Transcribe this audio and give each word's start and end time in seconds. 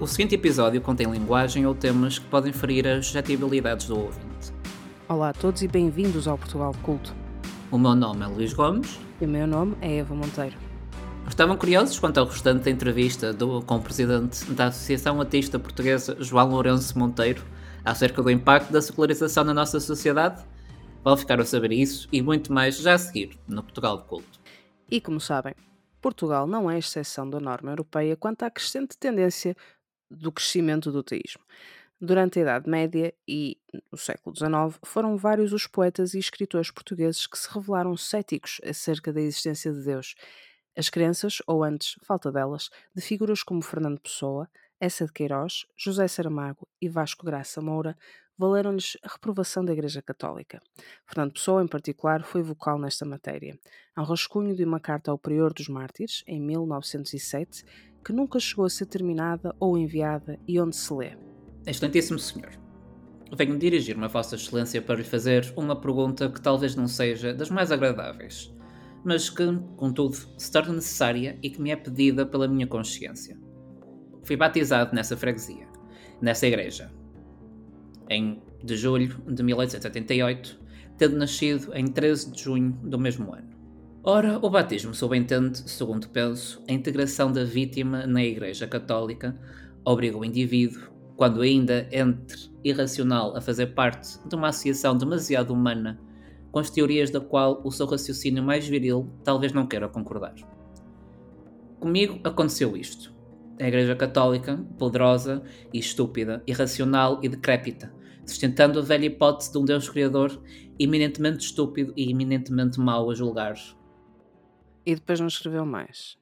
O 0.00 0.06
seguinte 0.06 0.36
episódio 0.36 0.80
contém 0.80 1.10
linguagem 1.10 1.66
ou 1.66 1.74
temas 1.74 2.20
que 2.20 2.26
podem 2.26 2.52
ferir 2.52 2.86
as 2.86 3.06
suscetibilidades 3.06 3.88
do 3.88 3.98
ouvinte. 3.98 4.52
Olá 5.08 5.30
a 5.30 5.32
todos 5.32 5.60
e 5.60 5.66
bem-vindos 5.66 6.28
ao 6.28 6.38
Portugal 6.38 6.72
Culto. 6.84 7.12
O 7.68 7.76
meu 7.76 7.96
nome 7.96 8.24
é 8.24 8.28
Luís 8.28 8.52
Gomes. 8.52 9.00
E 9.20 9.24
o 9.24 9.28
meu 9.28 9.44
nome 9.44 9.76
é 9.80 9.96
Eva 9.96 10.14
Monteiro. 10.14 10.56
Estavam 11.26 11.56
curiosos 11.56 11.98
quanto 11.98 12.18
ao 12.18 12.26
restante 12.26 12.62
da 12.62 12.70
entrevista 12.70 13.32
do, 13.32 13.60
com 13.62 13.74
o 13.74 13.82
presidente 13.82 14.44
da 14.52 14.66
Associação 14.66 15.20
Ateísta 15.20 15.58
Portuguesa, 15.58 16.16
João 16.20 16.50
Lourenço 16.50 16.96
Monteiro, 16.96 17.42
acerca 17.84 18.22
do 18.22 18.30
impacto 18.30 18.72
da 18.72 18.80
secularização 18.80 19.42
na 19.42 19.52
nossa 19.52 19.80
sociedade? 19.80 20.44
Vão 21.02 21.16
ficar 21.16 21.40
a 21.40 21.44
saber 21.44 21.72
isso 21.72 22.08
e 22.12 22.22
muito 22.22 22.52
mais 22.52 22.78
já 22.78 22.94
a 22.94 22.98
seguir 22.98 23.36
no 23.48 23.64
Portugal 23.64 23.98
Culto. 24.04 24.38
E 24.88 25.00
como 25.00 25.20
sabem, 25.20 25.56
Portugal 26.00 26.46
não 26.46 26.70
é 26.70 26.78
exceção 26.78 27.28
da 27.28 27.40
norma 27.40 27.72
europeia 27.72 28.16
quanto 28.16 28.44
à 28.44 28.50
crescente 28.50 28.96
tendência 28.96 29.56
do 30.10 30.32
crescimento 30.32 30.90
do 30.90 31.02
teísmo. 31.02 31.42
Durante 32.00 32.38
a 32.38 32.42
Idade 32.42 32.70
Média 32.70 33.12
e 33.26 33.58
no 33.90 33.98
século 33.98 34.34
XIX, 34.36 34.78
foram 34.84 35.16
vários 35.16 35.52
os 35.52 35.66
poetas 35.66 36.14
e 36.14 36.18
escritores 36.18 36.70
portugueses 36.70 37.26
que 37.26 37.36
se 37.36 37.48
revelaram 37.52 37.96
céticos 37.96 38.60
acerca 38.64 39.12
da 39.12 39.20
existência 39.20 39.72
de 39.72 39.82
Deus. 39.82 40.14
As 40.76 40.88
crenças, 40.88 41.42
ou 41.44 41.64
antes, 41.64 41.96
falta 42.04 42.30
delas, 42.30 42.70
de 42.94 43.02
figuras 43.02 43.42
como 43.42 43.60
Fernando 43.62 44.00
Pessoa, 44.00 44.48
Essa 44.80 45.06
de 45.06 45.12
Queiroz, 45.12 45.66
José 45.76 46.06
Saramago 46.06 46.68
e 46.80 46.88
Vasco 46.88 47.26
Graça 47.26 47.60
Moura 47.60 47.96
valeram-lhes 48.38 48.96
a 49.02 49.08
reprovação 49.08 49.64
da 49.64 49.72
Igreja 49.72 50.00
Católica. 50.00 50.60
Fernando 51.04 51.32
Pessoa, 51.32 51.64
em 51.64 51.66
particular, 51.66 52.22
foi 52.22 52.42
vocal 52.42 52.78
nesta 52.78 53.04
matéria. 53.04 53.58
Há 53.96 54.02
um 54.02 54.04
rascunho 54.04 54.54
de 54.54 54.62
uma 54.64 54.78
carta 54.78 55.10
ao 55.10 55.18
Prior 55.18 55.52
dos 55.52 55.68
Mártires, 55.68 56.22
em 56.28 56.40
1907, 56.40 57.64
que 58.04 58.12
nunca 58.12 58.38
chegou 58.38 58.64
a 58.64 58.70
ser 58.70 58.86
terminada 58.86 59.52
ou 59.58 59.76
enviada 59.76 60.38
e 60.46 60.60
onde 60.60 60.76
se 60.76 60.94
lê. 60.94 61.16
Excelentíssimo 61.66 62.20
Senhor, 62.20 62.52
venho 63.36 63.58
dirigir-me 63.58 64.04
a 64.04 64.08
Vossa 64.08 64.36
Excelência 64.36 64.80
para 64.80 64.94
lhe 64.94 65.04
fazer 65.04 65.52
uma 65.56 65.74
pergunta 65.74 66.30
que 66.30 66.40
talvez 66.40 66.76
não 66.76 66.86
seja 66.86 67.34
das 67.34 67.50
mais 67.50 67.72
agradáveis, 67.72 68.54
mas 69.04 69.28
que, 69.28 69.44
contudo, 69.76 70.16
se 70.38 70.52
torna 70.52 70.74
necessária 70.74 71.36
e 71.42 71.50
que 71.50 71.60
me 71.60 71.72
é 71.72 71.76
pedida 71.76 72.24
pela 72.24 72.46
minha 72.46 72.68
consciência. 72.68 73.47
Fui 74.28 74.36
batizado 74.36 74.94
nessa 74.94 75.16
freguesia, 75.16 75.66
nessa 76.20 76.46
igreja, 76.46 76.92
em 78.10 78.42
de 78.62 78.76
julho 78.76 79.16
de 79.26 79.42
1888, 79.42 80.60
tendo 80.98 81.16
nascido 81.16 81.74
em 81.74 81.86
13 81.86 82.32
de 82.32 82.42
junho 82.42 82.72
do 82.82 82.98
mesmo 82.98 83.32
ano. 83.32 83.48
Ora, 84.04 84.38
o 84.42 84.50
batismo 84.50 84.92
subentende, 84.92 85.56
segundo 85.70 86.10
penso, 86.10 86.62
a 86.68 86.72
integração 86.74 87.32
da 87.32 87.42
vítima 87.42 88.06
na 88.06 88.22
Igreja 88.22 88.66
Católica 88.66 89.34
obriga 89.82 90.18
o 90.18 90.24
indivíduo, 90.26 90.90
quando 91.16 91.40
ainda 91.40 91.88
entre 91.90 92.50
irracional 92.62 93.34
a 93.34 93.40
fazer 93.40 93.68
parte 93.68 94.18
de 94.28 94.34
uma 94.36 94.48
associação 94.48 94.94
demasiado 94.94 95.54
humana, 95.54 95.98
com 96.52 96.58
as 96.58 96.68
teorias 96.68 97.08
da 97.08 97.18
qual 97.18 97.62
o 97.64 97.70
seu 97.70 97.86
raciocínio 97.86 98.42
mais 98.42 98.68
viril 98.68 99.08
talvez 99.24 99.54
não 99.54 99.66
queira 99.66 99.88
concordar. 99.88 100.34
Comigo 101.80 102.20
aconteceu 102.22 102.76
isto. 102.76 103.16
A 103.60 103.66
Igreja 103.66 103.96
Católica, 103.96 104.56
poderosa 104.78 105.42
e 105.72 105.78
estúpida, 105.78 106.42
irracional 106.46 107.18
e 107.22 107.28
decrépita, 107.28 107.92
sustentando 108.24 108.78
a 108.78 108.82
velha 108.82 109.06
hipótese 109.06 109.50
de 109.50 109.58
um 109.58 109.64
Deus 109.64 109.88
Criador 109.88 110.40
eminentemente 110.78 111.44
estúpido 111.44 111.92
e 111.96 112.08
eminentemente 112.08 112.78
mau 112.78 113.10
a 113.10 113.14
julgar. 113.14 113.56
E 114.86 114.94
depois 114.94 115.18
não 115.18 115.26
escreveu 115.26 115.66
mais. 115.66 116.16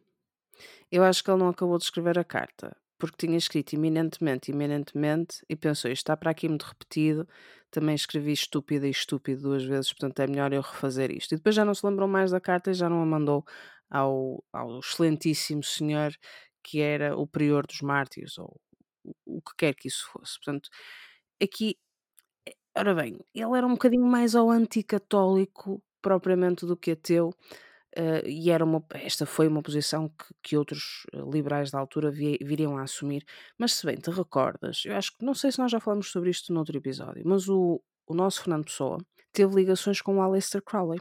Eu 0.90 1.04
acho 1.04 1.22
que 1.22 1.30
ele 1.30 1.40
não 1.40 1.48
acabou 1.48 1.76
de 1.76 1.84
escrever 1.84 2.18
a 2.18 2.24
carta, 2.24 2.74
porque 2.98 3.26
tinha 3.26 3.36
escrito 3.36 3.74
eminentemente, 3.74 4.50
eminentemente, 4.50 5.44
e 5.46 5.54
pensou, 5.54 5.90
isto 5.90 6.00
está 6.00 6.16
para 6.16 6.30
aqui 6.30 6.48
muito 6.48 6.62
repetido, 6.62 7.28
também 7.70 7.94
escrevi 7.94 8.32
estúpida 8.32 8.86
e 8.86 8.90
estúpido 8.90 9.42
duas 9.42 9.62
vezes, 9.62 9.92
portanto 9.92 10.20
é 10.20 10.26
melhor 10.26 10.54
eu 10.54 10.62
refazer 10.62 11.10
isto. 11.10 11.32
E 11.32 11.36
depois 11.36 11.54
já 11.54 11.66
não 11.66 11.74
se 11.74 11.84
lembrou 11.84 12.08
mais 12.08 12.30
da 12.30 12.40
carta 12.40 12.70
e 12.70 12.74
já 12.74 12.88
não 12.88 13.02
a 13.02 13.06
mandou 13.06 13.44
ao, 13.90 14.42
ao 14.52 14.78
excelentíssimo 14.78 15.62
senhor 15.62 16.12
que 16.66 16.80
era 16.80 17.16
o 17.16 17.26
prior 17.26 17.66
dos 17.66 17.80
mártires, 17.80 18.38
ou 18.38 18.60
o 19.24 19.40
que 19.40 19.52
quer 19.56 19.74
que 19.74 19.88
isso 19.88 20.08
fosse. 20.12 20.38
Portanto, 20.40 20.68
aqui 21.40 21.76
Ora 22.78 22.94
bem, 22.94 23.18
ele 23.34 23.56
era 23.56 23.66
um 23.66 23.72
bocadinho 23.72 24.04
mais 24.04 24.34
ao 24.34 24.50
anticatólico 24.50 25.82
propriamente 26.02 26.66
do 26.66 26.76
que 26.76 26.90
ateu, 26.90 27.30
uh, 27.30 28.26
e 28.26 28.50
era 28.50 28.62
uma, 28.62 28.84
esta 28.90 29.24
foi 29.24 29.48
uma 29.48 29.62
posição 29.62 30.10
que, 30.10 30.34
que 30.42 30.56
outros 30.58 31.06
eh, 31.12 31.22
liberais 31.32 31.70
da 31.70 31.78
altura 31.78 32.10
vi, 32.10 32.38
viriam 32.42 32.76
a 32.76 32.82
assumir. 32.82 33.24
Mas 33.58 33.72
se 33.72 33.86
bem 33.86 33.96
te 33.96 34.10
recordas, 34.10 34.82
eu 34.84 34.94
acho 34.94 35.16
que 35.16 35.24
não 35.24 35.32
sei 35.32 35.50
se 35.50 35.58
nós 35.58 35.72
já 35.72 35.80
falamos 35.80 36.10
sobre 36.10 36.28
isto 36.28 36.52
noutro 36.52 36.76
episódio, 36.76 37.22
mas 37.24 37.48
o, 37.48 37.80
o 38.06 38.14
nosso 38.14 38.42
Fernando 38.42 38.66
Pessoa 38.66 38.98
teve 39.32 39.54
ligações 39.54 40.02
com 40.02 40.18
o 40.18 40.20
Aleister 40.20 40.62
Crowley. 40.62 41.00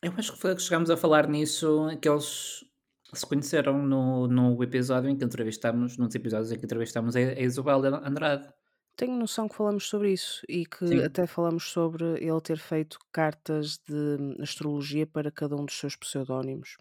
Eu 0.00 0.12
acho 0.16 0.32
que 0.32 0.38
foi 0.38 0.54
que 0.54 0.62
chegámos 0.62 0.90
a 0.90 0.96
falar 0.96 1.26
nisso, 1.26 1.88
que 2.00 2.08
eles 2.08 2.64
se 3.12 3.26
conheceram 3.26 3.82
no, 3.82 4.26
no 4.26 4.62
episódio 4.62 5.08
em 5.08 5.16
que 5.16 5.24
entrevistámos, 5.24 5.96
nos 5.96 6.14
episódios 6.14 6.52
em 6.52 6.58
que 6.58 6.64
entrevistámos 6.64 7.16
a, 7.16 7.18
a 7.18 7.40
Isabel 7.40 7.84
Andrade. 8.04 8.48
Tenho 8.96 9.16
noção 9.16 9.48
que 9.48 9.54
falamos 9.54 9.88
sobre 9.88 10.12
isso 10.12 10.42
e 10.48 10.66
que 10.66 10.86
Sim. 10.86 11.02
até 11.02 11.26
falamos 11.26 11.70
sobre 11.70 12.04
ele 12.18 12.40
ter 12.40 12.58
feito 12.58 12.98
cartas 13.12 13.78
de 13.78 14.42
astrologia 14.42 15.06
para 15.06 15.30
cada 15.30 15.54
um 15.54 15.64
dos 15.64 15.78
seus 15.78 15.94
pseudónimos. 15.94 16.76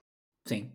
Sim. 0.46 0.72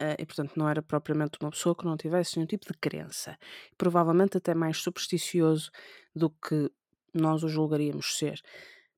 Uh, 0.00 0.18
e 0.18 0.26
portanto 0.26 0.52
não 0.56 0.68
era 0.68 0.82
propriamente 0.82 1.38
uma 1.40 1.50
pessoa 1.50 1.74
que 1.74 1.84
não 1.84 1.96
tivesse 1.96 2.36
nenhum 2.36 2.46
tipo 2.46 2.66
de 2.70 2.78
crença. 2.78 3.38
Provavelmente 3.78 4.36
até 4.36 4.54
mais 4.54 4.78
supersticioso 4.78 5.70
do 6.14 6.28
que 6.28 6.70
nós 7.14 7.42
o 7.42 7.48
julgaríamos 7.48 8.18
ser. 8.18 8.40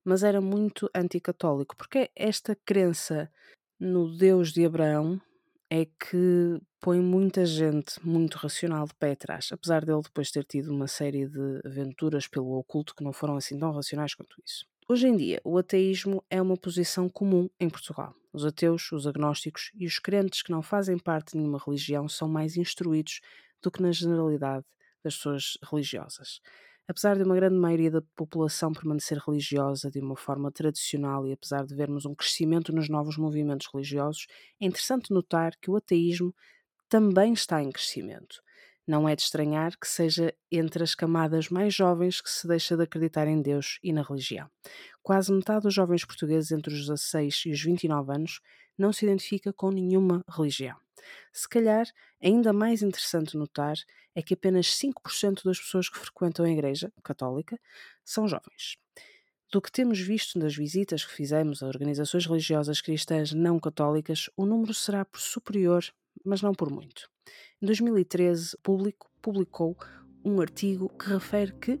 Mas 0.03 0.21
era 0.21 0.41
muito 0.41 0.89
anticatólico, 0.93 1.75
porque 1.77 2.11
esta 2.15 2.55
crença 2.55 3.31
no 3.79 4.15
Deus 4.17 4.51
de 4.51 4.65
Abraão 4.65 5.21
é 5.69 5.85
que 5.85 6.59
põe 6.79 6.99
muita 6.99 7.45
gente 7.45 8.05
muito 8.05 8.35
racional 8.35 8.85
de 8.85 8.93
pé 8.95 9.11
atrás, 9.11 9.49
apesar 9.51 9.83
dele 9.83 10.01
depois 10.03 10.31
ter 10.31 10.43
tido 10.43 10.71
uma 10.71 10.87
série 10.87 11.27
de 11.27 11.61
aventuras 11.65 12.27
pelo 12.27 12.57
oculto 12.57 12.93
que 12.95 13.03
não 13.03 13.11
foram 13.11 13.35
assim 13.35 13.57
tão 13.57 13.71
racionais 13.71 14.13
quanto 14.13 14.35
isso. 14.45 14.65
Hoje 14.87 15.07
em 15.07 15.17
dia, 15.17 15.41
o 15.43 15.57
ateísmo 15.57 16.23
é 16.29 16.39
uma 16.39 16.55
posição 16.55 17.09
comum 17.09 17.49
em 17.59 17.67
Portugal. 17.69 18.13
Os 18.31 18.45
ateus, 18.45 18.91
os 18.91 19.07
agnósticos 19.07 19.71
e 19.73 19.87
os 19.87 19.97
crentes 19.97 20.43
que 20.43 20.51
não 20.51 20.61
fazem 20.61 20.99
parte 20.99 21.31
de 21.31 21.37
nenhuma 21.37 21.59
religião 21.65 22.07
são 22.07 22.29
mais 22.29 22.55
instruídos 22.55 23.19
do 23.63 23.71
que 23.71 23.81
na 23.81 23.91
generalidade 23.91 24.63
das 25.03 25.15
pessoas 25.15 25.57
religiosas. 25.71 26.39
Apesar 26.87 27.17
de 27.17 27.23
uma 27.23 27.35
grande 27.35 27.55
maioria 27.55 27.89
da 27.89 28.01
população 28.15 28.71
permanecer 28.71 29.17
religiosa 29.17 29.89
de 29.89 29.99
uma 29.99 30.15
forma 30.15 30.51
tradicional 30.51 31.25
e 31.25 31.33
apesar 31.33 31.65
de 31.65 31.73
vermos 31.73 32.05
um 32.05 32.13
crescimento 32.13 32.71
nos 32.71 32.87
novos 32.89 33.17
movimentos 33.17 33.67
religiosos, 33.73 34.27
é 34.61 34.65
interessante 34.67 35.11
notar 35.11 35.53
que 35.59 35.71
o 35.71 35.75
ateísmo 35.75 36.33
também 36.87 37.33
está 37.33 37.61
em 37.63 37.71
crescimento. 37.71 38.39
Não 38.87 39.09
é 39.09 39.15
de 39.15 39.23
estranhar 39.23 39.75
que 39.79 39.87
seja 39.87 40.31
entre 40.51 40.83
as 40.83 40.93
camadas 40.93 41.49
mais 41.49 41.73
jovens 41.73 42.21
que 42.21 42.29
se 42.29 42.47
deixa 42.47 42.77
de 42.77 42.83
acreditar 42.83 43.27
em 43.27 43.41
Deus 43.41 43.79
e 43.81 43.91
na 43.91 44.03
religião. 44.03 44.47
Quase 45.01 45.33
metade 45.33 45.63
dos 45.63 45.73
jovens 45.73 46.05
portugueses 46.05 46.51
entre 46.51 46.71
os 46.71 46.81
16 46.81 47.45
e 47.47 47.51
os 47.51 47.61
29 47.63 48.13
anos 48.13 48.41
não 48.77 48.93
se 48.93 49.05
identifica 49.05 49.51
com 49.51 49.71
nenhuma 49.71 50.21
religião. 50.29 50.84
Se 51.31 51.47
calhar, 51.47 51.87
ainda 52.21 52.53
mais 52.53 52.81
interessante 52.81 53.37
notar 53.37 53.75
é 54.13 54.21
que 54.21 54.33
apenas 54.33 54.67
5% 54.67 55.43
das 55.43 55.59
pessoas 55.59 55.89
que 55.89 55.97
frequentam 55.97 56.45
a 56.45 56.49
Igreja 56.49 56.91
Católica 57.03 57.59
são 58.03 58.27
jovens. 58.27 58.77
Do 59.51 59.61
que 59.61 59.71
temos 59.71 59.99
visto 59.99 60.39
nas 60.39 60.55
visitas 60.55 61.05
que 61.05 61.11
fizemos 61.13 61.61
a 61.61 61.67
organizações 61.67 62.25
religiosas 62.25 62.81
cristãs 62.81 63.31
não 63.31 63.59
católicas, 63.59 64.29
o 64.35 64.45
número 64.45 64.73
será 64.73 65.05
por 65.05 65.19
superior, 65.19 65.85
mas 66.23 66.41
não 66.41 66.53
por 66.53 66.69
muito. 66.69 67.09
Em 67.61 67.65
2013, 67.65 68.55
o 68.55 68.61
Público 68.61 69.09
publicou 69.21 69.77
um 70.23 70.41
artigo 70.41 70.89
que 70.89 71.09
refere 71.09 71.53
que 71.53 71.79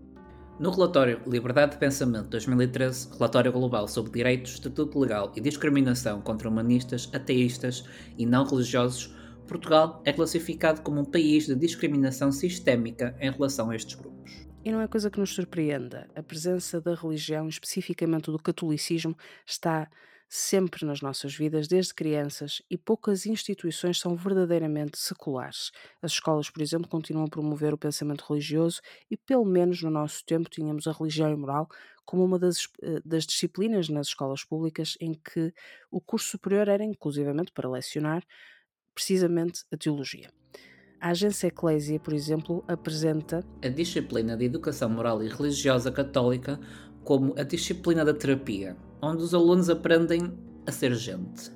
no 0.59 0.71
relatório 0.71 1.21
Liberdade 1.27 1.73
de 1.73 1.77
Pensamento 1.77 2.29
2013, 2.29 3.09
Relatório 3.17 3.51
Global 3.51 3.87
sobre 3.87 4.11
Direitos, 4.11 4.53
Estatuto 4.53 4.97
Legal 4.99 5.31
e 5.35 5.41
Discriminação 5.41 6.21
contra 6.21 6.47
Humanistas, 6.47 7.09
Ateístas 7.13 7.83
e 8.17 8.25
Não 8.25 8.45
Religiosos, 8.45 9.13
Portugal 9.47 10.01
é 10.05 10.13
classificado 10.13 10.81
como 10.81 11.01
um 11.01 11.05
país 11.05 11.45
de 11.45 11.55
discriminação 11.55 12.31
sistémica 12.31 13.15
em 13.19 13.29
relação 13.29 13.69
a 13.69 13.75
estes 13.75 13.95
grupos. 13.95 14.47
E 14.63 14.71
não 14.71 14.81
é 14.81 14.87
coisa 14.87 15.11
que 15.11 15.19
nos 15.19 15.35
surpreenda. 15.35 16.09
A 16.15 16.23
presença 16.23 16.81
da 16.81 16.95
religião, 16.95 17.47
especificamente 17.47 18.31
do 18.31 18.39
catolicismo, 18.39 19.15
está 19.45 19.87
sempre 20.27 20.85
nas 20.85 21.01
nossas 21.01 21.35
vidas, 21.35 21.67
desde 21.67 21.93
crianças, 21.93 22.61
e 22.69 22.77
poucas 22.77 23.25
instituições 23.25 23.99
são 23.99 24.15
verdadeiramente 24.15 24.97
seculares. 24.97 25.71
As 26.01 26.11
escolas, 26.13 26.49
por 26.49 26.61
exemplo, 26.61 26.89
continuam 26.89 27.25
a 27.25 27.29
promover 27.29 27.73
o 27.73 27.77
pensamento 27.77 28.25
religioso 28.27 28.81
e, 29.09 29.15
pelo 29.15 29.45
menos 29.45 29.81
no 29.81 29.89
nosso 29.89 30.25
tempo, 30.25 30.49
tínhamos 30.49 30.87
a 30.87 30.91
religião 30.91 31.31
e 31.31 31.35
moral 31.35 31.67
como 32.05 32.23
uma 32.23 32.37
das, 32.37 32.67
eh, 32.81 33.01
das 33.03 33.25
disciplinas 33.25 33.89
nas 33.89 34.07
escolas 34.07 34.43
públicas 34.43 34.95
em 35.01 35.13
que 35.13 35.53
o 35.89 35.99
curso 35.99 36.31
superior 36.31 36.67
era 36.67 36.83
inclusivamente 36.83 37.51
para 37.51 37.69
lecionar 37.69 38.23
precisamente 38.93 39.63
a 39.71 39.77
teologia. 39.77 40.29
A 40.99 41.09
agência 41.09 41.47
Eclésia, 41.47 41.99
por 41.99 42.13
exemplo, 42.13 42.63
apresenta 42.67 43.45
a 43.61 43.67
disciplina 43.67 44.35
de 44.37 44.45
Educação 44.45 44.89
Moral 44.89 45.21
e 45.21 45.27
Religiosa 45.27 45.91
Católica 45.91 46.59
como 47.05 47.35
a 47.37 47.43
disciplina 47.43 48.03
da 48.03 48.15
terapia, 48.15 48.75
onde 48.99 49.21
os 49.21 49.33
alunos 49.33 49.69
aprendem 49.69 50.33
a 50.65 50.71
ser 50.71 50.93
gente. 50.95 51.51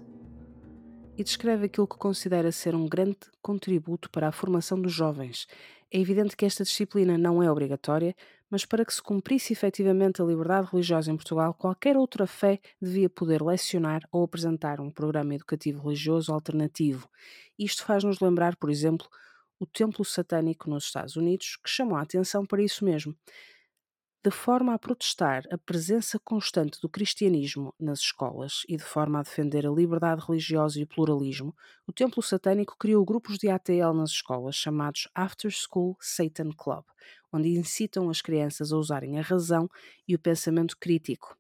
E 1.17 1.23
descreve 1.23 1.65
aquilo 1.65 1.87
que 1.87 1.97
considera 1.97 2.51
ser 2.51 2.75
um 2.75 2.87
grande 2.87 3.17
contributo 3.41 4.09
para 4.11 4.27
a 4.27 4.31
formação 4.31 4.79
dos 4.79 4.93
jovens. 4.93 5.47
É 5.91 5.99
evidente 5.99 6.37
que 6.37 6.45
esta 6.45 6.63
disciplina 6.63 7.17
não 7.17 7.41
é 7.41 7.51
obrigatória, 7.51 8.15
mas 8.47 8.63
para 8.63 8.85
que 8.85 8.93
se 8.93 9.01
cumprisse 9.01 9.51
efetivamente 9.51 10.21
a 10.21 10.25
liberdade 10.25 10.69
religiosa 10.71 11.11
em 11.11 11.15
Portugal, 11.15 11.53
qualquer 11.53 11.97
outra 11.97 12.27
fé 12.27 12.59
devia 12.79 13.09
poder 13.09 13.41
lecionar 13.41 14.01
ou 14.11 14.23
apresentar 14.23 14.79
um 14.79 14.91
programa 14.91 15.33
educativo 15.33 15.81
religioso 15.81 16.31
alternativo. 16.31 17.09
Isto 17.57 17.83
faz-nos 17.85 18.19
lembrar, 18.19 18.55
por 18.55 18.69
exemplo, 18.69 19.07
o 19.59 19.65
templo 19.65 20.05
satânico 20.05 20.69
nos 20.69 20.85
Estados 20.85 21.15
Unidos, 21.15 21.57
que 21.61 21.69
chamou 21.69 21.97
a 21.97 22.01
atenção 22.01 22.45
para 22.45 22.61
isso 22.61 22.85
mesmo 22.85 23.15
de 24.21 24.31
forma 24.31 24.73
a 24.73 24.79
protestar 24.79 25.43
a 25.49 25.57
presença 25.57 26.19
constante 26.19 26.81
do 26.81 26.89
cristianismo 26.89 27.73
nas 27.79 27.99
escolas 27.99 28.63
e 28.67 28.75
de 28.75 28.83
forma 28.83 29.19
a 29.19 29.23
defender 29.23 29.65
a 29.65 29.71
liberdade 29.71 30.21
religiosa 30.27 30.77
e 30.77 30.83
o 30.83 30.87
pluralismo, 30.87 31.55
o 31.87 31.93
Templo 31.93 32.21
Satânico 32.21 32.75
criou 32.77 33.05
grupos 33.05 33.37
de 33.37 33.47
ATL 33.47 33.93
nas 33.93 34.09
escolas 34.09 34.55
chamados 34.55 35.07
After 35.15 35.49
School 35.49 35.95
Satan 36.01 36.51
Club, 36.51 36.83
onde 37.31 37.47
incitam 37.47 38.09
as 38.09 38.21
crianças 38.21 38.73
a 38.73 38.77
usarem 38.77 39.17
a 39.17 39.21
razão 39.21 39.69
e 40.05 40.15
o 40.15 40.19
pensamento 40.19 40.77
crítico. 40.77 41.37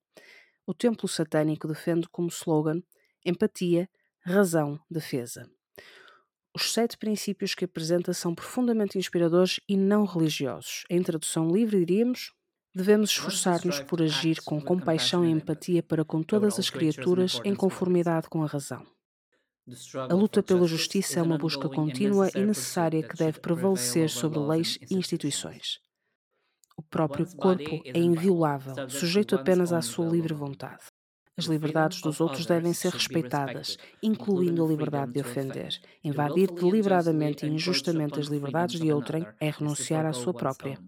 O 0.65 0.73
Templo 0.73 1.09
Satânico 1.09 1.67
defende 1.67 2.07
como 2.07 2.29
slogan 2.29 2.81
empatia, 3.25 3.89
razão, 4.21 4.79
defesa. 4.89 5.49
Os 6.55 6.71
sete 6.71 6.97
princípios 6.97 7.53
que 7.53 7.65
apresenta 7.65 8.13
são 8.13 8.33
profundamente 8.33 8.97
inspiradores 8.97 9.59
e 9.67 9.75
não 9.75 10.05
religiosos. 10.05 10.85
Em 10.89 11.03
tradução 11.03 11.51
livre, 11.51 11.85
diríamos: 11.85 12.31
Devemos 12.73 13.09
esforçar-nos 13.09 13.79
por 13.79 14.01
agir 14.01 14.41
com 14.43 14.61
compaixão 14.61 15.25
e 15.25 15.31
empatia 15.31 15.81
para 15.81 16.05
com 16.05 16.21
todas 16.21 16.59
as 16.59 16.69
criaturas 16.69 17.41
em 17.43 17.55
conformidade 17.55 18.29
com 18.29 18.43
a 18.43 18.47
razão. 18.47 18.85
A 20.09 20.13
luta 20.13 20.41
pela 20.41 20.67
justiça 20.67 21.19
é 21.19 21.23
uma 21.23 21.37
busca 21.37 21.67
contínua 21.67 22.29
e 22.35 22.43
necessária 22.43 23.01
que 23.01 23.17
deve 23.17 23.39
prevalecer 23.39 24.09
sobre 24.09 24.39
leis 24.39 24.77
e 24.89 24.95
instituições. 24.95 25.79
O 26.77 26.81
próprio 26.81 27.25
corpo 27.35 27.81
é 27.85 27.99
inviolável, 27.99 28.89
sujeito 28.89 29.35
apenas 29.35 29.73
à 29.73 29.81
sua 29.81 30.07
livre 30.07 30.33
vontade. 30.33 30.85
As 31.35 31.45
liberdades 31.45 32.01
dos 32.01 32.19
outros 32.21 32.45
devem 32.45 32.73
ser 32.73 32.91
respeitadas, 32.91 33.77
incluindo 34.01 34.63
a 34.63 34.67
liberdade 34.67 35.13
de 35.13 35.21
ofender. 35.21 35.79
Invadir 36.03 36.51
deliberadamente 36.51 37.45
e 37.45 37.49
injustamente 37.49 38.19
as 38.19 38.27
liberdades 38.27 38.79
de 38.79 38.91
outrem 38.91 39.25
é 39.39 39.49
renunciar 39.49 40.05
à 40.05 40.13
sua 40.13 40.33
própria. 40.33 40.79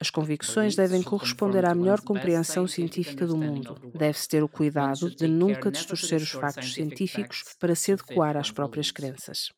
As 0.00 0.10
convicções 0.10 0.76
devem 0.76 1.02
corresponder 1.02 1.64
à 1.64 1.74
melhor 1.74 2.00
compreensão 2.02 2.66
científica 2.66 3.26
do 3.26 3.36
mundo. 3.36 3.76
Deve-se 3.94 4.28
ter 4.28 4.42
o 4.42 4.48
cuidado 4.48 5.10
de 5.14 5.26
nunca 5.26 5.70
distorcer 5.70 6.20
os 6.20 6.30
factos 6.30 6.74
científicos 6.74 7.44
para 7.58 7.74
se 7.74 7.92
adequar 7.92 8.36
às 8.36 8.50
próprias 8.50 8.90
crenças. 8.90 9.50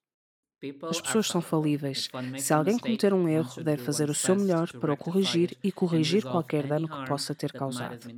As 0.88 1.00
pessoas 1.00 1.26
são 1.28 1.40
falíveis. 1.40 2.08
Se 2.36 2.52
alguém 2.52 2.78
cometer 2.78 3.12
um 3.12 3.28
erro, 3.28 3.62
deve 3.62 3.82
fazer 3.82 4.10
o 4.10 4.14
seu 4.14 4.36
melhor 4.36 4.72
para 4.78 4.92
o 4.92 4.96
corrigir 4.96 5.56
e 5.62 5.72
corrigir 5.72 6.24
qualquer 6.24 6.66
dano 6.66 6.88
que 6.88 7.00
possa 7.00 7.34
ter 7.34 7.52
causado. 7.52 8.08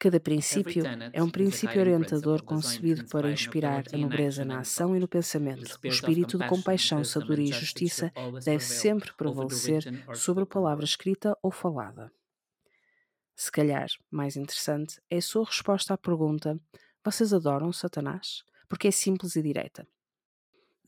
Cada 0.00 0.18
princípio 0.18 0.82
é 1.12 1.22
um 1.22 1.28
princípio 1.28 1.78
orientador 1.78 2.42
concebido 2.42 3.04
para 3.04 3.30
inspirar 3.30 3.84
a 3.92 3.98
nobreza 3.98 4.46
na 4.46 4.60
ação 4.60 4.96
e 4.96 4.98
no 4.98 5.06
pensamento. 5.06 5.78
O 5.84 5.86
espírito 5.86 6.38
de 6.38 6.48
compaixão, 6.48 7.04
sabedoria 7.04 7.50
e 7.50 7.52
justiça 7.52 8.10
deve 8.42 8.64
sempre 8.64 9.12
prevalecer 9.12 9.84
sobre 10.14 10.44
a 10.44 10.46
palavra 10.46 10.86
escrita 10.86 11.36
ou 11.42 11.50
falada. 11.50 12.10
Se 13.36 13.52
calhar, 13.52 13.88
mais 14.10 14.36
interessante 14.36 14.98
é 15.10 15.18
a 15.18 15.22
sua 15.22 15.44
resposta 15.44 15.92
à 15.92 15.98
pergunta: 15.98 16.58
Vocês 17.04 17.34
adoram 17.34 17.70
Satanás? 17.70 18.42
Porque 18.70 18.88
é 18.88 18.90
simples 18.90 19.36
e 19.36 19.42
direta. 19.42 19.86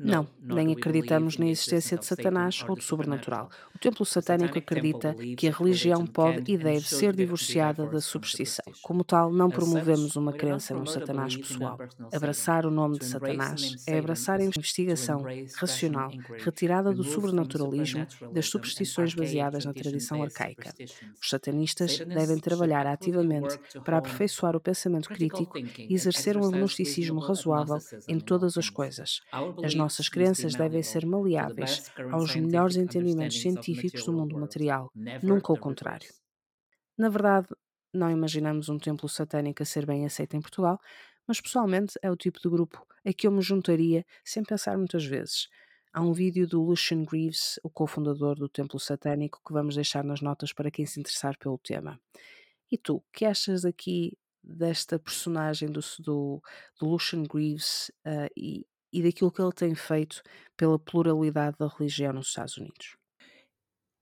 Não, 0.02 0.26
nem 0.42 0.72
acreditamos 0.72 1.38
na 1.38 1.46
existência 1.46 1.96
de 1.96 2.04
Satanás 2.04 2.64
ou 2.68 2.74
do 2.74 2.82
sobrenatural. 2.82 3.48
O 3.74 3.78
templo 3.78 4.04
satânico 4.04 4.58
acredita 4.58 5.14
que 5.36 5.46
a 5.46 5.52
religião 5.52 6.04
pode 6.06 6.50
e 6.50 6.56
deve 6.56 6.80
ser 6.88 7.14
divorciada 7.14 7.86
da 7.86 8.00
superstição. 8.00 8.64
Como 8.82 9.04
tal, 9.04 9.32
não 9.32 9.48
promovemos 9.48 10.16
uma 10.16 10.32
crença 10.32 10.74
no 10.74 10.86
Satanás 10.86 11.36
pessoal. 11.36 11.78
Abraçar 12.12 12.66
o 12.66 12.70
nome 12.70 12.98
de 12.98 13.04
Satanás 13.04 13.76
é 13.86 13.98
abraçar 13.98 14.40
a 14.40 14.44
investigação 14.44 15.22
racional, 15.56 16.10
retirada 16.38 16.92
do 16.92 17.04
sobrenaturalismo 17.04 18.06
das 18.32 18.46
superstições 18.46 19.14
baseadas 19.14 19.64
na 19.64 19.72
tradição 19.72 20.22
arcaica. 20.22 20.74
Os 21.20 21.30
satanistas 21.30 21.98
devem 21.98 22.38
trabalhar 22.38 22.86
ativamente 22.86 23.56
para 23.84 23.98
aperfeiçoar 23.98 24.56
o 24.56 24.60
pensamento 24.60 25.08
crítico 25.08 25.56
e 25.78 25.94
exercer 25.94 26.36
um 26.36 26.44
agnosticismo 26.44 27.20
razoável 27.20 27.78
em 28.08 28.18
todas 28.18 28.58
as 28.58 28.68
coisas. 28.68 29.20
As 29.62 29.74
nossas 29.74 29.91
crenças 30.08 30.54
devem 30.54 30.82
ser 30.82 31.06
maleáveis 31.06 31.90
aos 32.10 32.34
melhores 32.34 32.76
entendimentos 32.76 33.40
científicos 33.40 34.04
do 34.04 34.12
mundo 34.12 34.38
material, 34.38 34.90
nunca 35.22 35.52
o 35.52 35.58
contrário. 35.58 36.08
Na 36.96 37.08
verdade, 37.08 37.48
não 37.92 38.10
imaginamos 38.10 38.68
um 38.68 38.78
templo 38.78 39.08
satânico 39.08 39.62
a 39.62 39.66
ser 39.66 39.86
bem 39.86 40.04
aceito 40.04 40.36
em 40.36 40.40
Portugal, 40.40 40.80
mas 41.26 41.40
pessoalmente 41.40 41.98
é 42.02 42.10
o 42.10 42.16
tipo 42.16 42.40
de 42.40 42.48
grupo 42.48 42.86
a 43.04 43.12
que 43.12 43.26
eu 43.26 43.32
me 43.32 43.42
juntaria 43.42 44.04
sem 44.24 44.42
pensar 44.42 44.76
muitas 44.76 45.04
vezes. 45.04 45.48
Há 45.92 46.00
um 46.00 46.12
vídeo 46.12 46.46
do 46.46 46.62
Lucian 46.62 47.04
Greaves, 47.04 47.60
o 47.62 47.68
cofundador 47.68 48.36
do 48.36 48.48
Templo 48.48 48.80
Satânico, 48.80 49.40
que 49.44 49.52
vamos 49.52 49.74
deixar 49.74 50.02
nas 50.02 50.22
notas 50.22 50.52
para 50.52 50.70
quem 50.70 50.86
se 50.86 50.98
interessar 50.98 51.36
pelo 51.36 51.58
tema. 51.58 52.00
E 52.70 52.78
tu, 52.78 53.04
que 53.12 53.26
achas 53.26 53.64
aqui 53.66 54.16
desta 54.42 54.98
personagem 54.98 55.70
do, 55.70 55.80
do, 56.00 56.42
do 56.80 56.86
Lucian 56.88 57.24
Greaves 57.24 57.90
uh, 58.06 58.30
e, 58.34 58.66
e 58.92 59.02
daquilo 59.02 59.32
que 59.32 59.40
ele 59.40 59.52
tem 59.52 59.74
feito 59.74 60.22
pela 60.56 60.78
pluralidade 60.78 61.56
da 61.58 61.68
religião 61.68 62.12
nos 62.12 62.28
Estados 62.28 62.56
Unidos. 62.56 62.96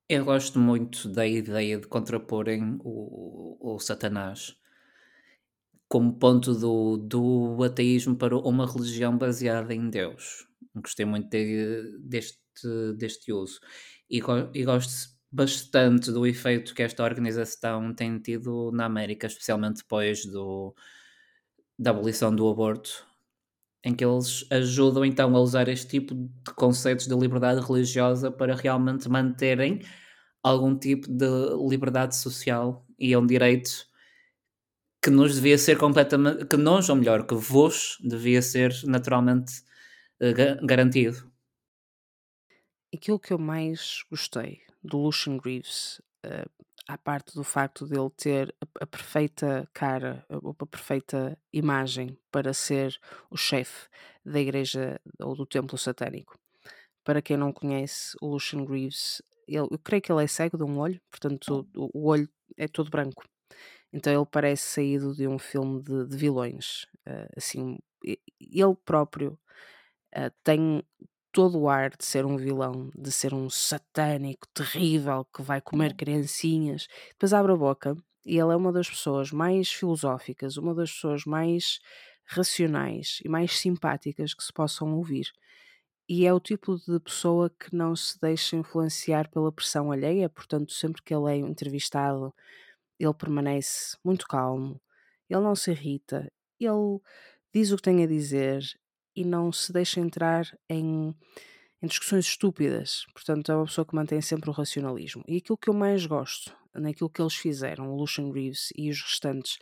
Eu 0.08 0.24
gosto 0.24 0.58
muito 0.58 1.08
da 1.08 1.26
ideia 1.26 1.78
de 1.78 1.86
contraporem 1.86 2.78
o, 2.82 3.74
o 3.74 3.78
Satanás 3.78 4.56
como 5.88 6.18
ponto 6.18 6.54
do, 6.54 6.96
do 6.96 7.62
ateísmo 7.62 8.16
para 8.16 8.36
uma 8.36 8.66
religião 8.66 9.16
baseada 9.16 9.74
em 9.74 9.88
Deus. 9.88 10.46
Gostei 10.74 11.04
muito 11.04 11.28
de, 11.28 11.98
deste, 12.00 12.38
deste 12.96 13.32
uso. 13.32 13.60
E, 14.08 14.18
e 14.54 14.64
gosto 14.64 15.10
bastante 15.30 16.10
do 16.10 16.26
efeito 16.26 16.74
que 16.74 16.82
esta 16.82 17.04
organização 17.04 17.94
tem 17.94 18.18
tido 18.18 18.72
na 18.72 18.86
América, 18.86 19.26
especialmente 19.26 19.78
depois 19.78 20.24
do, 20.24 20.74
da 21.78 21.90
abolição 21.90 22.34
do 22.34 22.48
aborto 22.48 23.06
em 23.84 23.94
que 23.94 24.04
eles 24.04 24.46
ajudam 24.50 25.04
então 25.04 25.34
a 25.34 25.40
usar 25.40 25.68
este 25.68 25.88
tipo 25.88 26.14
de 26.14 26.54
conceitos 26.54 27.06
de 27.06 27.14
liberdade 27.14 27.60
religiosa 27.60 28.30
para 28.30 28.54
realmente 28.54 29.08
manterem 29.08 29.80
algum 30.42 30.76
tipo 30.76 31.08
de 31.08 31.26
liberdade 31.68 32.16
social 32.16 32.86
e 32.98 33.12
é 33.12 33.18
um 33.18 33.26
direito 33.26 33.88
que 35.02 35.10
nos 35.10 35.34
devia 35.34 35.56
ser 35.56 35.78
completamente, 35.78 36.44
que 36.44 36.56
nós, 36.56 36.88
ou 36.90 36.96
melhor, 36.96 37.26
que 37.26 37.34
vos 37.34 37.96
devia 38.02 38.42
ser 38.42 38.74
naturalmente 38.84 39.62
uh, 40.20 40.66
garantido. 40.66 41.30
Aquilo 42.94 43.18
que 43.18 43.32
eu 43.32 43.38
mais 43.38 44.04
gostei 44.10 44.60
do 44.82 44.98
Lucian 44.98 45.38
Greaves, 45.38 46.02
uh, 46.26 46.59
à 46.90 46.98
parte 46.98 47.34
do 47.34 47.44
facto 47.44 47.86
de 47.86 47.96
ele 47.96 48.10
ter 48.10 48.54
a, 48.60 48.84
a 48.84 48.86
perfeita 48.86 49.68
cara, 49.72 50.26
a, 50.28 50.36
a, 50.36 50.66
perfeita 50.66 51.38
imagem 51.52 52.18
para 52.32 52.52
ser 52.52 52.98
o 53.30 53.36
chefe 53.36 53.88
da 54.24 54.40
igreja 54.40 55.00
ou 55.20 55.36
do 55.36 55.46
templo 55.46 55.78
satânico. 55.78 56.36
Para 57.04 57.22
quem 57.22 57.36
não 57.36 57.52
conhece, 57.52 58.16
o 58.20 58.26
Lucian 58.26 58.64
Greaves, 58.64 59.22
ele, 59.46 59.68
eu 59.70 59.78
creio 59.78 60.02
que 60.02 60.10
ele 60.10 60.24
é 60.24 60.26
cego 60.26 60.58
de 60.58 60.64
um 60.64 60.78
olho, 60.78 61.00
portanto 61.08 61.68
o, 61.76 61.90
o 61.94 62.08
olho 62.08 62.28
é 62.56 62.66
todo 62.66 62.90
branco. 62.90 63.24
Então 63.92 64.12
ele 64.12 64.26
parece 64.26 64.64
saído 64.64 65.14
de 65.14 65.28
um 65.28 65.38
filme 65.38 65.80
de, 65.82 66.06
de 66.06 66.16
vilões. 66.16 66.86
Uh, 67.06 67.28
assim, 67.36 67.78
ele 68.04 68.76
próprio 68.84 69.38
uh, 70.16 70.30
tem 70.42 70.82
todo 71.32 71.58
o 71.60 71.68
ar 71.68 71.90
de 71.90 72.04
ser 72.04 72.24
um 72.26 72.36
vilão, 72.36 72.90
de 72.96 73.10
ser 73.12 73.32
um 73.34 73.48
satânico 73.48 74.46
terrível 74.52 75.24
que 75.24 75.42
vai 75.42 75.60
comer 75.60 75.94
criancinhas. 75.94 76.88
Depois 77.10 77.32
abre 77.32 77.52
a 77.52 77.56
boca 77.56 77.96
e 78.24 78.38
ele 78.38 78.52
é 78.52 78.56
uma 78.56 78.72
das 78.72 78.88
pessoas 78.88 79.30
mais 79.32 79.72
filosóficas, 79.72 80.56
uma 80.56 80.74
das 80.74 80.92
pessoas 80.92 81.24
mais 81.24 81.80
racionais 82.24 83.20
e 83.24 83.28
mais 83.28 83.58
simpáticas 83.58 84.34
que 84.34 84.42
se 84.42 84.52
possam 84.52 84.94
ouvir. 84.96 85.32
E 86.08 86.26
é 86.26 86.32
o 86.32 86.40
tipo 86.40 86.76
de 86.76 86.98
pessoa 87.00 87.50
que 87.50 87.74
não 87.74 87.94
se 87.94 88.18
deixa 88.20 88.56
influenciar 88.56 89.28
pela 89.30 89.52
pressão 89.52 89.92
alheia, 89.92 90.28
portanto, 90.28 90.72
sempre 90.72 91.02
que 91.02 91.14
ele 91.14 91.30
é 91.30 91.36
entrevistado, 91.36 92.34
ele 92.98 93.14
permanece 93.14 93.96
muito 94.04 94.26
calmo, 94.26 94.80
ele 95.28 95.40
não 95.40 95.54
se 95.54 95.70
irrita, 95.70 96.30
ele 96.58 97.00
diz 97.54 97.70
o 97.70 97.76
que 97.76 97.82
tem 97.82 98.02
a 98.02 98.06
dizer, 98.06 98.62
e 99.14 99.24
não 99.24 99.52
se 99.52 99.72
deixa 99.72 100.00
entrar 100.00 100.46
em, 100.68 101.14
em 101.82 101.86
discussões 101.86 102.26
estúpidas. 102.26 103.04
Portanto, 103.12 103.50
é 103.50 103.56
uma 103.56 103.66
pessoa 103.66 103.86
que 103.86 103.94
mantém 103.94 104.20
sempre 104.20 104.50
o 104.50 104.52
racionalismo. 104.52 105.24
E 105.26 105.38
aquilo 105.38 105.58
que 105.58 105.68
eu 105.68 105.74
mais 105.74 106.06
gosto 106.06 106.56
naquilo 106.74 107.10
que 107.10 107.20
eles 107.20 107.34
fizeram, 107.34 107.90
o 107.90 107.96
Lucian 107.96 108.32
Reeves 108.32 108.68
e 108.76 108.90
os 108.90 109.02
restantes 109.02 109.58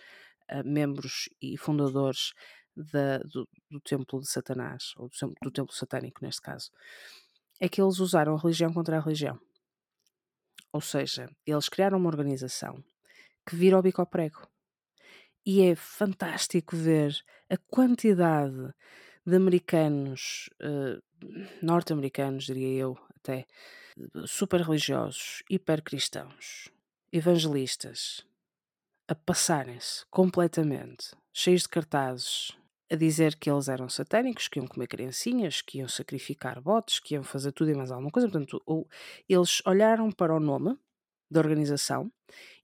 uh, 0.51 0.63
membros 0.65 1.29
e 1.41 1.57
fundadores 1.57 2.33
da, 2.77 3.19
do, 3.19 3.49
do, 3.71 3.81
Templo 3.81 4.21
de 4.21 4.29
Satanás, 4.29 4.93
ou 4.97 5.09
do, 5.09 5.35
do 5.43 5.51
Templo 5.51 5.75
Satânico 5.75 6.23
neste 6.23 6.41
caso, 6.41 6.71
é 7.61 7.69
que 7.69 7.81
eles 7.81 7.99
usaram 7.99 8.35
a 8.35 8.41
religião 8.41 8.73
contra 8.73 8.99
a 8.99 9.01
religião. 9.01 9.39
Ou 10.73 10.81
seja, 10.81 11.31
eles 11.47 11.69
criaram 11.69 11.99
uma 11.99 12.09
organização 12.09 12.83
que 13.47 13.57
vira 13.57 13.79
o 13.79 13.83
bico 13.83 14.01
ao 14.01 14.07
prego. 14.07 14.47
E 15.45 15.63
é 15.63 15.75
fantástico 15.75 16.77
ver 16.77 17.17
a 17.49 17.57
quantidade 17.57 18.75
de 19.29 19.37
americanos, 19.37 20.49
uh, 20.63 21.03
norte-americanos, 21.63 22.47
diria 22.47 22.81
eu, 22.81 22.99
até, 23.17 23.47
super 24.27 24.63
religiosos, 24.63 25.43
hiper 25.51 25.83
cristãos, 25.83 26.69
evangelistas, 27.13 28.25
a 29.07 29.15
passarem-se 29.15 30.07
completamente, 30.07 31.11
cheios 31.33 31.63
de 31.63 31.69
cartazes, 31.69 32.53
a 32.91 32.97
dizer 32.97 33.37
que 33.37 33.51
eles 33.51 33.69
eram 33.69 33.89
satânicos, 33.89 34.49
que 34.49 34.59
iam 34.59 34.67
comer 34.67 34.87
criancinhas, 34.87 35.61
que 35.61 35.79
iam 35.79 35.89
sacrificar 35.89 36.59
botes, 36.61 36.99
que 36.99 37.15
iam 37.15 37.23
fazer 37.23 37.53
tudo 37.53 37.71
e 37.71 37.75
mais 37.75 37.91
alguma 37.91 38.11
coisa. 38.11 38.31
Portanto, 38.31 38.63
eles 39.29 39.61
olharam 39.67 40.11
para 40.11 40.35
o 40.35 40.41
nome 40.41 40.75
da 41.31 41.41
organização 41.41 42.11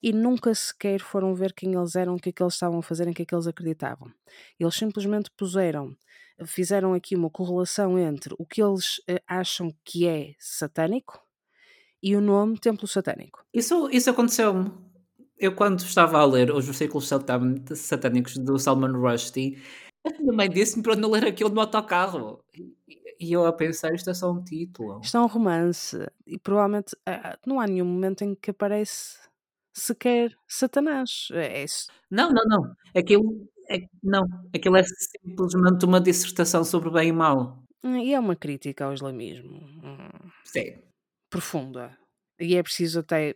e 0.02 0.14
nunca 0.14 0.54
sequer 0.54 1.00
foram 1.00 1.34
ver 1.34 1.52
quem 1.52 1.74
eles 1.74 1.94
eram, 1.94 2.14
o 2.14 2.18
que 2.18 2.30
é 2.30 2.32
que 2.32 2.42
eles 2.42 2.54
estavam 2.54 2.78
a 2.78 2.82
fazer, 2.82 3.06
em 3.06 3.12
que 3.12 3.20
é 3.20 3.24
que 3.26 3.34
eles 3.34 3.46
acreditavam. 3.46 4.10
Eles 4.58 4.74
simplesmente 4.74 5.30
puseram, 5.36 5.94
fizeram 6.46 6.94
aqui 6.94 7.14
uma 7.16 7.30
correlação 7.30 7.98
entre 7.98 8.34
o 8.38 8.46
que 8.46 8.62
eles 8.62 9.00
eh, 9.08 9.22
acham 9.26 9.74
que 9.84 10.06
é 10.06 10.34
satânico 10.38 11.20
e 12.02 12.14
o 12.16 12.20
nome 12.20 12.58
Templo 12.58 12.86
Satânico. 12.86 13.44
Isso, 13.52 13.88
isso 13.90 14.10
aconteceu-me. 14.10 14.70
Eu, 15.38 15.54
quando 15.54 15.80
estava 15.80 16.18
a 16.18 16.24
ler 16.24 16.50
os 16.50 16.66
versículos 16.66 17.08
satânicos 17.08 18.36
do 18.36 18.58
Salman 18.58 18.92
Rushdie, 18.92 19.58
a 20.06 20.10
minha 20.20 20.32
mãe 20.32 20.48
disse-me 20.48 20.82
para 20.82 20.96
não 20.96 21.10
ler 21.10 21.24
aquilo 21.24 21.50
no 21.50 21.60
autocarro. 21.60 22.44
E 23.18 23.32
eu 23.32 23.46
a 23.46 23.52
pensar, 23.52 23.94
isto 23.94 24.10
é 24.10 24.14
só 24.14 24.30
um 24.30 24.42
título. 24.42 25.00
Isto 25.02 25.16
é 25.16 25.20
um 25.20 25.26
romance. 25.26 25.96
E 26.26 26.38
provavelmente 26.38 26.94
ah, 27.06 27.38
não 27.46 27.58
há 27.58 27.66
nenhum 27.66 27.86
momento 27.86 28.22
em 28.22 28.34
que 28.34 28.50
aparece 28.50 29.18
sequer 29.72 30.36
Satanás. 30.46 31.28
É 31.32 31.64
isso. 31.64 31.88
Não, 32.10 32.30
não, 32.30 32.44
não. 32.46 32.76
Aquilo, 32.94 33.48
é, 33.68 33.86
não. 34.02 34.24
Aquilo 34.54 34.76
é 34.76 34.82
simplesmente 34.82 35.84
uma 35.84 36.00
dissertação 36.00 36.64
sobre 36.64 36.90
bem 36.90 37.08
e 37.08 37.12
mal. 37.12 37.62
Hum, 37.82 37.96
e 37.96 38.14
é 38.14 38.20
uma 38.20 38.36
crítica 38.36 38.84
ao 38.84 38.94
islamismo. 38.94 39.60
Sim. 40.44 40.82
Profunda. 41.30 41.96
E 42.40 42.56
é 42.56 42.62
preciso 42.62 43.00
até, 43.00 43.34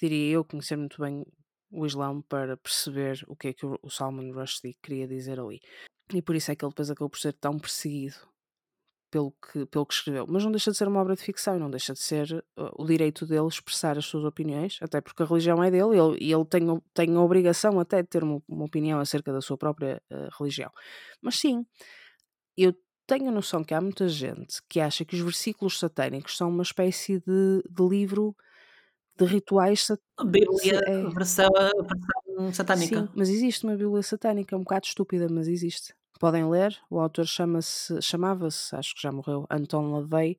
diria 0.00 0.32
eu, 0.32 0.44
conhecer 0.44 0.76
muito 0.76 1.00
bem 1.00 1.24
o 1.70 1.86
Islão 1.86 2.22
para 2.22 2.56
perceber 2.56 3.22
o 3.26 3.36
que 3.36 3.48
é 3.48 3.52
que 3.52 3.64
o 3.64 3.90
Salman 3.90 4.32
Rushdie 4.32 4.76
queria 4.82 5.08
dizer 5.08 5.40
ali. 5.40 5.60
E 6.12 6.20
por 6.20 6.36
isso 6.36 6.50
é 6.50 6.56
que 6.56 6.64
ele 6.64 6.70
depois 6.70 6.90
acabou 6.90 7.10
por 7.10 7.18
ser 7.18 7.32
tão 7.34 7.58
perseguido 7.58 8.16
pelo 9.12 9.30
que, 9.32 9.66
pelo 9.66 9.84
que 9.84 9.92
escreveu. 9.92 10.26
Mas 10.26 10.42
não 10.42 10.50
deixa 10.50 10.70
de 10.70 10.76
ser 10.76 10.88
uma 10.88 10.98
obra 10.98 11.14
de 11.14 11.22
ficção 11.22 11.54
e 11.54 11.58
não 11.58 11.70
deixa 11.70 11.92
de 11.92 12.00
ser 12.00 12.32
uh, 12.56 12.82
o 12.82 12.86
direito 12.86 13.26
dele 13.26 13.46
expressar 13.46 13.98
as 13.98 14.06
suas 14.06 14.24
opiniões, 14.24 14.78
até 14.80 15.02
porque 15.02 15.22
a 15.22 15.26
religião 15.26 15.62
é 15.62 15.70
dele 15.70 16.16
e 16.18 16.32
ele, 16.32 16.44
tem, 16.46 16.62
tem 16.94 17.14
a 17.14 17.20
obrigação 17.20 17.78
até 17.78 18.00
de 18.02 18.08
ter 18.08 18.24
uma, 18.24 18.42
uma 18.48 18.64
opinião 18.64 18.98
acerca 18.98 19.30
da 19.30 19.42
sua 19.42 19.58
própria 19.58 20.02
uh, 20.10 20.28
religião. 20.38 20.70
Mas 21.20 21.38
sim, 21.38 21.66
eu 22.56 22.74
tenho 23.06 23.28
a 23.28 23.32
noção 23.32 23.62
que 23.62 23.74
há 23.74 23.80
muita 23.82 24.08
gente 24.08 24.62
que 24.66 24.80
acha 24.80 25.04
que 25.04 25.14
os 25.14 25.20
versículos 25.20 25.78
satânicos 25.78 26.34
são 26.34 26.48
uma 26.48 26.62
espécie 26.62 27.20
de, 27.20 27.62
de 27.68 27.86
livro 27.86 28.34
de 29.18 29.26
rituais 29.26 29.84
satânicos. 29.84 30.62
Bíblia, 30.62 30.80
é. 30.86 31.02
versão, 31.10 31.50
versão 31.52 32.52
satânica. 32.54 33.00
Sim, 33.02 33.08
mas 33.14 33.28
existe 33.28 33.64
uma 33.64 33.76
Bíblia 33.76 34.02
satânica, 34.02 34.56
um 34.56 34.60
bocado 34.60 34.86
estúpida, 34.86 35.28
mas 35.28 35.48
existe 35.48 35.92
podem 36.22 36.48
ler. 36.48 36.80
O 36.88 37.00
autor 37.00 37.26
chama-se, 37.26 38.00
chamava-se, 38.00 38.76
acho 38.76 38.94
que 38.94 39.02
já 39.02 39.10
morreu, 39.10 39.44
Anton 39.50 39.90
LaVey. 39.90 40.38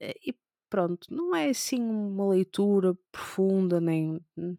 Eh, 0.00 0.14
e 0.26 0.34
pronto, 0.68 1.06
não 1.14 1.32
é 1.36 1.50
assim 1.50 1.80
uma 1.80 2.28
leitura 2.28 2.98
profunda, 3.12 3.80
nem. 3.80 4.20
Hum, 4.36 4.56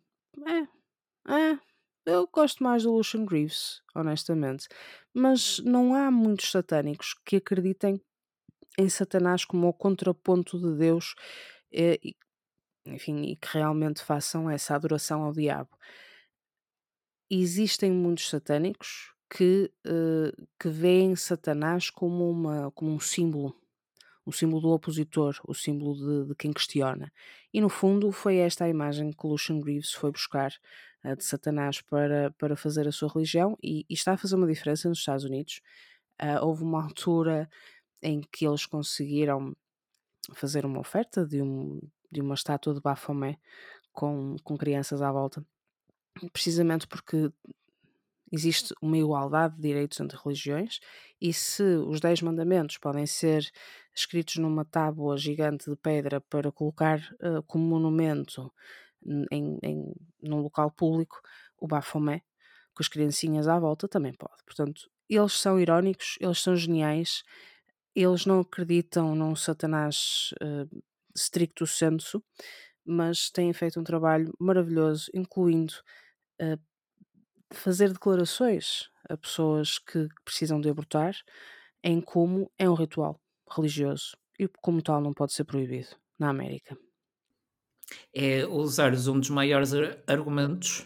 é, 1.27 1.34
é. 1.53 1.60
Eu 2.05 2.27
gosto 2.27 2.63
mais 2.63 2.84
do 2.84 2.93
Lucian 2.93 3.25
Greaves, 3.25 3.82
honestamente. 3.93 4.70
Mas 5.13 5.60
não 5.60 5.93
há 5.96 6.10
muitos 6.10 6.50
satânicos 6.50 7.13
que 7.25 7.38
acreditem 7.38 8.01
em 8.79 8.89
Satanás 8.89 9.43
como 9.46 9.67
o 9.67 9.74
contraponto 9.74 10.58
de 10.60 10.77
Deus 10.77 11.13
eh, 11.74 12.00
e, 12.03 12.15
enfim, 12.88 13.24
e 13.24 13.36
que 13.36 13.50
realmente 13.51 14.03
façam 14.03 14.50
essa 14.50 14.75
adoração 14.75 15.24
ao 15.24 15.34
diabo. 15.34 15.72
Existem 17.29 17.91
muitos 17.91 18.29
satânicos, 18.29 19.12
que, 19.36 19.72
uh, 19.88 20.48
que 20.60 20.70
veem 20.70 21.16
Satanás 21.16 21.90
como, 21.90 22.30
uma, 22.30 22.72
como 22.72 22.92
um 22.92 23.00
símbolo, 23.00 23.56
um 24.28 24.32
símbolo 24.32 24.62
do 24.62 24.70
opositor, 24.70 25.36
o 25.48 25.56
símbolo 25.56 25.96
de, 25.96 26.30
de 26.30 26.36
quem 26.36 26.54
questiona. 26.54 27.12
E 27.52 27.60
no 27.60 27.68
fundo 27.68 28.12
foi 28.12 28.38
esta 28.38 28.66
a 28.66 28.70
imagem 28.70 29.12
que 29.12 29.25
Lucian 29.25 29.60
Reeves 29.63 29.92
foi 29.92 30.12
buscar 30.12 30.54
uh, 31.04 31.16
de 31.16 31.24
Satanás 31.24 31.82
para, 31.82 32.30
para 32.38 32.56
fazer 32.56 32.88
a 32.88 32.92
sua 32.92 33.10
religião 33.10 33.58
e, 33.62 33.84
e 33.90 33.94
está 33.96 34.13
a 34.13 34.18
fazer 34.18 34.36
uma 34.36 34.46
diferença 34.46 34.88
nos 34.88 35.00
Estados 35.00 35.24
Unidos. 35.24 35.62
Uh, 36.22 36.46
houve 36.46 36.62
uma 36.62 36.84
altura 36.84 37.50
em 38.04 38.22
que 38.22 38.46
eles 38.46 38.68
conseguiram 38.68 39.56
fazer 40.36 40.63
uma 40.63 40.80
oferta 40.80 41.25
de, 41.25 41.42
um, 41.42 41.82
de 42.12 42.22
uma 42.22 42.36
estátua 42.36 42.75
de 42.75 42.82
Baphomet 42.82 43.40
com, 43.92 44.36
com 44.44 44.56
crianças 44.56 45.02
à 45.02 45.12
volta, 45.12 45.44
precisamente 46.32 46.88
porque 46.88 47.32
existe 48.34 48.74
uma 48.82 48.98
igualdade 48.98 49.56
de 49.56 49.62
direitos 49.62 50.00
entre 50.00 50.18
religiões 50.18 50.80
e 51.22 51.32
se 51.32 51.63
os 51.63 52.00
Dez 52.00 52.20
Mandamentos 52.20 52.80
podem 52.80 53.06
ser 53.06 53.48
escritos 53.96 54.38
numa 54.38 54.66
tábua 54.66 55.16
gigante 55.18 55.70
de 55.70 55.75
pedra 55.75 56.20
para 56.20 56.52
colocar 56.52 57.00
uh, 57.22 57.44
como 57.44 57.63
monumento 57.63 58.52
em, 59.32 59.60
em, 59.62 59.94
num 60.20 60.42
local 60.42 60.72
público, 60.72 61.22
o 61.60 61.68
Baphomet, 61.68 62.24
com 62.74 62.82
as 62.82 62.88
criancinhas 62.88 63.48
à 63.48 63.60
volta, 63.60 63.88
também 63.88 64.13
pode. 64.13 64.44
Portanto, 64.46 64.90
eles 65.08 65.34
são 65.34 65.60
irónicos, 65.60 66.18
eles 66.20 66.42
são 66.42 66.56
geniais, 66.56 67.24
eles 67.96 68.25
não 68.25 68.40
acreditam 68.40 69.13
num 69.13 69.36
Satanás 69.36 70.34
uh, 70.42 70.84
stricto 71.16 71.68
sensu, 71.68 72.24
mas 72.84 73.30
têm 73.30 73.54
feito 73.54 73.80
um 73.80 73.84
trabalho 73.84 74.34
maravilhoso, 74.40 75.12
incluindo 75.13 75.74
uh, 76.42 76.60
fazer 77.55 77.91
declarações 77.91 78.89
a 79.10 79.17
pessoas 79.17 79.79
que 79.79 80.07
precisam 80.24 80.60
de 80.60 80.69
abortar 80.69 81.15
em 81.83 82.00
como 82.01 82.51
é 82.57 82.69
um 82.69 82.74
ritual 82.74 83.19
religioso 83.50 84.15
e 84.39 84.48
como 84.62 84.81
tal 84.81 85.01
não 85.01 85.13
pode 85.13 85.33
ser 85.33 85.43
proibido 85.43 85.89
na 86.17 86.29
América. 86.29 86.77
É 88.13 88.45
usares 88.48 89.07
um 89.07 89.19
dos 89.19 89.29
maiores 89.29 89.72
argumentos 90.07 90.86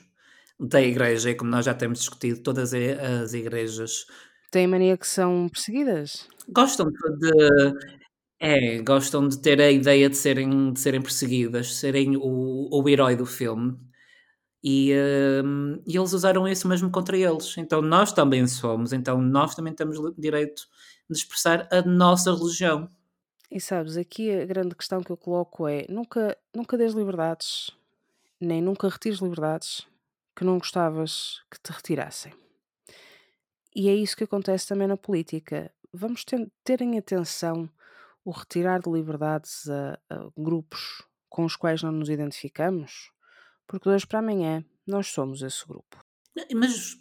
da 0.60 0.82
igreja, 0.82 1.30
e 1.30 1.36
como 1.36 1.52
nós 1.52 1.66
já 1.66 1.74
temos 1.74 2.00
discutido, 2.00 2.42
todas 2.42 2.74
as 2.74 3.34
igrejas 3.34 4.06
têm 4.52 4.68
mania 4.68 4.98
que 4.98 5.08
são 5.08 5.48
perseguidas. 5.50 6.28
Gostam 6.50 6.88
de 6.88 7.98
é, 8.40 8.82
gostam 8.84 9.28
de 9.28 9.40
ter 9.40 9.60
a 9.60 9.72
ideia 9.72 10.10
de 10.10 10.16
serem, 10.16 10.72
de 10.72 10.80
serem 10.80 11.02
perseguidas, 11.02 11.76
serem 11.76 12.16
o, 12.18 12.70
o 12.72 12.90
herói 12.90 13.16
do 13.16 13.26
filme. 13.26 13.76
E, 14.64 14.92
uh, 14.94 15.82
e, 15.86 15.98
eles 15.98 16.14
usaram 16.14 16.48
isso 16.48 16.68
mesmo 16.68 16.90
contra 16.90 17.18
eles. 17.18 17.58
Então 17.58 17.82
nós 17.82 18.12
também 18.12 18.48
somos, 18.48 18.92
então 18.92 19.22
nós 19.22 19.56
também 19.56 19.74
temos 19.74 19.98
direito 20.18 20.64
de 21.10 21.18
expressar 21.18 21.68
a 21.72 21.82
nossa 21.82 22.34
religião. 22.34 22.90
E 23.50 23.62
sabes, 23.62 23.96
aqui 23.96 24.30
a 24.32 24.46
grande 24.46 24.76
questão 24.76 25.02
que 25.02 25.12
eu 25.12 25.18
coloco 25.18 25.68
é: 25.68 25.86
nunca, 25.90 26.38
nunca 26.54 26.78
dês 26.78 26.94
liberdades, 26.94 27.72
nem 28.42 28.62
nunca 28.62 28.90
retires 28.90 29.20
liberdades 29.20 29.88
que 30.36 30.44
não 30.44 30.58
gostavas 30.58 31.42
que 31.50 31.60
te 31.60 31.72
retirassem. 31.72 32.34
E 33.76 33.90
é 33.90 33.96
isso 33.96 34.18
que 34.18 34.24
acontece 34.24 34.68
também 34.68 34.88
na 34.88 34.98
política. 34.98 35.72
Vamos 35.94 36.26
ter, 36.26 36.52
ter 36.64 36.82
em 36.82 36.98
atenção 36.98 37.70
o 38.26 38.32
retirar 38.32 38.82
de 38.82 38.92
liberdades 38.92 39.70
a, 39.70 40.00
a 40.10 40.30
grupos 40.36 41.04
com 41.30 41.46
os 41.46 41.56
quais 41.56 41.82
não 41.82 41.92
nos 41.92 42.10
identificamos 42.10 43.12
porque 43.68 43.90
hoje 43.90 44.08
para 44.08 44.20
amanhã 44.20 44.64
nós 44.86 45.08
somos 45.08 45.42
esse 45.42 45.68
grupo. 45.68 45.98
Mas 46.54 46.96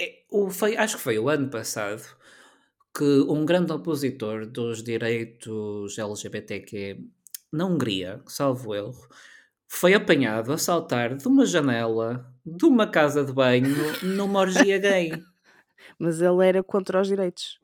é, 0.00 0.24
o, 0.30 0.50
foi, 0.50 0.76
acho 0.76 0.96
que 0.96 1.02
foi 1.02 1.18
o 1.18 1.28
ano 1.28 1.48
passado 1.48 2.02
que 2.96 3.04
um 3.28 3.44
grande 3.44 3.72
opositor 3.72 4.46
dos 4.46 4.82
direitos 4.82 5.98
LGBTQ 5.98 6.98
na 7.52 7.66
Hungria, 7.66 8.22
salvo 8.26 8.74
erro, 8.74 9.08
foi 9.68 9.94
apanhado 9.94 10.52
a 10.52 10.58
saltar 10.58 11.16
de 11.16 11.26
uma 11.26 11.44
janela 11.44 12.32
de 12.44 12.64
uma 12.64 12.86
casa 12.86 13.24
de 13.24 13.32
banho 13.32 13.74
numa 14.02 14.40
orgia 14.40 14.78
gay. 14.78 15.12
Mas 15.98 16.20
ele 16.20 16.46
era 16.46 16.62
contra 16.62 17.00
os 17.00 17.08
direitos. 17.08 17.58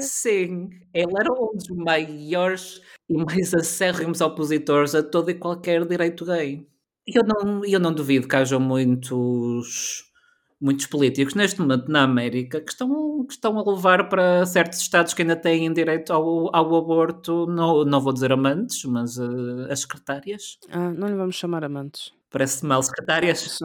Sim, 0.00 0.70
ele 0.92 1.12
era 1.18 1.32
um 1.32 1.56
dos 1.56 1.68
maiores 1.68 2.80
e 3.08 3.16
mais 3.16 3.54
acérrimos 3.54 4.20
opositores 4.20 4.94
a 4.94 5.02
todo 5.02 5.30
e 5.30 5.34
qualquer 5.34 5.84
direito 5.86 6.24
gay. 6.24 6.66
Eu 7.06 7.22
não, 7.24 7.64
eu 7.64 7.78
não 7.78 7.92
duvido 7.92 8.26
que 8.26 8.34
hajam 8.34 8.58
muitos, 8.58 10.04
muitos 10.60 10.86
políticos 10.86 11.34
neste 11.34 11.60
momento 11.60 11.90
na 11.90 12.02
América 12.02 12.60
que 12.60 12.72
estão, 12.72 13.24
que 13.24 13.34
estão 13.34 13.58
a 13.58 13.70
levar 13.70 14.08
para 14.08 14.44
certos 14.44 14.80
estados 14.80 15.14
que 15.14 15.22
ainda 15.22 15.36
têm 15.36 15.72
direito 15.72 16.12
ao, 16.12 16.54
ao 16.54 16.74
aborto, 16.74 17.46
não, 17.46 17.84
não 17.84 18.00
vou 18.00 18.12
dizer 18.12 18.32
amantes, 18.32 18.84
mas 18.84 19.16
uh, 19.18 19.70
as 19.70 19.80
secretárias. 19.80 20.58
Ah, 20.68 20.90
não 20.90 21.06
lhe 21.06 21.14
vamos 21.14 21.36
chamar 21.36 21.64
amantes. 21.64 22.12
Parece 22.36 22.66
mal 22.66 22.82
secretárias. 22.82 23.58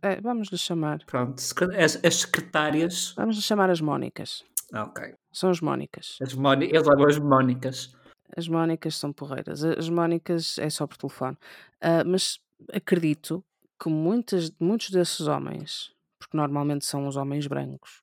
É, 0.00 0.18
vamos 0.22 0.48
lhe 0.48 0.56
chamar. 0.56 1.04
Pronto, 1.04 1.38
as, 1.76 2.02
as 2.02 2.14
secretárias. 2.14 3.12
Vamos 3.14 3.36
lhe 3.36 3.42
chamar 3.42 3.68
as 3.68 3.82
Mónicas. 3.82 4.42
Ok. 4.72 5.14
São 5.30 5.50
as 5.50 5.60
Mónicas. 5.60 6.16
As 6.22 6.32
Mónicas, 6.32 6.74
eu 6.74 6.90
levo 6.90 7.06
as 7.06 7.18
Mónicas. 7.18 7.94
As 8.34 8.48
Mónicas 8.48 8.96
são 8.96 9.12
porreiras. 9.12 9.62
As 9.62 9.90
Mónicas 9.90 10.56
é 10.56 10.70
só 10.70 10.86
por 10.86 10.96
telefone. 10.96 11.36
Uh, 11.84 12.02
mas 12.06 12.40
acredito 12.72 13.44
que 13.78 13.90
muitas, 13.90 14.50
muitos 14.58 14.88
desses 14.88 15.26
homens, 15.26 15.92
porque 16.18 16.34
normalmente 16.34 16.86
são 16.86 17.06
os 17.06 17.16
homens 17.16 17.46
brancos, 17.46 18.02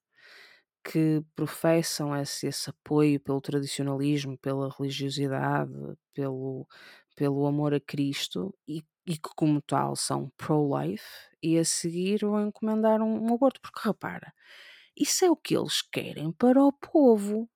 que 0.84 1.24
professam 1.36 2.16
esse, 2.16 2.46
esse 2.46 2.70
apoio 2.70 3.20
pelo 3.20 3.42
tradicionalismo, 3.42 4.38
pela 4.38 4.70
religiosidade, 4.70 5.74
pelo, 6.14 6.68
pelo 7.16 7.48
amor 7.48 7.74
a 7.74 7.80
Cristo 7.80 8.54
e, 8.68 8.84
e 9.06 9.18
que, 9.18 9.30
como 9.36 9.62
tal, 9.62 9.96
são 9.96 10.32
pro-life 10.36 11.06
e 11.42 11.58
a 11.58 11.66
seguir 11.66 12.22
vão 12.22 12.48
encomendar 12.48 13.02
um, 13.02 13.30
um 13.30 13.34
aborto. 13.36 13.62
Porque 13.62 13.88
repara, 13.88 14.34
isso 14.98 15.26
é 15.26 15.30
o 15.30 15.36
que 15.36 15.56
eles 15.56 15.82
querem 15.82 16.32
para 16.32 16.64
o 16.64 16.72
povo. 16.72 17.50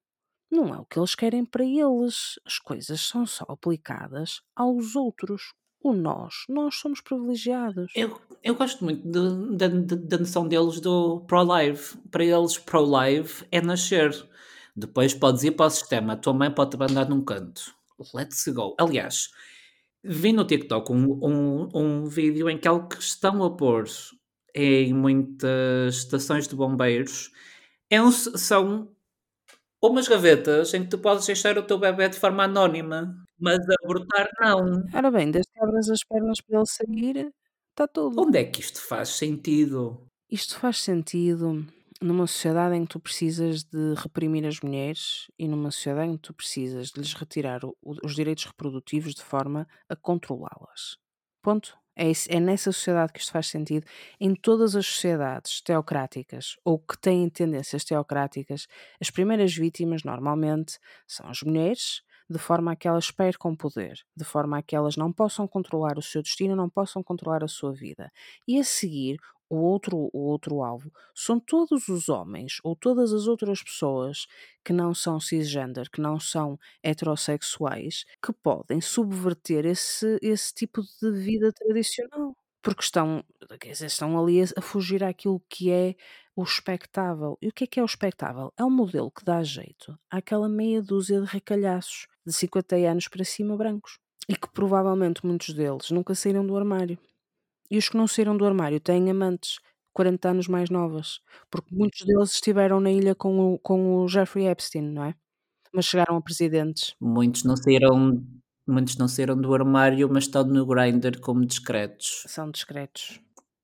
Não 0.51 0.73
é 0.73 0.79
o 0.79 0.85
que 0.85 0.99
eles 0.99 1.15
querem 1.15 1.45
para 1.45 1.63
eles. 1.63 2.39
As 2.45 2.59
coisas 2.59 3.01
são 3.01 3.25
só 3.25 3.45
aplicadas 3.47 4.41
aos 4.55 4.95
outros. 4.95 5.53
O 5.81 5.93
nós, 5.93 6.43
nós 6.49 6.75
somos 6.75 6.99
privilegiados. 6.99 7.91
Eu, 7.95 8.19
eu 8.43 8.55
gosto 8.55 8.83
muito 8.83 9.07
da 9.07 10.17
noção 10.17 10.47
deles 10.47 10.81
do 10.81 11.21
pro-life. 11.21 11.97
Para 12.11 12.25
eles, 12.25 12.57
pro-life 12.57 13.45
é 13.51 13.61
nascer. 13.61 14.11
Depois 14.75 15.13
podes 15.13 15.43
ir 15.43 15.51
para 15.51 15.67
o 15.67 15.69
sistema. 15.69 16.13
A 16.13 16.17
tua 16.17 16.33
mãe 16.33 16.51
pode 16.51 16.77
te 16.77 17.09
num 17.09 17.23
canto. 17.23 17.73
Let's 18.13 18.47
go. 18.47 18.75
Aliás, 18.77 19.29
vi 20.03 20.31
no 20.33 20.45
TikTok 20.45 20.91
um, 20.91 21.19
um, 21.23 21.69
um 21.73 22.05
vídeo 22.05 22.49
em 22.49 22.57
que 22.57 22.67
algo 22.67 22.87
que 22.87 23.01
estão 23.01 23.43
a 23.43 23.55
pôr 23.55 23.85
em 24.55 24.93
muitas 24.93 25.95
estações 25.95 26.47
de 26.47 26.55
bombeiros 26.55 27.31
é 27.89 28.01
um, 28.01 28.11
são 28.11 28.89
umas 29.81 30.07
gavetas 30.07 30.73
em 30.73 30.83
que 30.83 30.89
tu 30.89 30.97
podes 30.97 31.25
deixar 31.25 31.57
o 31.57 31.63
teu 31.63 31.77
bebê 31.77 32.09
de 32.09 32.19
forma 32.19 32.43
anónima, 32.43 33.15
mas 33.39 33.59
abortar 33.83 34.29
não. 34.39 34.83
Ora 34.93 35.11
bem, 35.11 35.31
desde 35.31 35.51
que 35.51 35.63
abras 35.63 35.89
as 35.89 36.03
pernas 36.03 36.41
para 36.41 36.57
ele 36.57 36.65
sair, 36.65 37.33
está 37.69 37.87
tudo. 37.87 38.21
Onde 38.21 38.37
é 38.37 38.43
que 38.43 38.59
isto 38.59 38.81
faz 38.81 39.09
sentido? 39.09 40.05
Isto 40.29 40.59
faz 40.59 40.79
sentido 40.79 41.65
numa 42.01 42.27
sociedade 42.27 42.75
em 42.75 42.83
que 42.83 42.91
tu 42.91 42.99
precisas 42.99 43.63
de 43.63 43.93
reprimir 43.95 44.45
as 44.45 44.59
mulheres 44.61 45.29
e 45.37 45.47
numa 45.47 45.71
sociedade 45.71 46.11
em 46.11 46.15
que 46.15 46.23
tu 46.23 46.33
precisas 46.33 46.89
de 46.89 46.99
lhes 46.99 47.13
retirar 47.13 47.63
o, 47.65 47.75
os 47.81 48.15
direitos 48.15 48.45
reprodutivos 48.45 49.13
de 49.13 49.21
forma 49.21 49.67
a 49.87 49.95
controlá-las. 49.95 50.97
Ponto. 51.41 51.77
É, 51.95 52.11
é 52.29 52.39
nessa 52.39 52.71
sociedade 52.71 53.11
que 53.11 53.19
isto 53.19 53.33
faz 53.33 53.47
sentido. 53.47 53.85
Em 54.21 54.33
todas 54.33 54.73
as 54.73 54.85
sociedades 54.85 55.61
teocráticas 55.61 56.55
ou 56.63 56.79
que 56.79 56.97
têm 56.97 57.29
tendências 57.29 57.83
teocráticas, 57.83 58.67
as 59.01 59.09
primeiras 59.09 59.53
vítimas 59.53 60.03
normalmente 60.03 60.79
são 61.05 61.27
as 61.27 61.41
mulheres, 61.41 62.01
de 62.29 62.39
forma 62.39 62.71
a 62.71 62.75
que 62.75 62.87
elas 62.87 63.11
percam 63.11 63.53
poder, 63.53 63.99
de 64.15 64.23
forma 64.23 64.59
a 64.59 64.61
que 64.61 64.75
elas 64.75 64.95
não 64.95 65.11
possam 65.11 65.45
controlar 65.47 65.97
o 65.97 66.01
seu 66.01 66.21
destino, 66.21 66.55
não 66.55 66.69
possam 66.69 67.03
controlar 67.03 67.43
a 67.43 67.47
sua 67.49 67.73
vida. 67.73 68.09
E 68.47 68.57
a 68.59 68.63
seguir, 68.63 69.17
o 69.49 69.57
outro, 69.57 70.09
o 70.13 70.19
outro 70.19 70.61
alvo 70.61 70.91
são 71.13 71.39
todos 71.39 71.87
os 71.87 72.07
homens 72.07 72.59
ou 72.63 72.75
todas 72.75 73.11
as 73.11 73.27
outras 73.27 73.63
pessoas 73.63 74.27
que 74.63 74.71
não 74.71 74.93
são 74.93 75.19
cisgender, 75.19 75.89
que 75.89 76.01
não 76.01 76.19
são 76.19 76.59
heterossexuais, 76.83 78.05
que 78.23 78.31
podem 78.31 78.79
subverter 78.79 79.65
esse, 79.65 80.19
esse 80.21 80.53
tipo 80.53 80.81
de 80.81 81.11
vida 81.11 81.51
tradicional. 81.51 82.35
Porque 82.61 82.83
estão, 82.83 83.23
estão 83.63 84.21
ali 84.21 84.41
a, 84.41 84.45
a 84.57 84.61
fugir 84.61 85.03
àquilo 85.03 85.41
que 85.49 85.71
é 85.71 85.95
o 86.35 86.43
espectável. 86.43 87.37
E 87.41 87.47
o 87.47 87.53
que 87.53 87.63
é 87.63 87.67
que 87.67 87.79
é 87.79 87.83
o 87.83 87.85
espectável? 87.85 88.53
É 88.57 88.63
um 88.63 88.69
modelo 88.69 89.09
que 89.11 89.23
dá 89.23 89.41
jeito 89.43 89.97
àquela 90.09 90.47
meia 90.47 90.81
dúzia 90.81 91.21
de 91.21 91.27
recalhaços 91.27 92.07
de 92.25 92.33
50 92.33 92.75
anos 92.75 93.07
para 93.07 93.23
cima 93.23 93.57
brancos. 93.57 93.99
E 94.27 94.35
que 94.35 94.49
provavelmente 94.51 95.25
muitos 95.25 95.53
deles 95.53 95.89
nunca 95.89 96.13
saíram 96.13 96.45
do 96.45 96.55
armário. 96.55 96.99
E 97.69 97.77
os 97.77 97.89
que 97.89 97.97
não 97.97 98.07
saíram 98.07 98.35
do 98.35 98.45
armário 98.45 98.79
têm 98.79 99.09
amantes 99.09 99.59
40 99.93 100.29
anos 100.29 100.47
mais 100.47 100.69
novas, 100.69 101.19
porque 101.49 101.75
muitos 101.75 102.05
deles 102.05 102.33
estiveram 102.33 102.79
na 102.79 102.91
ilha 102.91 103.13
com 103.13 103.53
o, 103.53 103.59
com 103.59 103.97
o 103.97 104.07
Jeffrey 104.07 104.47
Epstein, 104.47 104.83
não 104.83 105.03
é? 105.03 105.15
Mas 105.73 105.85
chegaram 105.85 106.15
a 106.15 106.21
presidentes. 106.21 106.95
Muitos 106.99 107.43
não 107.43 107.55
saíram, 107.55 108.23
muitos 108.67 108.97
não 108.97 109.07
saíram 109.07 109.39
do 109.39 109.53
armário, 109.53 110.09
mas 110.11 110.23
estão 110.23 110.43
no 110.43 110.65
grinder 110.65 111.19
como 111.19 111.45
discretos. 111.45 112.23
São 112.27 112.49
discretos. 112.49 113.19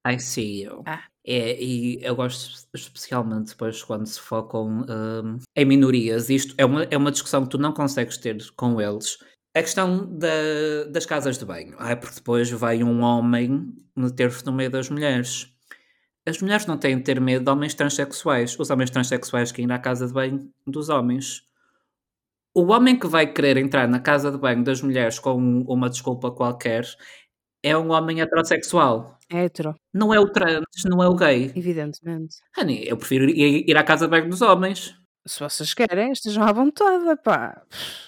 I 0.07 0.19
see 0.19 0.63
you. 0.63 0.83
Ah. 0.85 1.03
É, 1.25 1.59
e 1.59 1.99
eu 2.03 2.15
gosto 2.15 2.67
especialmente 2.75 3.49
depois 3.49 3.81
quando 3.83 4.05
se 4.05 4.19
focam 4.19 4.85
um, 4.87 5.39
em 5.55 5.65
minorias. 5.65 6.29
Isto 6.29 6.53
é 6.57 6.65
uma, 6.65 6.83
é 6.83 6.95
uma 6.95 7.11
discussão 7.11 7.43
que 7.43 7.49
tu 7.49 7.57
não 7.57 7.73
consegues 7.73 8.17
ter 8.17 8.37
com 8.51 8.79
eles 8.79 9.17
a 9.55 9.61
questão 9.61 10.05
da, 10.05 10.83
das 10.89 11.05
casas 11.05 11.37
de 11.37 11.45
banho. 11.45 11.75
Ah, 11.79 11.95
porque 11.95 12.15
depois 12.15 12.51
vai 12.51 12.83
um 12.83 13.01
homem 13.01 13.73
meter-se 13.95 14.45
no 14.45 14.51
meio 14.51 14.69
das 14.69 14.89
mulheres. 14.89 15.49
As 16.27 16.41
mulheres 16.41 16.65
não 16.65 16.77
têm 16.77 16.97
de 16.97 17.03
ter 17.03 17.21
medo 17.21 17.45
de 17.45 17.51
homens 17.51 17.73
transexuais. 17.73 18.59
Os 18.59 18.69
homens 18.69 18.89
transexuais 18.89 19.53
que 19.53 19.61
ir 19.61 19.71
à 19.71 19.79
casa 19.79 20.07
de 20.07 20.13
banho 20.13 20.51
dos 20.67 20.89
homens. 20.89 21.43
O 22.53 22.65
homem 22.71 22.99
que 22.99 23.07
vai 23.07 23.31
querer 23.31 23.55
entrar 23.57 23.87
na 23.87 23.99
casa 23.99 24.29
de 24.29 24.37
banho 24.37 24.63
das 24.63 24.81
mulheres 24.81 25.19
com 25.19 25.61
uma 25.67 25.89
desculpa 25.89 26.31
qualquer 26.31 26.85
é 27.63 27.77
um 27.77 27.91
homem 27.91 28.19
heterossexual. 28.21 29.17
É 29.29 29.45
hetero. 29.45 29.73
Não 29.93 30.13
é 30.13 30.19
o 30.19 30.29
trans, 30.29 30.65
não 30.85 31.01
é 31.01 31.07
o 31.07 31.15
gay. 31.15 31.51
Evidentemente. 31.55 32.37
Honey, 32.57 32.83
eu 32.87 32.97
prefiro 32.97 33.29
ir, 33.29 33.69
ir 33.69 33.77
à 33.77 33.83
casa 33.83 34.05
de 34.05 34.11
banho 34.11 34.29
dos 34.29 34.41
homens. 34.41 34.95
Se 35.27 35.39
vocês 35.39 35.73
querem, 35.73 36.11
estejam 36.11 36.43
à 36.43 36.51
vontade, 36.51 37.19
pá. 37.23 37.63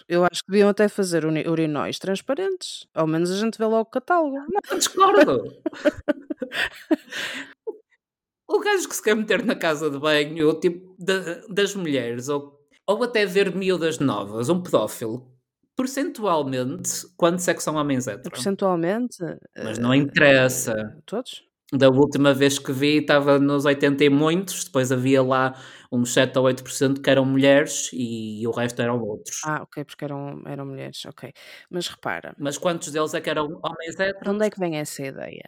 Eu 0.07 0.23
acho 0.23 0.43
que 0.43 0.51
deviam 0.51 0.69
até 0.69 0.87
fazer 0.87 1.25
urinóis 1.25 1.97
transparentes. 1.97 2.87
Ao 2.93 3.07
menos 3.07 3.31
a 3.31 3.37
gente 3.37 3.57
vê 3.57 3.65
logo 3.65 3.81
o 3.81 3.85
catálogo. 3.85 4.37
Não, 4.69 4.77
discordo. 4.77 5.51
o 8.47 8.59
gajo 8.59 8.87
que 8.87 8.95
se 8.95 9.01
quer 9.01 9.15
meter 9.15 9.43
na 9.43 9.55
casa 9.55 9.89
de 9.89 9.97
banho, 9.97 10.49
o 10.49 10.59
tipo 10.59 10.95
de, 10.99 11.47
das 11.49 11.73
mulheres, 11.73 12.29
ou, 12.29 12.63
ou 12.85 13.03
até 13.03 13.25
ver 13.25 13.55
miúdas 13.55 13.97
novas, 13.97 14.49
um 14.49 14.61
pedófilo, 14.61 15.27
percentualmente, 15.75 17.07
quantos 17.17 17.47
é 17.47 17.55
que 17.55 17.63
são 17.63 17.75
homens 17.75 18.07
héteros? 18.07 18.29
Percentualmente? 18.29 19.17
Mas 19.57 19.79
não 19.79 19.93
interessa. 19.93 20.95
Uh, 20.97 21.01
todos? 21.03 21.46
Da 21.73 21.89
última 21.89 22.33
vez 22.33 22.57
que 22.57 22.71
vi 22.71 22.99
estava 22.99 23.37
nos 23.39 23.65
80 23.65 24.05
e 24.05 24.09
muitos, 24.09 24.63
depois 24.63 24.89
havia 24.89 25.21
lá 25.21 25.53
uns 25.91 26.13
7 26.13 26.37
ou 26.39 26.45
8% 26.45 27.01
que 27.01 27.09
eram 27.09 27.25
mulheres 27.25 27.89
e 27.91 28.47
o 28.47 28.51
resto 28.51 28.81
eram 28.81 29.01
outros. 29.01 29.41
Ah, 29.43 29.63
ok, 29.63 29.83
porque 29.83 30.05
eram, 30.05 30.41
eram 30.45 30.65
mulheres, 30.65 31.05
ok. 31.05 31.33
Mas 31.69 31.89
repara. 31.89 32.33
Mas 32.39 32.57
quantos 32.57 32.89
deles 32.91 33.13
é 33.13 33.19
que 33.19 33.29
eram 33.29 33.59
homens 33.61 33.99
héteros? 33.99 34.21
De 34.23 34.29
onde 34.29 34.45
é 34.45 34.49
que 34.49 34.59
vem 34.59 34.77
essa 34.77 35.05
ideia? 35.05 35.43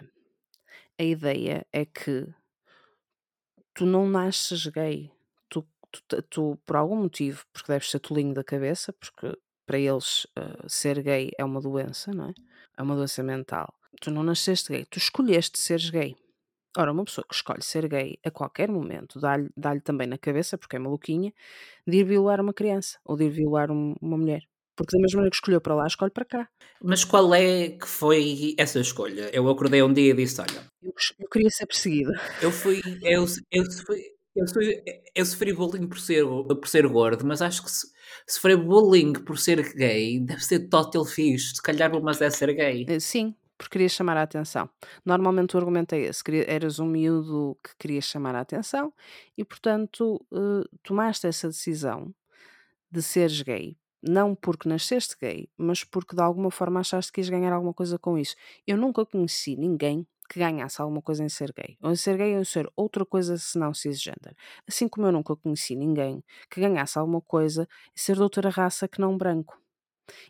A 0.99 1.03
ideia 1.03 1.65
é 1.71 1.85
que 1.85 2.27
tu 3.73 3.85
não 3.85 4.05
nasces 4.05 4.65
gay. 4.67 5.09
Tu, 5.47 5.65
tu, 6.05 6.21
tu 6.23 6.59
por 6.65 6.75
algum 6.75 6.97
motivo, 6.97 7.45
porque 7.53 7.71
deves 7.71 7.89
ser 7.89 7.99
tolinho 7.99 8.33
da 8.33 8.43
cabeça, 8.43 8.91
porque 8.91 9.37
para 9.65 9.79
eles 9.79 10.25
uh, 10.37 10.67
ser 10.67 11.01
gay 11.01 11.31
é 11.37 11.45
uma 11.45 11.61
doença, 11.61 12.11
não 12.11 12.25
é? 12.25 12.33
É 12.77 12.81
uma 12.81 12.95
doença 12.97 13.23
mental 13.23 13.78
tu 14.01 14.11
não 14.11 14.23
nasceste 14.23 14.71
gay, 14.71 14.85
tu 14.85 14.97
escolheste 14.97 15.59
seres 15.59 15.89
gay. 15.89 16.15
Ora, 16.77 16.91
uma 16.91 17.03
pessoa 17.03 17.25
que 17.27 17.33
escolhe 17.33 17.63
ser 17.63 17.87
gay 17.87 18.19
a 18.23 18.29
qualquer 18.29 18.69
momento 18.69 19.19
dá-lhe 19.19 19.49
dá 19.57 19.79
também 19.79 20.07
na 20.07 20.17
cabeça, 20.17 20.57
porque 20.57 20.75
é 20.75 20.79
maluquinha, 20.79 21.33
de 21.85 21.97
ir 21.97 22.03
violar 22.03 22.39
uma 22.39 22.53
criança 22.53 22.99
ou 23.03 23.17
de 23.17 23.25
ir 23.25 23.31
violar 23.31 23.71
um, 23.71 23.95
uma 24.01 24.17
mulher. 24.17 24.43
Porque 24.79 24.95
da 24.95 25.01
mesma 25.01 25.17
maneira 25.17 25.31
que 25.31 25.35
escolheu 25.35 25.59
para 25.59 25.75
lá, 25.75 25.87
escolhe 25.87 26.11
para 26.11 26.23
cá. 26.23 26.49
Mas 26.81 27.03
qual 27.03 27.33
é 27.35 27.69
que 27.69 27.85
foi 27.85 28.55
essa 28.57 28.79
escolha? 28.79 29.29
Eu 29.33 29.49
acordei 29.49 29.83
um 29.83 29.91
dia 29.91 30.11
e 30.11 30.15
disse: 30.15 30.39
Olha, 30.39 30.63
eu, 30.81 30.93
eu 31.19 31.27
queria 31.27 31.49
ser 31.49 31.65
perseguida. 31.65 32.13
Eu 32.41 32.49
fui. 32.49 32.79
Eu, 33.01 33.25
eu, 33.51 33.65
fui, 33.85 34.01
eu, 34.33 34.47
fui, 34.47 34.83
eu 35.13 35.25
sofri 35.25 35.51
bullying 35.51 35.85
por 35.85 35.99
ser, 35.99 36.23
por 36.25 36.67
ser 36.67 36.87
gordo, 36.87 37.25
mas 37.25 37.41
acho 37.41 37.61
que 37.61 37.69
se, 37.69 37.87
sofrer 38.25 38.55
bullying 38.55 39.11
por 39.11 39.37
ser 39.37 39.61
gay 39.73 40.17
deve 40.21 40.45
ser 40.45 40.69
total 40.69 41.03
fixe. 41.03 41.55
Se 41.55 41.61
calhar, 41.61 41.91
mas 42.01 42.21
é 42.21 42.29
ser 42.29 42.53
gay. 42.53 42.85
Eh, 42.87 43.01
sim, 43.01 43.35
porque 43.59 43.73
querias 43.73 43.91
chamar 43.91 44.15
a 44.15 44.21
atenção. 44.23 44.69
Normalmente 45.05 45.55
o 45.55 45.59
argumento 45.59 45.93
é 45.93 45.99
esse: 45.99 46.23
eras 46.47 46.79
um 46.79 46.87
miúdo 46.87 47.57
que 47.61 47.75
querias 47.77 48.05
chamar 48.05 48.33
a 48.33 48.39
atenção 48.39 48.93
e, 49.37 49.43
portanto, 49.43 50.25
uh, 50.31 50.77
tomaste 50.81 51.27
essa 51.27 51.49
decisão 51.49 52.15
de 52.89 53.01
seres 53.01 53.41
gay. 53.41 53.77
Não 54.01 54.33
porque 54.33 54.69
nasceste 54.69 55.17
gay, 55.21 55.49
mas 55.57 55.83
porque 55.83 56.15
de 56.15 56.21
alguma 56.21 56.49
forma 56.49 56.79
achaste 56.79 57.11
que 57.11 57.19
ias 57.19 57.29
ganhar 57.29 57.51
alguma 57.51 57.73
coisa 57.73 57.99
com 57.99 58.17
isso. 58.17 58.33
Eu 58.65 58.77
nunca 58.77 59.05
conheci 59.05 59.57
ninguém 59.57 60.07
que 60.29 60.39
ganhasse 60.39 60.81
alguma 60.81 61.01
coisa 61.01 61.21
em 61.21 61.27
ser 61.27 61.51
gay. 61.51 61.77
Ou 61.81 61.91
em 61.91 61.97
ser 61.97 62.15
gay 62.15 62.35
ou 62.35 62.41
em 62.41 62.45
ser 62.45 62.71
outra 62.77 63.05
coisa 63.05 63.37
senão 63.37 63.73
cisgender. 63.73 64.35
Assim 64.65 64.87
como 64.87 65.05
eu 65.07 65.11
nunca 65.11 65.35
conheci 65.35 65.75
ninguém 65.75 66.23
que 66.49 66.61
ganhasse 66.61 66.97
alguma 66.97 67.19
coisa 67.19 67.67
em 67.93 67.99
ser 67.99 68.15
de 68.15 68.21
outra 68.21 68.49
raça 68.49 68.87
que 68.87 69.01
não 69.01 69.17
branco. 69.17 69.59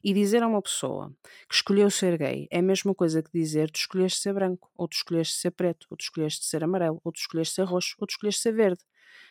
E 0.04 0.14
dizer 0.14 0.44
a 0.44 0.48
uma 0.48 0.62
pessoa 0.62 1.14
que 1.48 1.56
escolheu 1.56 1.90
ser 1.90 2.18
gay 2.18 2.48
é 2.52 2.60
a 2.60 2.62
mesma 2.62 2.94
coisa 2.94 3.22
que 3.22 3.32
dizer 3.32 3.70
tu 3.72 3.78
escolheste 3.78 4.20
ser 4.20 4.34
branco, 4.34 4.72
ou 4.76 4.88
tu 4.88 4.94
escolheste 4.94 5.36
ser 5.36 5.52
preto, 5.52 5.88
ou 5.90 5.98
tu 5.98 6.02
escolheste 6.02 6.46
ser 6.46 6.64
amarelo, 6.64 7.02
ou 7.04 7.12
tu 7.12 7.18
escolheste 7.18 7.56
ser 7.56 7.64
roxo, 7.64 7.96
ou 8.00 8.08
tu 8.08 8.12
escolheste 8.12 8.42
ser 8.42 8.54
verde. 8.54 8.84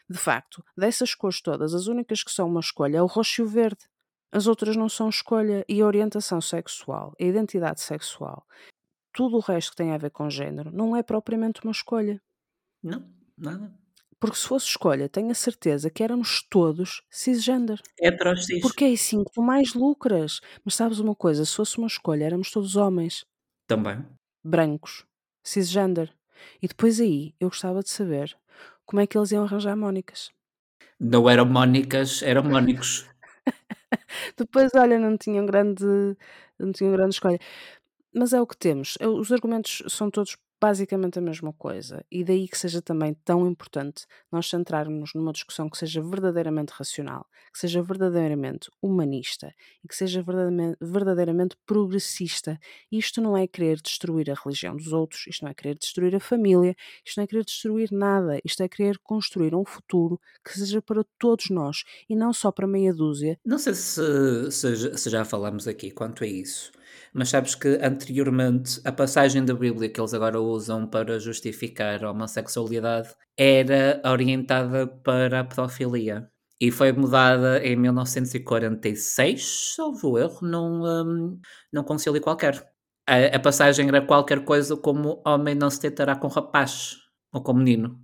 De 0.08 0.18
facto, 0.18 0.64
dessas 0.76 1.14
cores 1.14 1.40
todas, 1.40 1.74
as 1.74 1.86
únicas 1.86 2.22
que 2.22 2.30
são 2.30 2.48
uma 2.48 2.60
escolha 2.60 2.98
é 2.98 3.02
o 3.02 3.06
roxo 3.06 3.42
e 3.42 3.44
o 3.44 3.48
verde. 3.48 3.84
As 4.30 4.46
outras 4.46 4.76
não 4.76 4.88
são 4.88 5.08
escolha 5.08 5.64
e 5.68 5.80
a 5.80 5.86
orientação 5.86 6.40
sexual, 6.40 7.14
a 7.18 7.24
identidade 7.24 7.80
sexual, 7.80 8.46
tudo 9.12 9.36
o 9.36 9.40
resto 9.40 9.70
que 9.70 9.76
tem 9.76 9.92
a 9.92 9.98
ver 9.98 10.10
com 10.10 10.28
género, 10.28 10.70
não 10.70 10.94
é 10.94 11.02
propriamente 11.02 11.62
uma 11.64 11.72
escolha. 11.72 12.20
Não, 12.82 13.04
nada. 13.36 13.74
Porque 14.20 14.36
se 14.36 14.48
fosse 14.48 14.66
escolha, 14.66 15.08
tenho 15.08 15.30
a 15.30 15.34
certeza 15.34 15.90
que 15.90 16.02
éramos 16.02 16.42
todos 16.42 17.02
cisgender. 17.08 17.80
É 18.00 18.10
para 18.10 18.32
os 18.32 18.46
cis. 18.46 18.60
Porque 18.60 18.84
é 18.84 18.92
assim 18.92 19.22
que 19.22 19.32
tu 19.32 19.42
mais 19.42 19.74
lucras. 19.74 20.40
Mas 20.64 20.74
sabes 20.74 20.98
uma 20.98 21.14
coisa? 21.14 21.44
Se 21.44 21.54
fosse 21.54 21.78
uma 21.78 21.86
escolha, 21.86 22.24
éramos 22.24 22.50
todos 22.50 22.74
homens. 22.74 23.24
Também. 23.66 24.04
Brancos. 24.44 25.04
Cisgender. 25.44 26.12
E 26.60 26.66
depois 26.66 27.00
aí, 27.00 27.34
eu 27.38 27.48
gostava 27.48 27.80
de 27.80 27.90
saber 27.90 28.36
como 28.84 29.00
é 29.00 29.06
que 29.06 29.16
eles 29.16 29.30
iam 29.30 29.44
arranjar 29.44 29.76
mónicas. 29.76 30.30
Não 30.98 31.30
eram 31.30 31.46
mónicas, 31.46 32.22
eram 32.22 32.42
mónicos. 32.42 33.06
depois, 34.36 34.72
olha, 34.74 34.98
não 34.98 35.16
tinham 35.16 35.46
grande, 35.46 35.84
não 36.58 36.72
tinham 36.72 36.92
grande 36.92 37.14
escolha. 37.14 37.38
Mas 38.12 38.32
é 38.32 38.40
o 38.40 38.46
que 38.46 38.56
temos. 38.56 38.98
Os 39.00 39.30
argumentos 39.30 39.82
são 39.88 40.10
todos 40.10 40.36
basicamente 40.60 41.18
a 41.18 41.22
mesma 41.22 41.52
coisa. 41.52 42.04
E 42.10 42.24
daí 42.24 42.48
que 42.48 42.58
seja 42.58 42.82
também 42.82 43.14
tão 43.24 43.46
importante 43.46 44.06
nós 44.30 44.48
centrarmos 44.48 45.12
numa 45.14 45.32
discussão 45.32 45.68
que 45.68 45.78
seja 45.78 46.02
verdadeiramente 46.02 46.72
racional, 46.72 47.26
que 47.52 47.58
seja 47.58 47.82
verdadeiramente 47.82 48.70
humanista 48.82 49.52
e 49.84 49.88
que 49.88 49.94
seja 49.94 50.22
verdadeiramente, 50.22 50.76
verdadeiramente 50.80 51.56
progressista. 51.66 52.58
Isto 52.90 53.20
não 53.20 53.36
é 53.36 53.46
querer 53.46 53.80
destruir 53.80 54.30
a 54.30 54.34
religião 54.34 54.76
dos 54.76 54.92
outros, 54.92 55.26
isto 55.26 55.42
não 55.42 55.50
é 55.50 55.54
querer 55.54 55.76
destruir 55.76 56.14
a 56.14 56.20
família, 56.20 56.74
isto 57.04 57.18
não 57.18 57.24
é 57.24 57.26
querer 57.26 57.44
destruir 57.44 57.90
nada, 57.92 58.38
isto 58.44 58.62
é 58.62 58.68
querer 58.68 58.98
construir 58.98 59.54
um 59.54 59.64
futuro 59.64 60.20
que 60.44 60.58
seja 60.58 60.82
para 60.82 61.04
todos 61.18 61.50
nós 61.50 61.84
e 62.08 62.16
não 62.16 62.32
só 62.32 62.50
para 62.50 62.66
meia 62.66 62.92
dúzia. 62.92 63.38
Não 63.44 63.58
sei 63.58 63.74
se, 63.74 64.50
se, 64.50 64.96
se 64.96 65.10
já 65.10 65.24
falámos 65.24 65.68
aqui 65.68 65.90
quanto 65.90 66.24
a 66.24 66.26
isso 66.26 66.72
mas 67.12 67.28
sabes 67.28 67.54
que 67.54 67.78
anteriormente 67.82 68.80
a 68.84 68.92
passagem 68.92 69.44
da 69.44 69.54
Bíblia 69.54 69.88
que 69.88 70.00
eles 70.00 70.14
agora 70.14 70.40
usam 70.40 70.86
para 70.86 71.18
justificar 71.18 72.04
a 72.04 72.10
homossexualidade 72.10 73.14
era 73.36 74.00
orientada 74.04 74.86
para 74.86 75.40
a 75.40 75.44
pedofilia 75.44 76.28
e 76.60 76.70
foi 76.72 76.92
mudada 76.92 77.64
em 77.64 77.76
1946, 77.76 79.74
salvo 79.76 80.18
erro, 80.18 80.38
num, 80.42 80.84
um, 80.84 81.40
num 81.72 81.84
concílio 81.84 82.20
qualquer. 82.20 82.68
A, 83.06 83.36
a, 83.36 83.38
passagem 83.38 83.86
era 83.86 84.04
qualquer 84.04 84.44
coisa 84.44 84.76
como 84.76 85.22
homem 85.24 85.54
não 85.54 85.70
se 85.70 85.80
tentará 85.80 86.16
com 86.16 86.26
rapaz 86.26 86.96
ou 87.32 87.40
com 87.42 87.52
menino. 87.52 87.98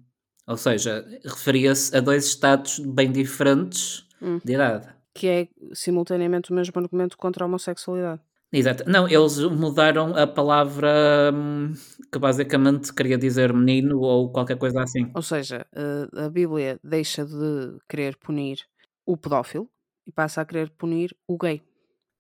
Ou 0.47 0.57
seja, 0.57 1.05
referia-se 1.25 1.97
a 1.97 2.01
dois 2.01 2.27
estados 2.27 2.79
bem 2.79 3.11
diferentes 3.11 4.07
hum. 4.23 4.39
de 4.45 4.53
idade. 4.53 4.95
Que 5.13 5.27
é 5.27 5.49
simultaneamente 5.73 6.53
o 6.53 6.55
mesmo 6.55 6.81
argumento 6.81 7.17
contra 7.19 7.45
a 7.45 7.47
homossexualidade. 7.47 8.21
Exato. 8.53 8.85
Não, 8.89 9.09
eles 9.09 9.39
mudaram 9.39 10.15
a 10.17 10.27
palavra 10.27 11.33
hum, 11.35 11.73
que 12.13 12.19
basicamente 12.19 12.95
queria 12.95 13.19
dizer 13.19 13.53
menino 13.53 13.99
ou 13.99 14.31
qualquer 14.31 14.57
coisa 14.57 14.83
assim. 14.83 15.11
Ou 15.15 15.23
seja, 15.23 15.67
eh, 15.73 16.25
a 16.25 16.29
Bíblia 16.31 16.79
deixa 16.83 17.25
de 17.25 17.79
querer 17.89 18.17
punir 18.17 18.59
o 19.05 19.17
pedófilo 19.17 19.69
e 20.07 20.13
passa 20.13 20.41
a 20.41 20.45
querer 20.45 20.71
punir 20.71 21.17
o 21.27 21.37
gay. 21.37 21.63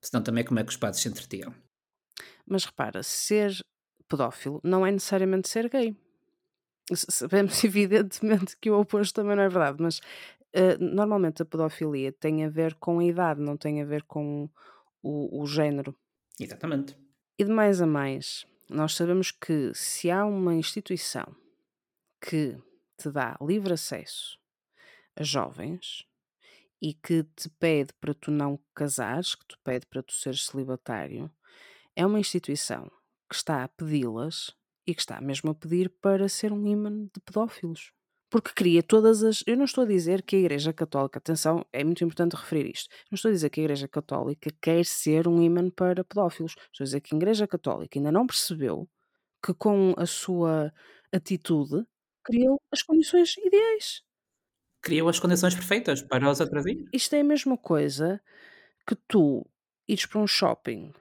Senão 0.02 0.22
também 0.22 0.44
como 0.44 0.58
é 0.58 0.64
que 0.64 0.70
os 0.70 0.76
padres 0.76 1.00
se 1.00 1.08
entretiam? 1.08 1.54
Mas 2.46 2.64
repara, 2.64 3.02
ser 3.02 3.56
pedófilo 4.08 4.60
não 4.62 4.86
é 4.86 4.90
necessariamente 4.90 5.48
ser 5.48 5.68
gay. 5.68 5.96
Sabemos 6.92 7.62
evidentemente 7.64 8.56
que 8.60 8.70
o 8.70 8.80
oposto 8.80 9.14
também 9.14 9.36
não 9.36 9.44
é 9.44 9.48
verdade, 9.48 9.78
mas 9.80 9.98
uh, 9.98 10.78
normalmente 10.78 11.42
a 11.42 11.46
pedofilia 11.46 12.12
tem 12.12 12.44
a 12.44 12.48
ver 12.48 12.74
com 12.74 12.98
a 12.98 13.04
idade, 13.04 13.40
não 13.40 13.56
tem 13.56 13.80
a 13.80 13.84
ver 13.84 14.02
com 14.02 14.48
o, 15.02 15.42
o 15.42 15.46
género. 15.46 15.96
Exatamente. 16.38 16.96
E 17.38 17.44
de 17.44 17.50
mais 17.50 17.80
a 17.80 17.86
mais, 17.86 18.46
nós 18.68 18.94
sabemos 18.94 19.30
que 19.30 19.72
se 19.74 20.10
há 20.10 20.24
uma 20.24 20.54
instituição 20.54 21.34
que 22.20 22.56
te 22.96 23.10
dá 23.10 23.36
livre 23.40 23.72
acesso 23.72 24.38
a 25.16 25.22
jovens 25.22 26.04
e 26.80 26.94
que 26.94 27.22
te 27.36 27.48
pede 27.48 27.92
para 27.94 28.14
tu 28.14 28.30
não 28.30 28.58
casares, 28.74 29.34
que 29.34 29.46
te 29.46 29.58
pede 29.62 29.86
para 29.86 30.02
tu 30.02 30.12
seres 30.12 30.46
celibatário, 30.46 31.30
é 31.94 32.04
uma 32.04 32.18
instituição 32.18 32.90
que 33.28 33.36
está 33.36 33.64
a 33.64 33.68
pedi-las 33.68 34.54
e 34.86 34.94
que 34.94 35.00
está 35.00 35.20
mesmo 35.20 35.50
a 35.50 35.54
pedir 35.54 35.88
para 35.88 36.28
ser 36.28 36.52
um 36.52 36.66
imã 36.66 36.90
de 37.06 37.20
pedófilos 37.20 37.92
porque 38.30 38.52
cria 38.54 38.82
todas 38.82 39.22
as. 39.22 39.42
Eu 39.46 39.56
não 39.56 39.64
estou 39.64 39.84
a 39.84 39.86
dizer 39.86 40.22
que 40.22 40.36
a 40.36 40.38
Igreja 40.38 40.72
Católica, 40.72 41.18
atenção, 41.18 41.64
é 41.72 41.84
muito 41.84 42.02
importante 42.02 42.34
referir 42.34 42.70
isto. 42.70 42.88
Não 43.10 43.16
estou 43.16 43.28
a 43.28 43.32
dizer 43.32 43.50
que 43.50 43.60
a 43.60 43.64
Igreja 43.64 43.88
Católica 43.88 44.50
quer 44.60 44.84
ser 44.84 45.28
um 45.28 45.42
imã 45.42 45.70
para 45.70 46.04
pedófilos. 46.04 46.54
Estou 46.72 46.82
a 46.82 46.84
dizer 46.84 47.00
que 47.00 47.14
a 47.14 47.18
Igreja 47.18 47.46
Católica 47.46 47.98
ainda 47.98 48.10
não 48.10 48.26
percebeu 48.26 48.88
que 49.44 49.54
com 49.54 49.94
a 49.96 50.06
sua 50.06 50.72
atitude 51.12 51.86
criou 52.24 52.60
as 52.72 52.82
condições 52.82 53.36
ideais. 53.36 54.02
Criou 54.82 55.08
as 55.08 55.18
condições 55.18 55.54
perfeitas 55.54 56.02
para 56.02 56.30
os 56.30 56.40
atrasinhos. 56.40 56.88
Isto 56.92 57.14
é 57.14 57.20
a 57.20 57.24
mesma 57.24 57.56
coisa 57.56 58.20
que 58.86 58.94
tu 59.08 59.46
ires 59.86 60.06
para 60.06 60.20
um 60.20 60.26
shopping 60.26 60.92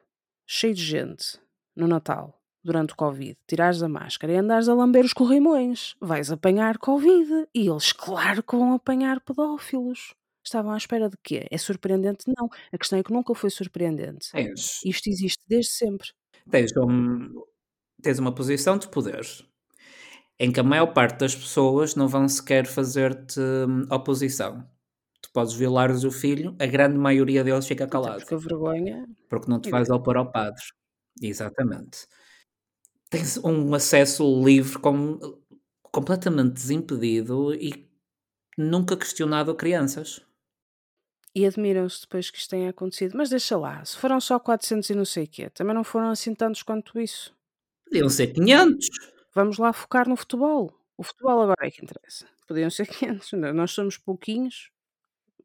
cheio 0.46 0.74
de 0.74 0.84
gente 0.84 1.40
no 1.76 1.88
Natal 1.88 2.43
durante 2.64 2.94
o 2.94 2.96
Covid, 2.96 3.38
tirares 3.48 3.82
a 3.84 3.90
máscara 3.90 4.34
e 4.34 4.38
andares 4.38 4.70
a 4.70 4.74
lamber 4.74 5.04
os 5.04 5.14
corrimões, 5.14 5.96
vais 6.00 6.32
apanhar 6.32 6.78
Covid. 6.78 7.48
E 7.54 7.68
eles, 7.68 7.92
claro 7.92 8.42
que 8.42 8.56
vão 8.56 8.74
apanhar 8.74 9.20
pedófilos. 9.22 10.14
Estavam 10.46 10.72
à 10.72 10.78
espera 10.78 11.10
de 11.10 11.18
quê? 11.24 11.48
É 11.50 11.58
surpreendente? 11.58 12.26
Não. 12.38 12.50
A 12.72 12.78
questão 12.78 13.00
é 13.00 13.04
que 13.04 13.14
nunca 13.14 13.34
foi 13.34 13.50
surpreendente. 13.50 14.30
Tens, 14.32 14.82
Isto 14.84 15.10
existe 15.10 15.42
desde 15.48 15.72
sempre. 15.72 16.10
tens, 16.50 16.72
um- 16.78 17.30
tens 18.02 18.20
uma 18.20 18.34
posição 18.34 18.78
de 18.78 18.90
poder 18.90 19.26
em 20.40 20.52
que 20.52 20.60
a 20.60 20.64
maior 20.64 20.88
parte 20.88 21.20
das 21.20 21.36
pessoas 21.36 21.96
não 21.96 22.08
vão 22.08 22.28
sequer 22.28 22.66
fazer-te 22.66 23.40
hum, 23.40 23.88
oposição. 23.90 24.68
Tu 25.22 25.30
podes 25.32 25.54
violares 25.54 26.04
o 26.04 26.12
filho, 26.12 26.56
a 26.60 26.66
grande 26.66 26.98
maioria 26.98 27.44
deles 27.44 27.66
fica 27.66 27.88
calado. 27.88 28.20
Porque 28.20 28.36
vergonha. 28.36 29.06
Porque 29.30 29.50
não 29.50 29.60
te 29.62 29.70
vais 29.70 29.90
opor 29.90 30.18
ao 30.18 30.30
padre. 30.32 30.62
Exatamente 31.22 32.00
tens 33.14 33.38
um 33.38 33.76
acesso 33.76 34.24
livre, 34.44 34.80
com, 34.80 35.20
completamente 35.84 36.54
desimpedido 36.54 37.54
e 37.54 37.88
nunca 38.58 38.98
questionado 38.98 39.52
a 39.52 39.56
crianças. 39.56 40.20
E 41.36 41.46
admiram-se 41.46 42.02
depois 42.02 42.32
que 42.32 42.40
isto 42.40 42.50
tenha 42.50 42.72
acontecido. 42.72 43.16
Mas 43.16 43.30
deixa 43.30 43.56
lá, 43.56 43.86
se 43.86 43.96
foram 43.98 44.20
só 44.20 44.40
400 44.40 44.90
e 44.90 44.96
não 44.96 45.06
sei 45.06 45.26
o 45.26 45.28
quê, 45.28 45.50
também 45.52 45.76
não 45.76 45.84
foram 45.84 46.10
assim 46.10 46.34
tantos 46.34 46.64
quanto 46.64 47.00
isso. 47.00 47.36
Podiam 47.86 48.10
ser 48.10 48.28
500. 48.34 48.88
Vamos 49.36 49.60
lá 49.60 49.72
focar 49.72 50.10
no 50.10 50.16
futebol. 50.16 50.74
O 50.98 51.04
futebol 51.04 51.42
agora 51.44 51.68
é 51.68 51.72
que 51.72 51.84
interessa. 51.84 52.28
Podiam 52.48 52.70
ser 52.72 52.88
500. 52.90 53.32
Nós 53.54 53.72
somos 53.72 53.96
pouquinhos. 53.96 54.72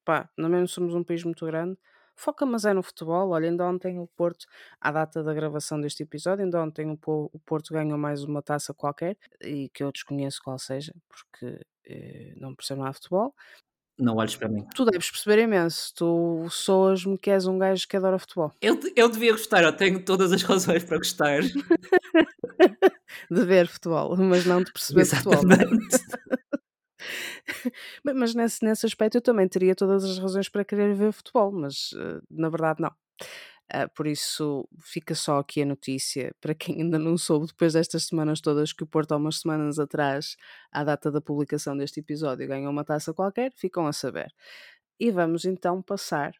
Pá, 0.06 0.30
também 0.36 0.60
não 0.60 0.66
somos 0.66 0.94
um 0.94 1.04
país 1.04 1.22
muito 1.22 1.44
grande 1.44 1.76
foca 2.18 2.44
mas 2.44 2.64
é 2.64 2.74
no 2.74 2.82
futebol. 2.82 3.30
Olha, 3.30 3.48
ainda 3.48 3.64
ontem 3.66 3.98
o 3.98 4.06
Porto, 4.06 4.46
à 4.80 4.90
data 4.90 5.22
da 5.22 5.32
gravação 5.32 5.80
deste 5.80 6.02
episódio, 6.02 6.44
ainda 6.44 6.62
ontem 6.62 6.90
o, 6.90 7.38
Porto 7.44 7.72
ganhou 7.72 7.98
mais 7.98 8.24
uma 8.24 8.42
taça 8.42 8.74
qualquer, 8.74 9.16
e 9.40 9.68
que 9.70 9.82
eu 9.82 9.92
desconheço 9.92 10.40
qual 10.42 10.58
seja, 10.58 10.92
porque 11.08 11.60
eh, 11.86 12.34
não 12.36 12.54
percebo 12.54 12.80
nada 12.80 12.92
de 12.92 12.98
futebol. 12.98 13.34
Não 13.98 14.16
olhes 14.16 14.36
para 14.36 14.48
mim. 14.48 14.64
Tu 14.74 14.84
deves 14.84 15.10
perceber 15.10 15.42
imenso. 15.42 15.92
Tu 15.94 16.46
soas-me 16.50 17.18
que 17.18 17.30
és 17.30 17.46
um 17.46 17.58
gajo 17.58 17.86
que 17.88 17.96
adora 17.96 18.18
futebol. 18.18 18.52
Eu, 18.60 18.78
eu 18.94 19.08
devia 19.08 19.32
gostar, 19.32 19.64
eu 19.64 19.72
tenho 19.72 20.04
todas 20.04 20.30
as 20.32 20.42
razões 20.42 20.84
para 20.84 20.98
gostar. 20.98 21.40
de 23.30 23.44
ver 23.44 23.66
futebol, 23.66 24.16
mas 24.16 24.46
não 24.46 24.62
de 24.62 24.72
perceber 24.72 25.00
Exatamente. 25.02 25.98
futebol. 25.98 26.38
Mas 28.04 28.34
nesse, 28.34 28.64
nesse 28.64 28.86
aspecto 28.86 29.16
eu 29.16 29.22
também 29.22 29.48
teria 29.48 29.74
todas 29.74 30.04
as 30.04 30.18
razões 30.18 30.48
para 30.48 30.64
querer 30.64 30.94
ver 30.94 31.12
futebol, 31.12 31.52
mas 31.52 31.92
uh, 31.92 32.22
na 32.30 32.48
verdade 32.48 32.80
não. 32.80 32.92
Uh, 33.70 33.88
por 33.94 34.06
isso, 34.06 34.66
fica 34.80 35.14
só 35.14 35.38
aqui 35.38 35.60
a 35.60 35.66
notícia 35.66 36.34
para 36.40 36.54
quem 36.54 36.80
ainda 36.80 36.98
não 36.98 37.18
soube, 37.18 37.48
depois 37.48 37.74
destas 37.74 38.06
semanas 38.06 38.40
todas, 38.40 38.72
que 38.72 38.82
o 38.82 38.86
Porto, 38.86 39.12
há 39.12 39.16
umas 39.16 39.40
semanas 39.40 39.78
atrás, 39.78 40.36
à 40.72 40.82
data 40.84 41.10
da 41.10 41.20
publicação 41.20 41.76
deste 41.76 42.00
episódio, 42.00 42.48
ganhou 42.48 42.70
uma 42.72 42.84
taça 42.84 43.12
qualquer, 43.12 43.52
ficam 43.54 43.86
a 43.86 43.92
saber. 43.92 44.32
E 44.98 45.10
vamos 45.10 45.44
então 45.44 45.82
passar 45.82 46.32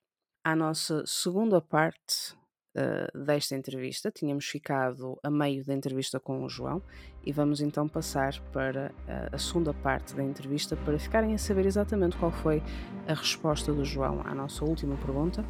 à 0.42 0.56
nossa 0.56 1.04
segunda 1.06 1.60
parte 1.60 2.34
uh, 2.74 3.24
desta 3.24 3.54
entrevista. 3.54 4.10
Tínhamos 4.10 4.46
ficado 4.46 5.18
a 5.22 5.30
meio 5.30 5.64
da 5.64 5.74
entrevista 5.74 6.18
com 6.18 6.44
o 6.44 6.48
João 6.48 6.82
e 7.24 7.32
vamos 7.32 7.60
então 7.60 7.88
passar 7.88 8.38
para 8.52 8.92
uh, 9.06 9.34
a 9.34 9.38
segunda 9.38 9.72
parte 9.72 10.14
da 10.14 10.22
entrevista 10.22 10.76
para 10.76 10.98
ficarem 10.98 11.34
a 11.34 11.38
saber 11.38 11.66
exatamente 11.66 12.16
qual 12.16 12.30
foi 12.30 12.62
a 13.06 13.14
resposta 13.14 13.72
do 13.72 13.84
João 13.84 14.22
à 14.24 14.34
nossa 14.34 14.64
última 14.64 14.96
pergunta. 14.96 15.44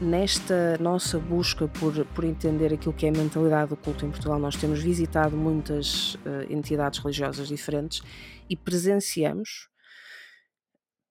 Nesta 0.00 0.76
nossa 0.78 1.18
busca 1.18 1.68
por, 1.68 2.04
por 2.06 2.24
entender 2.24 2.74
aquilo 2.74 2.92
que 2.92 3.06
é 3.06 3.08
a 3.08 3.12
mentalidade 3.12 3.70
do 3.70 3.76
culto 3.76 4.04
em 4.04 4.10
Portugal, 4.10 4.38
nós 4.40 4.56
temos 4.56 4.82
visitado 4.82 5.36
muitas 5.36 6.14
uh, 6.16 6.50
entidades 6.50 6.98
religiosas 6.98 7.46
diferentes 7.46 8.02
e 8.50 8.56
presenciamos 8.56 9.68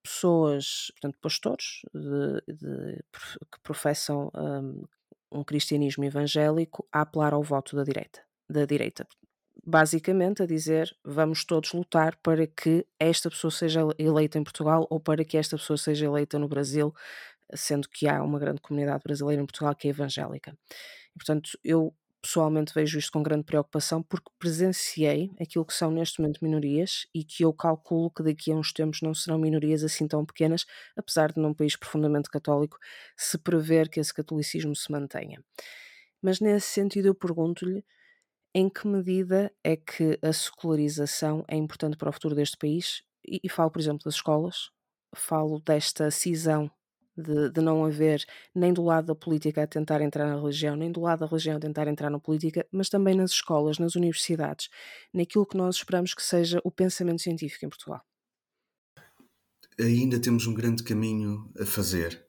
pessoas, 0.03 0.91
portanto, 0.91 1.17
pastores 1.21 1.81
de, 1.93 2.53
de, 2.53 3.03
que 3.51 3.59
professam 3.63 4.29
um, 4.35 4.83
um, 5.31 5.43
cristianismo 5.43 6.03
evangélico 6.03 6.85
a 6.91 7.01
apelar 7.01 7.33
ao 7.33 7.41
voto 7.41 7.75
da 7.75 7.83
direita, 7.83 8.21
da 8.49 8.65
direita. 8.65 9.07
Basicamente 9.65 10.43
a 10.43 10.45
dizer 10.45 10.93
vamos 11.05 11.45
todos 11.45 11.71
lutar 11.71 12.17
para 12.17 12.45
que 12.45 12.85
esta 12.99 13.29
pessoa 13.29 13.51
seja 13.51 13.81
eleita 13.97 14.37
em 14.37 14.43
Portugal 14.43 14.85
ou 14.89 14.99
para 14.99 15.23
que 15.23 15.37
esta 15.37 15.57
pessoa 15.57 15.77
seja 15.77 16.05
eleita 16.05 16.37
no 16.37 16.49
Brasil, 16.49 16.93
sendo 17.53 17.87
que 17.87 18.07
há 18.07 18.21
uma 18.21 18.39
grande 18.39 18.59
comunidade 18.59 19.03
brasileira 19.03 19.41
em 19.41 19.45
Portugal 19.45 19.73
que 19.73 19.87
é 19.87 19.91
evangélica. 19.91 20.57
Portanto, 21.15 21.51
eu 21.63 21.93
pessoalmente 22.23 22.73
vejo 22.73 22.97
isto 22.97 23.11
com 23.11 23.21
grande 23.21 23.43
preocupação 23.43 24.01
porque 24.01 24.31
presenciei 24.39 25.29
aquilo 25.41 25.65
que 25.65 25.73
são 25.73 25.91
neste 25.91 26.21
momento 26.21 26.39
minorias 26.41 27.05
e 27.13 27.21
que 27.21 27.43
eu 27.43 27.53
calculo 27.53 28.09
que 28.09 28.23
daqui 28.23 28.49
a 28.49 28.55
uns 28.55 28.71
tempos 28.71 29.01
não 29.01 29.13
serão 29.13 29.37
minorias 29.37 29.83
assim 29.83 30.07
tão 30.07 30.25
pequenas, 30.25 30.65
apesar 30.95 31.33
de 31.33 31.41
num 31.41 31.53
país 31.53 31.75
profundamente 31.75 32.29
católico 32.29 32.79
se 33.17 33.37
prever 33.37 33.89
que 33.89 33.99
esse 33.99 34.13
catolicismo 34.13 34.73
se 34.73 34.89
mantenha. 34.89 35.43
Mas 36.21 36.39
nesse 36.39 36.67
sentido 36.67 37.09
eu 37.09 37.15
pergunto-lhe 37.15 37.83
em 38.55 38.69
que 38.69 38.87
medida 38.87 39.51
é 39.61 39.75
que 39.75 40.17
a 40.21 40.31
secularização 40.31 41.43
é 41.45 41.57
importante 41.57 41.97
para 41.97 42.09
o 42.09 42.13
futuro 42.13 42.35
deste 42.35 42.55
país 42.55 43.03
e, 43.27 43.41
e 43.43 43.49
falo, 43.49 43.69
por 43.69 43.81
exemplo, 43.81 44.05
das 44.05 44.15
escolas, 44.15 44.69
falo 45.13 45.59
desta 45.59 46.09
cisão 46.09 46.71
de, 47.17 47.49
de, 47.49 47.61
não 47.61 47.85
haver 47.85 48.25
nem 48.53 48.73
do 48.73 48.83
lado 48.83 49.07
da 49.07 49.15
política 49.15 49.63
a 49.63 49.67
tentar 49.67 50.01
entrar 50.01 50.27
na 50.27 50.39
religião, 50.39 50.75
nem 50.75 50.91
do 50.91 51.01
lado 51.01 51.19
da 51.19 51.25
religião 51.25 51.57
a 51.57 51.59
tentar 51.59 51.87
entrar 51.87 52.09
na 52.09 52.19
política, 52.19 52.65
mas 52.71 52.89
também 52.89 53.15
nas 53.15 53.31
escolas, 53.31 53.77
nas 53.79 53.95
universidades, 53.95 54.69
naquilo 55.13 55.45
que 55.45 55.57
nós 55.57 55.75
esperamos 55.75 56.13
que 56.13 56.23
seja 56.23 56.59
o 56.63 56.71
pensamento 56.71 57.21
científico 57.21 57.65
em 57.65 57.69
Portugal. 57.69 58.01
Ainda 59.79 60.19
temos 60.19 60.45
um 60.45 60.53
grande 60.53 60.83
caminho 60.83 61.51
a 61.59 61.65
fazer 61.65 62.23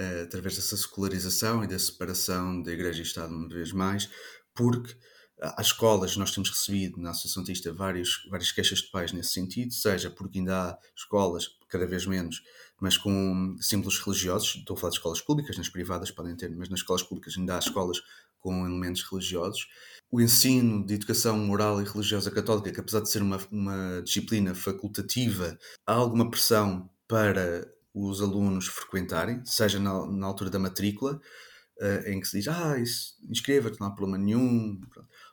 uh, 0.00 0.24
através 0.24 0.56
dessa 0.56 0.76
secularização 0.76 1.64
e 1.64 1.66
da 1.66 1.78
separação 1.78 2.62
da 2.62 2.72
Igreja 2.72 3.00
e 3.00 3.02
Estado 3.02 3.34
uma 3.34 3.48
vez 3.48 3.72
mais, 3.72 4.10
porque 4.54 4.94
às 5.40 5.66
escolas 5.66 6.16
nós 6.16 6.32
temos 6.32 6.50
recebido 6.50 7.00
na 7.00 7.10
Associação 7.10 7.42
Tista 7.42 7.72
vários, 7.72 8.26
várias 8.30 8.52
queixas 8.52 8.80
de 8.80 8.90
pais 8.90 9.12
nesse 9.12 9.32
sentido, 9.32 9.72
seja 9.72 10.10
porque 10.10 10.38
ainda 10.38 10.70
há 10.70 10.78
escolas, 10.94 11.48
cada 11.68 11.86
vez 11.86 12.06
menos, 12.06 12.42
mas 12.80 12.96
com 12.96 13.56
símbolos 13.60 13.98
religiosos, 13.98 14.56
estou 14.56 14.76
a 14.76 14.80
falar 14.80 14.90
de 14.90 14.96
escolas 14.96 15.20
públicas, 15.20 15.56
nas 15.56 15.68
privadas 15.68 16.10
podem 16.10 16.36
ter, 16.36 16.50
mas 16.50 16.68
nas 16.68 16.80
escolas 16.80 17.02
públicas 17.02 17.36
ainda 17.36 17.56
há 17.56 17.58
escolas 17.58 18.02
com 18.40 18.66
elementos 18.66 19.02
religiosos. 19.02 19.68
O 20.10 20.20
ensino 20.20 20.84
de 20.84 20.94
educação 20.94 21.38
moral 21.38 21.80
e 21.80 21.84
religiosa 21.84 22.30
católica, 22.30 22.72
que 22.72 22.80
apesar 22.80 23.00
de 23.00 23.10
ser 23.10 23.22
uma, 23.22 23.38
uma 23.50 24.02
disciplina 24.02 24.54
facultativa, 24.54 25.58
há 25.86 25.92
alguma 25.92 26.30
pressão 26.30 26.90
para 27.06 27.70
os 27.94 28.20
alunos 28.20 28.66
frequentarem, 28.66 29.44
seja 29.44 29.78
na, 29.78 30.06
na 30.06 30.26
altura 30.26 30.50
da 30.50 30.58
matrícula, 30.58 31.20
uh, 31.80 32.08
em 32.08 32.20
que 32.20 32.28
se 32.28 32.38
diz, 32.38 32.48
ah, 32.48 32.76
inscreva-te, 33.28 33.80
não 33.80 33.88
há 33.88 33.90
problema 33.90 34.18
nenhum. 34.18 34.80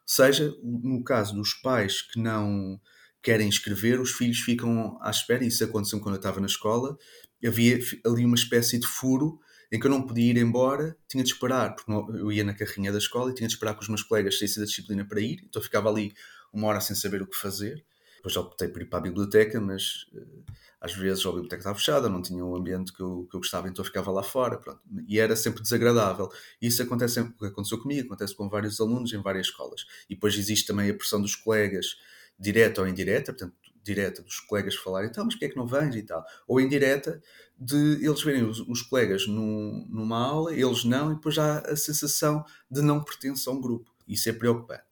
Seja, 0.10 0.56
no 0.64 1.04
caso 1.04 1.36
dos 1.36 1.54
pais 1.54 2.02
que 2.02 2.18
não 2.18 2.80
querem 3.22 3.50
escrever, 3.50 4.00
os 4.00 4.12
filhos 4.12 4.40
ficam 4.40 4.98
à 5.02 5.10
espera, 5.10 5.44
e 5.44 5.48
isso 5.48 5.62
aconteceu 5.66 6.00
quando 6.00 6.16
eu 6.16 6.20
estava 6.20 6.40
na 6.40 6.46
escola, 6.46 6.98
havia 7.46 7.78
ali 8.06 8.24
uma 8.24 8.36
espécie 8.36 8.80
de 8.80 8.88
furo 8.88 9.38
em 9.70 9.78
que 9.78 9.86
eu 9.86 9.92
não 9.92 10.02
podia 10.02 10.32
ir 10.32 10.38
embora, 10.38 10.96
tinha 11.10 11.22
de 11.22 11.30
esperar, 11.30 11.76
porque 11.76 11.92
eu 11.92 12.32
ia 12.32 12.46
na 12.46 12.54
carrinha 12.54 12.90
da 12.90 12.98
escola 12.98 13.32
e 13.32 13.34
tinha 13.34 13.50
de 13.50 13.54
esperar 13.56 13.74
que 13.74 13.82
os 13.82 13.90
meus 13.90 14.02
colegas 14.02 14.40
saíssem 14.40 14.64
da 14.64 14.66
disciplina 14.66 15.06
para 15.06 15.20
ir, 15.20 15.42
então 15.44 15.62
ficava 15.62 15.90
ali 15.90 16.14
uma 16.54 16.68
hora 16.68 16.80
sem 16.80 16.96
saber 16.96 17.22
o 17.22 17.28
que 17.28 17.36
fazer. 17.36 17.84
Depois 18.16 18.34
já 18.34 18.40
optei 18.40 18.70
por 18.70 18.82
ir 18.82 18.86
para 18.86 19.00
a 19.00 19.02
biblioteca, 19.02 19.60
mas 19.60 20.06
uh, 20.14 20.46
às 20.80 20.94
vezes 20.94 21.26
a 21.26 21.30
biblioteca 21.30 21.58
estava 21.58 21.76
fechada, 21.76 22.08
não 22.08 22.22
tinha 22.22 22.46
o 22.46 22.56
ambiente 22.56 22.94
que 22.94 23.02
eu, 23.02 23.28
que 23.30 23.36
eu 23.36 23.40
gostava, 23.40 23.68
então 23.68 23.84
eu 23.84 23.88
ficava 23.88 24.12
lá 24.12 24.22
fora. 24.22 24.58
Pronto. 24.58 24.82
E 25.08 25.20
era 25.20 25.36
sempre 25.36 25.62
desagradável. 25.62 26.30
Isso 26.62 26.82
acontece, 26.84 27.20
aconteceu 27.20 27.80
comigo, 27.80 28.08
acontece 28.08 28.36
com 28.36 28.48
vários 28.48 28.80
alunos 28.80 29.12
em 29.12 29.22
várias 29.22 29.48
escolas. 29.48 29.86
E 30.10 30.14
depois 30.14 30.36
existe 30.36 30.68
também 30.68 30.90
a 30.90 30.94
pressão 30.94 31.22
dos 31.22 31.36
colegas, 31.36 31.98
direta 32.40 32.82
ou 32.82 32.88
indireta, 32.88 33.34
portanto, 33.34 33.56
direta 33.84 34.22
dos 34.22 34.40
colegas 34.42 34.76
falarem, 34.76 35.10
então, 35.10 35.24
mas 35.24 35.34
porquê 35.34 35.46
é 35.46 35.50
que 35.50 35.56
não 35.56 35.66
vens 35.66 35.96
e 35.96 36.04
tal? 36.04 36.24
Ou 36.48 36.60
indireta 36.60 37.22
de 37.58 38.06
eles 38.06 38.22
verem 38.22 38.44
os, 38.44 38.60
os 38.60 38.82
colegas 38.82 39.26
num, 39.28 39.88
numa 39.90 40.20
aula, 40.20 40.54
eles 40.54 40.84
não, 40.84 41.12
e 41.12 41.16
depois 41.16 41.38
há 41.38 41.60
a 41.60 41.76
sensação 41.76 42.46
de 42.70 42.82
não 42.82 43.04
pertença 43.04 43.50
a 43.50 43.54
um 43.54 43.62
grupo. 43.62 43.90
Isso 44.08 44.30
é 44.30 44.34
preocupante. 44.34 44.84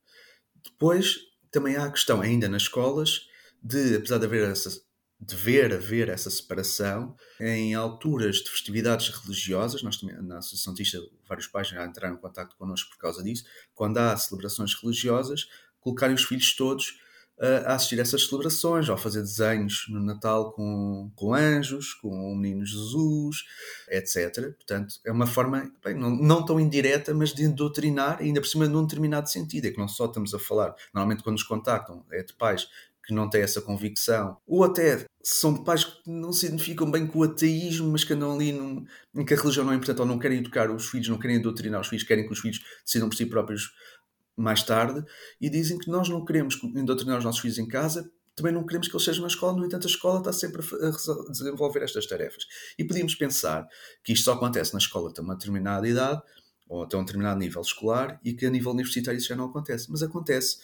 Depois, 0.63 1.19
também 1.52 1.76
há 1.76 1.86
a 1.86 1.91
questão, 1.91 2.21
ainda 2.21 2.50
nas 2.50 2.63
escolas, 2.63 3.28
de, 3.62 3.95
apesar 3.95 4.17
de 4.17 4.26
haver 4.26 4.50
essa, 4.50 4.69
dever 5.27 5.73
haver 5.73 6.09
essa 6.09 6.29
separação 6.29 7.15
em 7.39 7.73
alturas 7.73 8.38
de 8.38 8.49
festividades 8.49 9.09
religiosas. 9.09 9.81
Nós 9.83 9.97
também, 9.97 10.15
na 10.21 10.38
Associação 10.38 10.73
Tista, 10.73 10.99
vários 11.27 11.47
pais 11.47 11.67
já 11.67 11.85
entraram 11.85 12.15
em 12.15 12.19
contato 12.19 12.55
connosco 12.57 12.89
por 12.91 12.97
causa 12.97 13.23
disso. 13.23 13.45
Quando 13.73 13.97
há 13.97 14.15
celebrações 14.17 14.73
religiosas, 14.75 15.47
colocarem 15.79 16.15
os 16.15 16.23
filhos 16.23 16.55
todos 16.55 16.97
a 17.38 17.75
assistir 17.75 17.99
a 17.99 18.01
essas 18.01 18.27
celebrações, 18.27 18.88
ou 18.88 18.97
fazer 18.97 19.21
desenhos 19.21 19.85
no 19.89 19.99
Natal 19.99 20.53
com, 20.53 21.11
com 21.15 21.33
anjos, 21.33 21.93
com 21.93 22.09
o 22.09 22.35
menino 22.35 22.65
Jesus, 22.65 23.43
etc. 23.89 24.53
Portanto, 24.55 24.95
é 25.05 25.11
uma 25.11 25.27
forma, 25.27 25.69
bem, 25.83 25.95
não, 25.95 26.09
não 26.11 26.45
tão 26.45 26.59
indireta, 26.59 27.13
mas 27.13 27.33
de 27.33 27.47
doutrinar, 27.49 28.19
ainda 28.21 28.39
por 28.39 28.47
cima 28.47 28.67
num 28.67 28.85
determinado 28.85 29.29
sentido. 29.29 29.65
É 29.65 29.71
que 29.71 29.77
não 29.77 29.88
só 29.88 30.05
estamos 30.05 30.33
a 30.33 30.39
falar, 30.39 30.73
normalmente 30.93 31.23
quando 31.23 31.33
nos 31.33 31.43
contactam, 31.43 32.05
é 32.11 32.23
de 32.23 32.33
pais 32.33 32.67
que 33.06 33.13
não 33.13 33.30
têm 33.30 33.41
essa 33.41 33.62
convicção, 33.62 34.38
ou 34.48 34.63
até 34.63 35.06
são 35.24 35.63
pais 35.63 35.84
que 35.84 36.10
não 36.10 36.32
se 36.32 36.46
identificam 36.48 36.89
bem 36.89 37.08
com 37.08 37.20
o 37.20 37.24
ateísmo, 37.24 37.91
mas 37.91 38.04
que 38.04 38.13
andam 38.13 38.34
ali 38.34 38.52
num, 38.52 38.86
em 39.15 39.26
que 39.26 39.34
a 39.34 39.38
religião 39.38 39.65
não 39.65 39.74
é 39.74 39.76
importante, 39.76 40.00
ou 40.00 40.06
não 40.06 40.20
querem 40.20 40.39
educar 40.39 40.70
os 40.70 40.88
filhos, 40.88 41.08
não 41.08 41.20
querem 41.20 41.41
doutrinar 41.41 41.82
os 41.82 41.88
filhos, 41.88 42.04
querem 42.04 42.26
que 42.26 42.34
os 42.34 42.39
filhos 42.39 42.60
decidam 42.86 43.10
por 43.10 43.15
si 43.15 43.26
próprios 43.26 43.72
mais 44.38 44.63
tarde 44.63 45.04
e 45.39 45.50
dizem 45.50 45.78
que 45.78 45.89
nós 45.89 46.10
não 46.10 46.26
queremos 46.26 46.62
indoutrinar 46.63 47.18
os 47.18 47.24
nossos 47.24 47.41
filhos 47.41 47.58
em 47.58 47.68
casa, 47.68 48.10
também 48.36 48.52
não 48.52 48.65
queremos 48.65 48.88
que 48.88 48.96
eles 48.96 49.06
sejam 49.06 49.22
na 49.22 49.28
escola, 49.28 49.58
no 49.58 49.65
entanto, 49.65 49.88
a 49.88 49.89
escola 49.89 50.20
está 50.20 50.34
sempre 50.34 50.62
a 50.62 51.32
desenvolver 51.32 51.84
estas 51.84 52.06
tarefas. 52.06 52.46
E 52.78 52.84
podíamos 52.84 53.15
pensar 53.15 53.65
que 54.04 54.12
isto 54.12 54.26
só 54.26 54.34
acontece 54.34 54.74
na 54.74 54.80
escola 54.80 55.10
até 55.10 55.22
uma 55.22 55.36
determinada 55.36 55.88
idade 55.88 56.22
ou 56.68 56.84
até 56.84 56.98
um 56.98 57.06
determinado 57.06 57.39
nível 57.39 57.62
escolar 57.62 58.20
e 58.24 58.34
que 58.34 58.46
a 58.46 58.50
nível 58.50 58.72
universitário 58.72 59.18
isso 59.18 59.30
já 59.30 59.36
não 59.36 59.46
acontece. 59.46 59.89
Mas 59.89 60.04
acontece. 60.04 60.58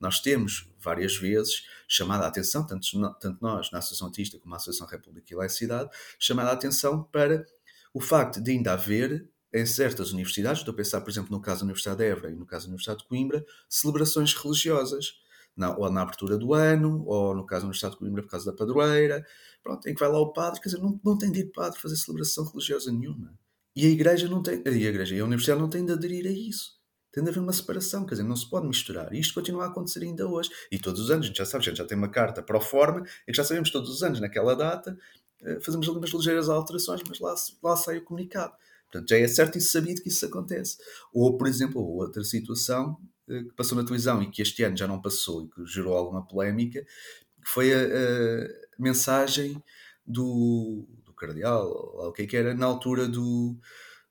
Nós 0.00 0.20
temos 0.20 0.70
várias 0.78 1.16
vezes 1.16 1.64
chamada 1.86 2.24
a 2.24 2.28
atenção, 2.28 2.66
tanto, 2.66 2.86
tanto 3.18 3.38
nós, 3.40 3.70
na 3.70 3.78
Associação 3.78 4.08
Autista 4.08 4.38
como 4.38 4.50
na 4.50 4.56
Associação 4.56 4.86
República 4.86 5.36
Laicidade, 5.36 5.90
chamada 6.18 6.50
a 6.50 6.52
atenção 6.52 7.02
para 7.04 7.44
o 7.92 8.00
facto 8.00 8.40
de 8.40 8.50
ainda 8.52 8.72
haver 8.72 9.28
em 9.52 9.64
certas 9.64 10.12
universidades, 10.12 10.60
estou 10.60 10.72
a 10.72 10.76
pensar, 10.76 11.00
por 11.00 11.10
exemplo, 11.10 11.30
no 11.30 11.40
caso 11.40 11.60
da 11.60 11.64
Universidade 11.64 11.98
de 11.98 12.04
Évora 12.04 12.30
e 12.30 12.36
no 12.36 12.46
caso 12.46 12.66
da 12.66 12.70
Universidade 12.70 13.00
de 13.00 13.08
Coimbra, 13.08 13.44
celebrações 13.68 14.34
religiosas, 14.34 15.14
na, 15.56 15.76
ou 15.76 15.90
na 15.90 16.02
abertura 16.02 16.38
do 16.38 16.54
ano, 16.54 17.04
ou 17.06 17.34
no 17.34 17.44
caso 17.44 17.62
da 17.62 17.66
Universidade 17.66 17.94
de 17.94 17.98
Coimbra 17.98 18.22
por 18.22 18.30
causa 18.30 18.50
da 18.50 18.56
padroeira, 18.56 19.26
pronto, 19.62 19.88
em 19.88 19.94
que 19.94 20.00
vai 20.00 20.08
lá 20.08 20.20
o 20.20 20.32
padre, 20.32 20.60
quer 20.60 20.68
dizer, 20.68 20.80
não, 20.80 21.00
não 21.04 21.18
tem 21.18 21.32
de 21.32 21.40
ir 21.40 21.50
padre 21.50 21.80
fazer 21.80 21.96
celebração 21.96 22.44
religiosa 22.44 22.92
nenhuma. 22.92 23.36
E 23.74 23.86
a 23.86 23.88
igreja 23.88 24.28
não 24.28 24.42
tem, 24.42 24.62
a 24.64 24.70
igreja 24.70 25.16
e 25.16 25.20
a 25.20 25.24
universidade 25.24 25.60
não 25.60 25.68
têm 25.68 25.84
de 25.84 25.92
aderir 25.92 26.26
a 26.26 26.30
isso. 26.30 26.77
Tem 27.18 27.24
de 27.24 27.30
haver 27.30 27.40
uma 27.40 27.52
separação, 27.52 28.06
quer 28.06 28.14
dizer, 28.14 28.22
não 28.22 28.36
se 28.36 28.48
pode 28.48 28.68
misturar. 28.68 29.12
E 29.12 29.18
isto 29.18 29.34
continua 29.34 29.64
a 29.64 29.66
acontecer 29.66 30.04
ainda 30.04 30.24
hoje. 30.28 30.50
E 30.70 30.78
todos 30.78 31.00
os 31.00 31.10
anos, 31.10 31.24
a 31.24 31.26
gente 31.26 31.38
já 31.38 31.44
sabe, 31.44 31.64
a 31.64 31.68
gente 31.68 31.78
já 31.78 31.84
tem 31.84 31.98
uma 31.98 32.08
carta 32.08 32.40
para 32.40 32.56
o 32.56 32.60
forma, 32.60 33.04
e 33.26 33.32
que 33.32 33.36
já 33.36 33.42
sabemos 33.42 33.72
todos 33.72 33.90
os 33.90 34.04
anos, 34.04 34.20
naquela 34.20 34.54
data, 34.54 34.96
eh, 35.42 35.58
fazemos 35.60 35.88
ali 35.88 35.98
umas 35.98 36.10
ligeiras 36.10 36.48
alterações, 36.48 37.02
mas 37.08 37.18
lá, 37.18 37.34
lá 37.60 37.76
sai 37.76 37.98
o 37.98 38.04
comunicado. 38.04 38.52
Portanto, 38.84 39.08
já 39.08 39.18
é 39.18 39.26
certo 39.26 39.58
e 39.58 39.60
sabido 39.60 40.00
que 40.00 40.10
isso 40.10 40.24
acontece. 40.26 40.78
Ou, 41.12 41.36
por 41.36 41.48
exemplo, 41.48 41.82
outra 41.82 42.22
situação 42.22 42.96
eh, 43.28 43.42
que 43.42 43.54
passou 43.56 43.76
na 43.76 43.82
televisão 43.82 44.22
e 44.22 44.30
que 44.30 44.40
este 44.40 44.62
ano 44.62 44.76
já 44.76 44.86
não 44.86 45.02
passou 45.02 45.42
e 45.42 45.48
que 45.48 45.66
gerou 45.66 45.96
alguma 45.96 46.24
polémica, 46.24 46.82
que 46.82 47.48
foi 47.48 47.74
a, 47.74 47.78
a 47.80 48.48
mensagem 48.78 49.60
do, 50.06 50.86
do 51.04 51.12
cardeal, 51.14 51.66
ou 51.66 52.10
o 52.10 52.12
que 52.12 52.22
é 52.22 52.26
que 52.28 52.36
era, 52.36 52.54
na 52.54 52.66
altura 52.66 53.08
do, 53.08 53.58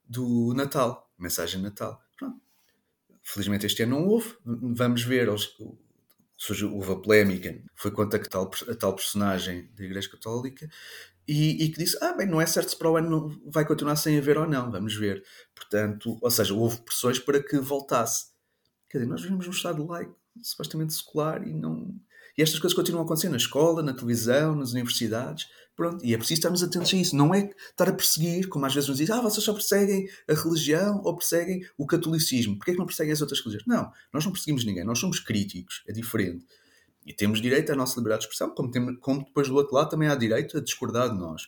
do 0.05 0.53
Natal, 0.53 1.09
mensagem 1.17 1.61
de 1.61 1.67
Natal. 1.67 2.05
Felizmente 3.27 3.65
este 3.65 3.83
ano 3.83 3.99
não 3.99 4.07
houve. 4.07 4.35
Vamos 4.45 5.03
ver. 5.03 5.27
Surgiu, 6.37 6.73
houve 6.73 6.91
a 6.91 6.95
polémica, 6.95 7.59
foi 7.75 7.91
contra 7.91 8.21
a 8.21 8.23
tal, 8.23 8.51
a 8.69 8.75
tal 8.75 8.95
personagem 8.95 9.69
da 9.75 9.83
Igreja 9.83 10.07
Católica 10.07 10.69
e, 11.27 11.65
e, 11.65 11.69
que 11.69 11.79
disse: 11.79 11.97
Ah, 12.01 12.13
bem, 12.13 12.25
não 12.25 12.39
é 12.39 12.45
certo 12.45 12.69
se 12.69 12.77
para 12.77 12.89
o 12.89 12.95
ano 12.95 13.41
vai 13.45 13.65
continuar 13.65 13.97
sem 13.97 14.17
haver 14.17 14.37
ou 14.37 14.47
não, 14.47 14.71
vamos 14.71 14.95
ver. 14.95 15.23
Portanto, 15.53 16.17
ou 16.21 16.31
seja, 16.31 16.53
houve 16.53 16.79
pressões 16.81 17.19
para 17.19 17.43
que 17.43 17.57
voltasse. 17.57 18.27
Quer 18.89 18.99
dizer, 18.99 19.09
nós 19.09 19.21
vivemos 19.21 19.45
num 19.45 19.51
Estado 19.51 19.85
laico, 19.85 20.15
supostamente 20.41 20.93
secular, 20.93 21.45
e 21.45 21.53
não. 21.53 21.93
E 22.37 22.41
estas 22.41 22.59
coisas 22.59 22.75
continuam 22.75 23.01
a 23.01 23.05
acontecer 23.05 23.29
na 23.29 23.37
escola, 23.37 23.83
na 23.83 23.93
televisão, 23.93 24.55
nas 24.55 24.71
universidades. 24.71 25.47
Pronto, 25.77 26.03
e 26.03 26.11
é 26.11 26.17
preciso 26.17 26.39
estarmos 26.39 26.63
atentos 26.63 26.91
a 26.91 26.97
isso. 26.97 27.15
Não 27.15 27.35
é 27.35 27.51
estar 27.69 27.87
a 27.87 27.93
perseguir, 27.93 28.49
como 28.49 28.65
às 28.65 28.73
vezes 28.73 28.89
nos 28.89 28.97
dizem, 28.97 29.15
ah, 29.15 29.21
vocês 29.21 29.43
só 29.45 29.53
perseguem 29.53 30.09
a 30.27 30.33
religião 30.33 30.99
ou 31.03 31.15
perseguem 31.15 31.63
o 31.77 31.85
catolicismo. 31.85 32.57
Porquê 32.57 32.71
é 32.71 32.73
que 32.73 32.79
não 32.79 32.87
perseguem 32.87 33.13
as 33.13 33.21
outras 33.21 33.39
religiões? 33.41 33.67
Não, 33.67 33.91
nós 34.11 34.25
não 34.25 34.31
perseguimos 34.31 34.65
ninguém, 34.65 34.83
nós 34.83 34.97
somos 34.97 35.19
críticos, 35.19 35.83
é 35.87 35.93
diferente. 35.93 36.47
E 37.05 37.13
temos 37.13 37.39
direito 37.39 37.71
à 37.71 37.75
nossa 37.75 37.95
liberdade 37.99 38.21
de 38.21 38.33
expressão, 38.33 38.55
como, 38.55 38.97
como 38.97 39.23
depois 39.23 39.47
do 39.47 39.55
outro 39.55 39.75
lado 39.75 39.89
também 39.91 40.09
há 40.09 40.15
direito 40.15 40.57
a 40.57 40.61
discordar 40.61 41.11
de 41.11 41.19
nós. 41.19 41.43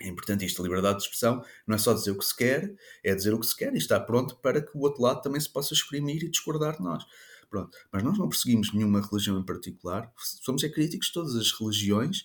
É 0.00 0.06
importante 0.06 0.46
isto, 0.46 0.62
a 0.62 0.64
liberdade 0.64 0.98
de 0.98 1.02
expressão 1.02 1.44
não 1.66 1.74
é 1.74 1.78
só 1.78 1.92
dizer 1.92 2.12
o 2.12 2.18
que 2.18 2.24
se 2.24 2.36
quer, 2.36 2.72
é 3.02 3.12
dizer 3.12 3.34
o 3.34 3.40
que 3.40 3.46
se 3.46 3.56
quer 3.56 3.74
e 3.74 3.78
estar 3.78 3.98
pronto 4.02 4.36
para 4.36 4.62
que 4.62 4.78
o 4.78 4.82
outro 4.82 5.02
lado 5.02 5.20
também 5.20 5.40
se 5.40 5.52
possa 5.52 5.74
exprimir 5.74 6.22
e 6.22 6.30
discordar 6.30 6.76
de 6.76 6.82
nós. 6.84 7.04
Pronto. 7.50 7.76
Mas 7.92 8.04
nós 8.04 8.16
não 8.16 8.28
perseguimos 8.28 8.72
nenhuma 8.72 9.02
religião 9.02 9.36
em 9.36 9.44
particular, 9.44 10.10
somos 10.16 10.62
é 10.62 10.68
críticos 10.68 11.08
de 11.08 11.12
todas 11.12 11.34
as 11.34 11.50
religiões, 11.52 12.24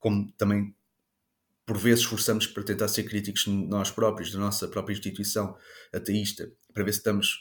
como 0.00 0.32
também 0.32 0.74
por 1.64 1.78
vezes 1.78 2.00
esforçamos 2.00 2.48
para 2.48 2.64
tentar 2.64 2.88
ser 2.88 3.04
críticos 3.04 3.46
nós 3.46 3.92
próprios, 3.92 4.32
da 4.32 4.40
nossa 4.40 4.66
própria 4.66 4.92
instituição 4.92 5.56
ateísta, 5.92 6.50
para 6.74 6.82
ver 6.82 6.92
se 6.92 6.98
estamos. 6.98 7.40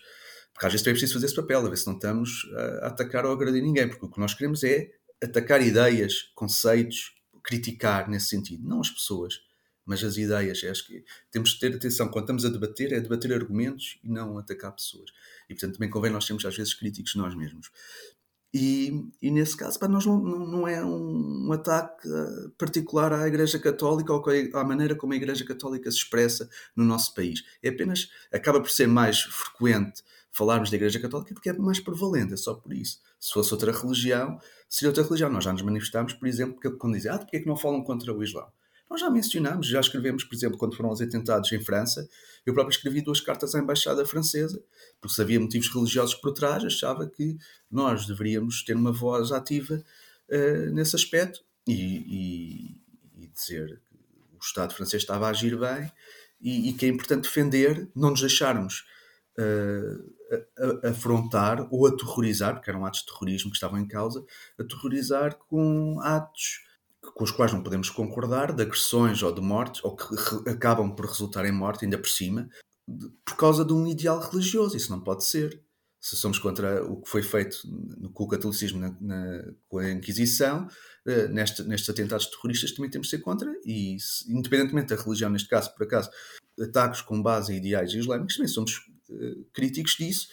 Porque 0.54 0.67
às 0.67 0.74
vezes 0.74 0.84
também 0.84 0.91
é 0.91 0.95
preciso 1.00 1.13
fazer 1.13 1.26
esse 1.26 1.36
papel, 1.36 1.65
a 1.65 1.69
ver 1.69 1.78
se 1.78 1.88
não 1.88 1.95
estamos 1.95 2.45
a 2.84 2.88
atacar 2.88 3.26
ou 3.26 3.32
a 3.32 3.34
agredir 3.34 3.63
ninguém, 3.63 3.88
porque 3.88 4.06
o 4.06 4.10
que 4.12 4.19
nós 4.19 4.36
queremos 4.36 4.63
é 4.63 4.91
atacar 5.24 5.62
ideias, 5.62 6.32
conceitos, 6.36 7.15
criticar 7.43 8.08
nesse 8.08 8.28
sentido, 8.28 8.67
não 8.67 8.82
as 8.82 8.91
pessoas 8.91 9.41
mas 9.89 10.04
as 10.04 10.17
ideias. 10.17 10.63
Acho 10.63 10.86
que 10.86 11.04
temos 11.32 11.50
de 11.50 11.60
ter 11.60 11.76
atenção 11.76 12.10
quando 12.10 12.26
estamos 12.26 12.45
a 12.45 12.50
debater, 12.50 12.93
é 12.93 13.00
debater 13.00 13.34
argumentos 13.34 13.98
e 14.04 14.08
não 14.08 14.38
atacar 14.38 14.72
pessoas. 14.72 15.10
E 15.50 15.56
portanto 15.56 15.74
também 15.74 15.89
convém 15.89 16.12
nós 16.12 16.26
sermos 16.26 16.45
às 16.45 16.56
vezes 16.56 16.76
críticos 16.76 17.15
nós 17.15 17.34
mesmos. 17.34 17.72
E, 18.54 19.08
e 19.22 19.30
nesse 19.30 19.56
caso, 19.56 19.78
pá, 19.78 19.88
nós 19.88 20.06
não, 20.06 20.20
não, 20.20 20.40
não 20.40 20.68
é 20.68 20.84
um, 20.84 21.48
um, 21.48 21.54
ataque 21.54 22.08
eh, 22.08 22.50
particular 22.58 23.14
à 23.14 23.28
Igreja 23.28 23.60
Católica 23.60 24.12
ou 24.12 24.24
à 24.54 24.64
maneira 24.64 24.96
como 24.96 25.14
a 25.14 25.16
Igreja 25.16 25.46
Católica 25.46 25.92
se 25.92 25.98
expressa 25.98 26.50
no 26.76 26.84
nosso 26.84 27.14
país. 27.14 27.44
É 27.62 27.70
apenas, 27.70 28.10
acaba 28.34 28.60
por 28.60 28.72
ser 28.72 28.88
mais 28.88 29.22
frequente 29.22 30.04
falarmos 30.32 30.70
da 30.70 30.78
Igreja 30.78 31.00
Católica 31.00 31.34
porque 31.34 31.50
é 31.50 31.54
mais 31.54 31.80
prevalente, 31.80 32.34
é 32.34 32.38
só 32.38 32.56
por 32.56 32.74
isso. 32.74 33.00
Se 33.20 33.34
fosse 33.34 33.54
outra 33.54 33.72
religião, 33.72 34.40
seria 34.68 34.90
outra 34.90 35.04
religião. 35.04 35.30
Nós 35.30 35.44
já 35.44 35.54
nos 35.54 35.62
manifestámos, 35.62 36.14
por 36.14 36.28
exemplo, 36.28 36.60
quando 36.78 36.96
dizem, 36.96 37.12
ah, 37.12 37.20
porque 37.20 37.38
é 37.38 37.40
que 37.40 37.48
não 37.48 37.58
falam 37.58 37.84
contra 37.84 38.14
o 38.14 38.24
Islão? 38.24 38.48
Nós 38.89 39.02
já 39.02 39.10
mencionámos, 39.10 39.67
já 39.67 39.80
escrevemos, 39.80 40.23
por 40.23 40.34
exemplo, 40.34 40.58
quando 40.58 40.75
foram 40.75 40.89
os 40.89 40.99
atentados 40.99 41.52
em 41.52 41.63
França, 41.63 42.10
eu 42.43 42.54
próprio 42.54 42.75
escrevi 42.75 43.02
duas 43.02 43.21
cartas 43.21 43.54
à 43.54 43.60
Embaixada 43.60 44.04
Francesa, 44.04 44.63
porque 44.99 45.13
se 45.13 45.21
havia 45.21 45.39
motivos 45.39 45.71
religiosos 45.71 46.15
por 46.15 46.34
trás, 46.34 46.65
achava 46.65 47.08
que 47.08 47.38
nós 47.69 48.08
deveríamos 48.08 48.63
ter 48.63 48.75
uma 48.75 48.91
voz 48.91 49.32
ativa 49.32 49.75
uh, 50.30 50.71
nesse 50.71 50.95
aspecto 50.95 51.41
e, 51.67 51.73
e, 51.73 53.23
e, 53.23 53.28
dizer 53.28 53.80
que 53.88 53.95
o 54.36 54.39
Estado 54.41 54.73
francês 54.73 55.04
estava 55.04 55.28
a 55.28 55.30
agir 55.30 55.56
bem 55.58 55.91
e, 56.41 56.69
e 56.69 56.73
que 56.73 56.86
é 56.88 56.89
importante 56.89 57.23
defender, 57.23 57.88
não 57.95 58.10
nos 58.10 58.21
deixarmos 58.21 58.86
uh, 59.38 60.88
afrontar 60.88 61.67
ou 61.71 61.86
aterrorizar, 61.86 62.56
porque 62.56 62.71
eram 62.71 62.86
atos 62.86 63.02
de 63.02 63.06
terrorismo 63.08 63.52
que 63.52 63.58
estavam 63.58 63.80
em 63.80 63.88
causa, 63.88 64.25
aterrorizar 64.58 65.36
com 65.36 65.99
atos 66.02 66.67
com 67.13 67.24
os 67.24 67.32
quais 67.32 67.52
não 67.54 67.63
podemos 67.63 67.89
concordar, 67.89 68.54
de 68.54 68.62
agressões 68.62 69.22
ou 69.24 69.32
de 69.32 69.41
mortes, 69.41 69.84
ou 69.84 69.95
que 69.95 70.06
acabam 70.50 70.95
por 70.95 71.06
resultar 71.06 71.45
em 71.45 71.52
morte, 71.52 71.86
ainda 71.86 71.98
por 71.98 72.10
cima, 72.10 72.50
por 73.26 73.36
causa 73.36 73.63
de 73.63 73.74
um 73.74 73.88
ideal 73.88 74.19
religioso. 74.19 74.76
Isso 74.76 74.91
não 74.91 75.02
pode 75.02 75.26
ser. 75.26 75.62
Se 76.02 76.15
somos 76.15 76.39
contra 76.39 76.82
o 76.86 77.02
que 77.02 77.10
foi 77.10 77.22
feito 77.22 77.58
no, 77.65 78.10
com 78.12 78.24
o 78.24 78.28
catolicismo, 78.28 78.80
na, 78.80 78.95
na, 79.02 79.43
com 79.67 79.80
a 79.80 79.91
Inquisição, 79.91 80.65
uh, 81.06 81.28
neste, 81.34 81.62
nestes 81.63 81.89
atentados 81.89 82.28
terroristas 82.28 82.72
também 82.72 82.89
temos 82.89 83.08
de 83.08 83.12
ser 83.12 83.19
contra, 83.22 83.52
e 83.65 83.98
se, 84.00 84.32
independentemente 84.32 84.95
da 84.95 85.02
religião, 85.02 85.30
neste 85.30 85.50
caso, 85.50 85.74
por 85.76 85.84
acaso, 85.84 86.10
ataques 86.58 87.02
com 87.02 87.22
base 87.22 87.54
em 87.54 87.58
ideais 87.58 87.93
islâmicos, 87.93 88.38
também 88.38 88.48
somos 88.48 88.78
uh, 89.10 89.45
críticos 89.52 89.98
disso, 90.00 90.30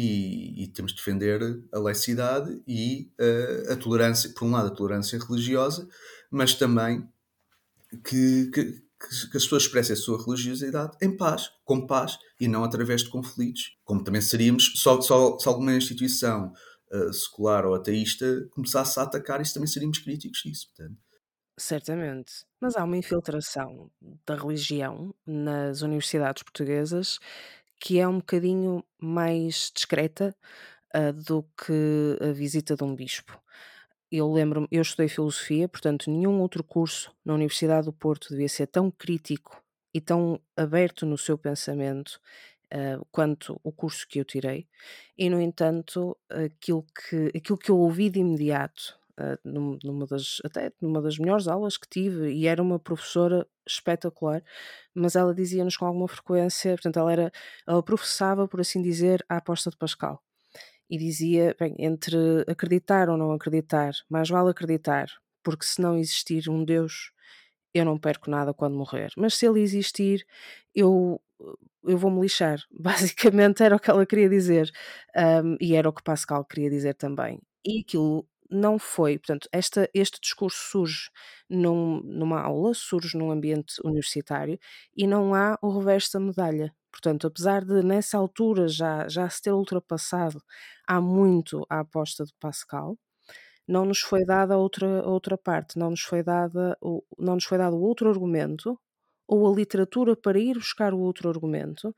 e, 0.00 0.62
e, 0.62 0.68
temos 0.68 0.92
de 0.92 0.98
defender 0.98 1.40
a 1.72 1.78
laicidade 1.80 2.62
e 2.68 3.10
uh, 3.20 3.72
a 3.72 3.76
tolerância, 3.76 4.30
por 4.30 4.44
um 4.44 4.52
lado, 4.52 4.68
a 4.68 4.70
tolerância 4.70 5.18
religiosa, 5.18 5.88
mas 6.30 6.54
também 6.54 7.08
que, 8.04 8.48
que, 8.52 8.64
que, 8.64 9.36
as 9.36 9.42
pessoas 9.42 9.64
expressem 9.64 9.94
a 9.94 9.96
sua 9.96 10.24
religiosidade 10.24 10.96
em 11.02 11.16
paz, 11.16 11.50
com 11.64 11.84
paz 11.84 12.16
e 12.40 12.46
não 12.46 12.62
através 12.62 13.02
de 13.02 13.10
conflitos, 13.10 13.76
como 13.82 14.04
também 14.04 14.20
seríamos, 14.20 14.72
só, 14.76 15.00
só 15.00 15.36
se 15.36 15.48
alguma 15.48 15.74
instituição 15.74 16.52
uh, 16.92 17.12
secular 17.12 17.66
ou 17.66 17.74
ateísta 17.74 18.46
começasse 18.52 19.00
a 19.00 19.02
atacar, 19.02 19.40
isso 19.40 19.54
também 19.54 19.66
seríamos 19.66 19.98
críticos 19.98 20.42
disso. 20.44 20.68
Portanto. 20.76 20.96
Certamente. 21.58 22.46
Mas 22.60 22.76
há 22.76 22.84
uma 22.84 22.96
infiltração 22.96 23.90
da 24.24 24.36
religião 24.36 25.12
nas 25.26 25.82
universidades 25.82 26.44
portuguesas 26.44 27.18
que 27.78 27.98
é 27.98 28.08
um 28.08 28.18
bocadinho 28.18 28.84
mais 28.98 29.70
discreta 29.74 30.34
uh, 30.94 31.12
do 31.12 31.42
que 31.56 32.18
a 32.20 32.32
visita 32.32 32.76
de 32.76 32.84
um 32.84 32.94
bispo. 32.94 33.40
Eu 34.10 34.32
lembro-me, 34.32 34.66
eu 34.70 34.82
estudei 34.82 35.08
filosofia, 35.08 35.68
portanto, 35.68 36.10
nenhum 36.10 36.40
outro 36.40 36.64
curso 36.64 37.14
na 37.24 37.34
Universidade 37.34 37.86
do 37.86 37.92
Porto 37.92 38.30
devia 38.30 38.48
ser 38.48 38.66
tão 38.66 38.90
crítico 38.90 39.62
e 39.92 40.00
tão 40.00 40.40
aberto 40.56 41.04
no 41.04 41.18
seu 41.18 41.36
pensamento 41.36 42.18
uh, 42.72 43.04
quanto 43.10 43.60
o 43.62 43.70
curso 43.70 44.06
que 44.08 44.18
eu 44.18 44.24
tirei. 44.24 44.66
E, 45.16 45.28
no 45.28 45.40
entanto, 45.40 46.16
aquilo 46.30 46.84
que, 46.84 47.36
aquilo 47.36 47.58
que 47.58 47.70
eu 47.70 47.78
ouvi 47.78 48.08
de 48.08 48.20
imediato 48.20 48.98
uh, 49.18 49.78
numa 49.84 50.06
das, 50.06 50.38
até 50.44 50.72
numa 50.80 51.02
das 51.02 51.18
melhores 51.18 51.48
aulas 51.48 51.76
que 51.76 51.88
tive, 51.88 52.30
e 52.32 52.46
era 52.46 52.62
uma 52.62 52.78
professora 52.78 53.46
espetacular, 53.66 54.42
mas 54.94 55.16
ela 55.16 55.34
dizia-nos 55.34 55.76
com 55.76 55.86
alguma 55.86 56.08
frequência, 56.08 56.72
portanto, 56.72 56.98
ela 56.98 57.12
era, 57.12 57.32
ela 57.66 57.82
professava, 57.82 58.48
por 58.48 58.60
assim 58.60 58.80
dizer, 58.82 59.24
a 59.28 59.36
aposta 59.36 59.70
de 59.70 59.76
Pascal. 59.76 60.22
E 60.90 60.96
dizia, 60.98 61.54
bem, 61.60 61.74
entre 61.78 62.16
acreditar 62.48 63.10
ou 63.10 63.16
não 63.18 63.32
acreditar, 63.32 63.92
mais 64.08 64.28
vale 64.30 64.50
acreditar, 64.50 65.08
porque 65.42 65.66
se 65.66 65.80
não 65.82 65.98
existir 65.98 66.48
um 66.48 66.64
Deus, 66.64 67.12
eu 67.74 67.84
não 67.84 67.98
perco 67.98 68.30
nada 68.30 68.54
quando 68.54 68.76
morrer. 68.76 69.10
Mas 69.16 69.34
se 69.34 69.46
ele 69.46 69.60
existir, 69.60 70.26
eu 70.74 71.20
eu 71.84 71.96
vou-me 71.96 72.20
lixar. 72.20 72.58
Basicamente 72.72 73.62
era 73.62 73.76
o 73.76 73.80
que 73.80 73.90
ela 73.90 74.06
queria 74.06 74.28
dizer. 74.28 74.70
Um, 75.16 75.56
e 75.60 75.74
era 75.74 75.88
o 75.88 75.92
que 75.92 76.02
Pascal 76.02 76.44
queria 76.44 76.70
dizer 76.70 76.94
também. 76.94 77.40
E 77.64 77.80
aquilo 77.80 78.26
não 78.50 78.78
foi, 78.78 79.18
portanto, 79.18 79.48
esta, 79.52 79.88
este 79.94 80.20
discurso 80.20 80.58
surge 80.70 81.10
num, 81.48 82.00
numa 82.02 82.40
aula, 82.40 82.72
surge 82.74 83.16
num 83.16 83.30
ambiente 83.30 83.74
universitário 83.84 84.58
e 84.96 85.06
não 85.06 85.34
há 85.34 85.58
o 85.62 85.70
reverso 85.78 86.12
da 86.14 86.20
medalha. 86.20 86.74
Portanto, 86.90 87.26
apesar 87.26 87.64
de 87.64 87.82
nessa 87.82 88.16
altura 88.18 88.66
já, 88.68 89.06
já 89.08 89.28
se 89.28 89.42
ter 89.42 89.52
ultrapassado 89.52 90.40
há 90.86 91.00
muito 91.00 91.66
a 91.70 91.80
aposta 91.80 92.24
de 92.24 92.32
Pascal, 92.40 92.98
não 93.66 93.84
nos 93.84 94.00
foi 94.00 94.24
dada 94.24 94.56
outra, 94.58 95.06
outra 95.06 95.36
parte, 95.38 95.78
não 95.78 95.90
nos 95.90 96.00
foi 96.02 96.22
dada 96.22 96.76
não 97.18 97.34
nos 97.34 97.44
foi 97.44 97.58
dado 97.58 97.78
outro 97.80 98.08
argumento 98.10 98.78
ou 99.26 99.46
a 99.52 99.54
literatura 99.54 100.16
para 100.16 100.38
ir 100.38 100.54
buscar 100.54 100.94
o 100.94 101.00
outro 101.00 101.28
argumento 101.28 101.94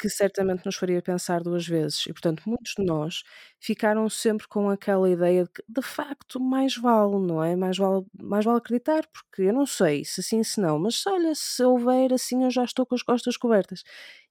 que 0.00 0.08
certamente 0.08 0.64
nos 0.64 0.76
faria 0.76 1.02
pensar 1.02 1.42
duas 1.42 1.66
vezes. 1.66 2.06
E, 2.06 2.12
portanto, 2.12 2.42
muitos 2.46 2.74
de 2.76 2.84
nós 2.84 3.22
ficaram 3.60 4.08
sempre 4.08 4.48
com 4.48 4.70
aquela 4.70 5.10
ideia 5.10 5.44
de 5.44 5.50
que, 5.50 5.62
de 5.68 5.82
facto, 5.82 6.40
mais 6.40 6.76
vale, 6.76 7.18
não 7.18 7.42
é? 7.42 7.54
Mais 7.56 7.76
vale, 7.76 8.06
mais 8.18 8.44
vale 8.44 8.58
acreditar, 8.58 9.06
porque 9.08 9.42
eu 9.42 9.52
não 9.52 9.66
sei 9.66 10.04
se 10.04 10.22
sim, 10.22 10.42
se 10.42 10.60
não, 10.60 10.78
mas 10.78 11.06
olha, 11.06 11.34
se 11.34 11.62
houver 11.64 12.12
assim, 12.12 12.44
eu 12.44 12.50
já 12.50 12.64
estou 12.64 12.86
com 12.86 12.94
as 12.94 13.02
costas 13.02 13.36
cobertas. 13.36 13.84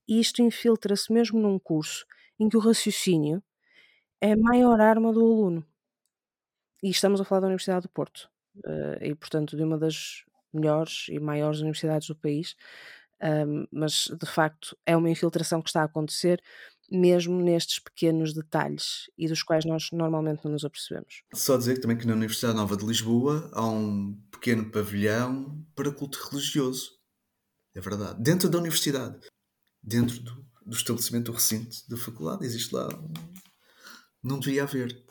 E 0.08 0.20
isto 0.20 0.42
infiltra-se 0.42 1.14
mesmo 1.14 1.40
num 1.40 1.60
curso 1.60 2.06
em 2.40 2.50
que 2.50 2.58
o 2.58 2.60
raciocínio 2.60 3.44
é 4.22 4.34
a 4.34 4.38
maior 4.38 4.82
arma 4.82 5.14
do 5.14 5.22
aluno. 5.22 5.66
E 6.82 6.90
estamos 6.90 7.20
a 7.22 7.26
falar 7.26 7.42
da 7.42 7.48
Universidade 7.48 7.84
do 7.84 7.90
Porto. 7.90 8.30
Uh, 8.66 9.04
e, 9.04 9.16
portanto, 9.16 9.56
de 9.56 9.64
uma 9.64 9.78
das 9.78 10.24
melhores 10.54 11.06
e 11.10 11.20
maiores 11.20 11.60
universidades 11.60 12.08
do 12.08 12.16
país 12.16 12.56
um, 13.22 13.68
mas 13.72 14.08
de 14.08 14.26
facto 14.26 14.78
é 14.86 14.96
uma 14.96 15.10
infiltração 15.10 15.62
que 15.62 15.70
está 15.70 15.82
a 15.82 15.86
acontecer 15.86 16.42
mesmo 16.92 17.40
nestes 17.42 17.80
pequenos 17.80 18.34
detalhes 18.34 19.10
e 19.18 19.28
dos 19.28 19.44
quais 19.44 19.66
nós 19.66 19.90
normalmente 19.92 20.44
não 20.44 20.52
nos 20.52 20.66
apercebemos. 20.66 21.24
Só 21.34 21.56
dizer 21.58 21.80
também 21.80 21.98
que 21.98 22.08
na 22.08 22.14
Universidade 22.14 22.56
Nova 22.56 22.76
de 22.76 22.86
Lisboa 22.86 23.50
há 23.54 23.66
um 23.66 24.20
pequeno 24.32 24.72
pavilhão 24.72 25.64
para 25.76 25.92
culto 25.92 26.20
religioso. 26.32 26.98
É 27.76 27.82
verdade. 27.82 28.22
Dentro 28.22 28.50
da 28.50 28.58
universidade. 28.58 29.20
Dentro 29.82 30.20
do, 30.20 30.46
do 30.66 30.76
estabelecimento 30.76 31.26
do 31.26 31.34
recinto 31.34 31.78
da 31.88 31.98
faculdade. 31.98 32.46
Existe 32.46 32.74
lá. 32.74 32.90
Não 34.24 34.40
devia 34.40 34.64
haver. 34.64 35.06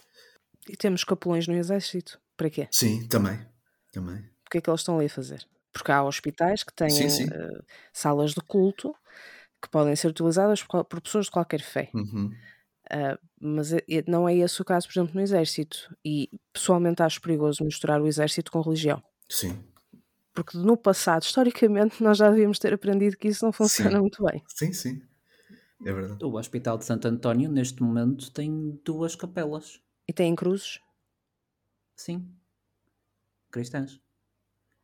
E 0.68 0.76
temos 0.76 1.04
capelões 1.04 1.46
no 1.46 1.54
exército. 1.54 2.20
Para 2.36 2.50
quê? 2.50 2.68
Sim, 2.70 3.06
também. 3.08 3.46
também. 3.92 4.18
O 4.46 4.50
que 4.50 4.58
é 4.58 4.60
que 4.60 4.68
eles 4.68 4.80
estão 4.80 4.96
ali 4.96 5.06
a 5.06 5.10
fazer? 5.10 5.46
Porque 5.78 5.92
há 5.92 6.02
hospitais 6.02 6.64
que 6.64 6.72
têm 6.72 6.90
Sim, 6.90 7.08
sim. 7.08 7.24
uh, 7.26 7.64
salas 7.92 8.32
de 8.32 8.40
culto 8.40 8.94
que 9.62 9.68
podem 9.70 9.94
ser 9.94 10.08
utilizadas 10.08 10.62
por, 10.62 10.84
por 10.84 11.00
pessoas 11.00 11.26
de 11.26 11.30
qualquer 11.30 11.60
fé. 11.60 11.88
Uhum. 11.94 12.32
Uh, 12.90 13.18
mas 13.40 13.72
é- 13.72 13.84
é- 13.88 14.04
não 14.08 14.28
é 14.28 14.34
esse 14.34 14.60
o 14.60 14.64
caso, 14.64 14.86
por 14.88 14.92
exemplo, 14.98 15.14
no 15.14 15.20
exército. 15.20 15.94
E 16.04 16.28
pessoalmente 16.52 17.02
acho 17.02 17.20
perigoso 17.20 17.62
misturar 17.64 18.00
o 18.00 18.06
exército 18.08 18.50
com 18.50 18.60
religião. 18.60 19.02
Sim. 19.28 19.62
Porque 20.34 20.56
no 20.58 20.76
passado, 20.76 21.22
historicamente, 21.22 22.00
nós 22.02 22.18
já 22.18 22.28
devíamos 22.30 22.58
ter 22.58 22.72
aprendido 22.74 23.16
que 23.16 23.28
isso 23.28 23.44
não 23.44 23.52
funciona 23.52 23.92
Sim. 23.92 24.00
muito 24.00 24.24
bem. 24.24 24.42
Sim, 24.48 24.72
sim. 24.72 25.02
É 25.84 25.92
verdade. 25.92 26.24
O 26.24 26.34
Hospital 26.36 26.76
de 26.78 26.84
Santo 26.84 27.06
António, 27.06 27.48
neste 27.50 27.82
momento, 27.82 28.32
tem 28.32 28.80
duas 28.84 29.14
capelas. 29.14 29.80
E 30.08 30.12
têm 30.12 30.34
cruzes? 30.34 30.80
Sim. 31.94 32.28
Cristãs. 33.50 34.00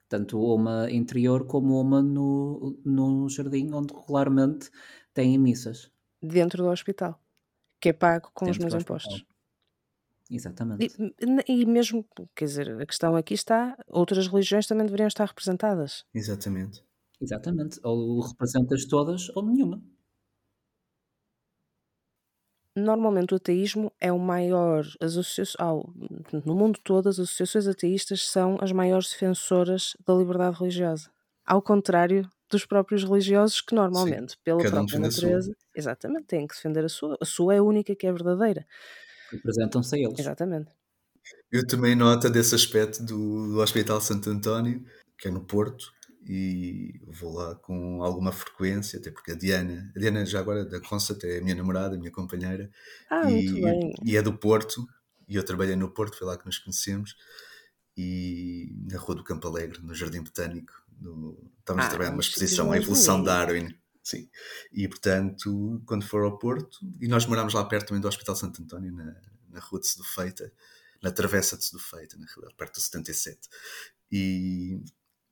Tanto 0.09 0.39
uma 0.41 0.91
interior 0.91 1.47
como 1.47 1.81
uma 1.81 2.03
no, 2.03 2.81
no 2.85 3.29
jardim, 3.29 3.73
onde 3.73 3.93
regularmente 3.95 4.71
têm 5.13 5.39
missas. 5.39 5.91
dentro 6.23 6.63
do 6.65 6.71
hospital, 6.71 7.21
que 7.81 7.91
é 7.91 7.93
pago 7.93 8.31
com 8.35 8.49
os 8.51 8.59
Dentro 8.59 8.63
meus 8.63 8.73
do 8.73 8.79
hospital. 8.79 9.17
impostos. 9.17 9.27
Exatamente. 10.31 10.89
E, 11.49 11.53
e 11.63 11.67
mesmo, 11.67 12.05
quer 12.35 12.47
dizer, 12.47 12.81
a 12.81 12.87
questão 12.87 13.15
aqui 13.17 13.35
está, 13.35 13.77
outras 13.89 14.27
religiões 14.27 14.67
também 14.67 14.87
deveriam 14.87 15.07
estar 15.09 15.27
representadas. 15.27 16.05
Exatamente. 16.15 16.83
Exatamente. 17.21 17.79
Ou 17.83 18.21
representas 18.21 18.85
todas 18.87 19.29
ou 19.37 19.45
nenhuma. 19.47 19.83
Normalmente 22.77 23.33
o 23.33 23.37
ateísmo 23.37 23.93
é 24.01 24.11
o 24.11 24.19
maior, 24.19 24.85
as 25.01 25.17
associa- 25.17 25.45
ao- 25.59 25.89
no 26.45 26.55
mundo 26.57 26.79
todo 26.83 27.09
as 27.09 27.21
associações 27.21 27.69
ateístas 27.69 28.27
são 28.29 28.59
as 28.61 28.73
maiores 28.73 29.11
defensoras 29.11 29.97
da 30.05 30.13
liberdade 30.13 30.59
religiosa. 30.59 31.09
Ao 31.47 31.63
contrário 31.63 32.29
dos 32.51 32.67
próprios 32.67 33.05
religiosos 33.05 33.61
que 33.61 33.75
normalmente, 33.77 34.37
pela 34.43 34.61
cada 34.63 34.83
um 34.83 34.87
própria 34.87 35.11
sua. 35.11 35.23
natureza, 35.29 35.57
exatamente, 35.75 36.25
têm 36.27 36.47
que 36.49 36.55
defender 36.55 36.85
a 36.85 36.89
sua. 36.89 37.17
A 37.21 37.25
sua 37.25 37.55
é 37.55 37.59
a 37.59 37.63
única 37.63 37.95
que 37.95 38.07
é 38.09 38.13
verdadeira. 38.13 38.67
Representam-se 39.31 39.95
a 39.95 39.99
eles. 39.99 40.19
Exatamente. 40.19 40.71
Eu 41.53 41.65
tomei 41.67 41.95
nota 41.95 42.29
desse 42.29 42.55
aspecto 42.57 43.05
do, 43.05 43.53
do 43.53 43.61
Hospital 43.61 44.01
Santo 44.01 44.31
António, 44.31 44.85
que 45.17 45.29
é 45.29 45.31
no 45.31 45.41
Porto, 45.45 45.93
e 46.27 47.01
vou 47.07 47.35
lá 47.35 47.55
com 47.57 48.03
alguma 48.03 48.33
frequência, 48.33 48.99
até 48.99 49.11
porque 49.11 49.33
a 49.33 49.35
Diana, 49.35 49.93
a 49.95 49.99
Diana 49.99 50.25
já 50.25 50.41
agora 50.41 50.65
da 50.65 50.81
Constat 50.81 51.23
é 51.25 51.39
a 51.39 51.43
minha 51.43 51.55
namorada, 51.55 51.97
a 51.97 51.99
minha 51.99 52.11
companheira, 52.11 52.71
Ah, 53.11 53.25
muito 53.29 53.57
e, 53.57 53.61
bem. 53.63 53.95
e 54.05 54.17
é 54.17 54.23
do 54.23 54.33
Porto, 54.37 54.87
e 55.29 55.37
eu 55.37 55.43
trabalhei 55.45 55.77
no 55.77 55.91
Porto, 55.91 56.17
foi 56.19 56.27
lá 56.27 56.37
que 56.39 56.47
nos 56.47 56.59
conhecemos, 56.59 57.15
e 57.97 58.75
na 58.91 58.99
Rua 58.99 59.17
do 59.17 59.25
Campo 59.25 59.47
Alegre, 59.49 59.81
no 59.83 59.95
Jardim 59.95 60.23
Botânico, 60.23 60.73
no, 61.01 61.39
estávamos 61.61 61.85
Ah, 61.85 61.87
a 61.87 61.91
trabalhar 61.91 62.11
numa 62.11 62.21
exposição, 62.23 62.67
A 62.67 62.69
mais 62.71 62.83
Evolução 62.83 63.21
de. 63.21 63.27
Darwin. 63.27 63.75
Sim. 64.03 64.29
E 64.73 64.87
portanto, 64.89 65.83
quando 65.87 66.05
for 66.07 66.23
ao 66.25 66.39
Porto, 66.39 66.79
e 67.01 67.09
nós 67.09 67.25
morámos 67.27 67.55
lá 67.55 67.65
perto 67.65 67.89
também 67.89 68.01
do 68.03 68.09
Hospital 68.09 68.37
Santo 68.37 68.63
António, 68.63 68.93
na, 68.93 69.17
na 69.49 69.61
Rua 69.61 69.81
de 69.81 69.87
Sedufeita, 69.89 70.53
na 71.03 71.11
Travessa 71.11 71.57
de 71.57 71.65
Sedufeita, 71.65 72.17
na 72.19 72.27
realidade, 72.27 72.55
perto 72.57 72.75
do 72.75 72.81
77. 72.81 73.49
E, 74.13 74.83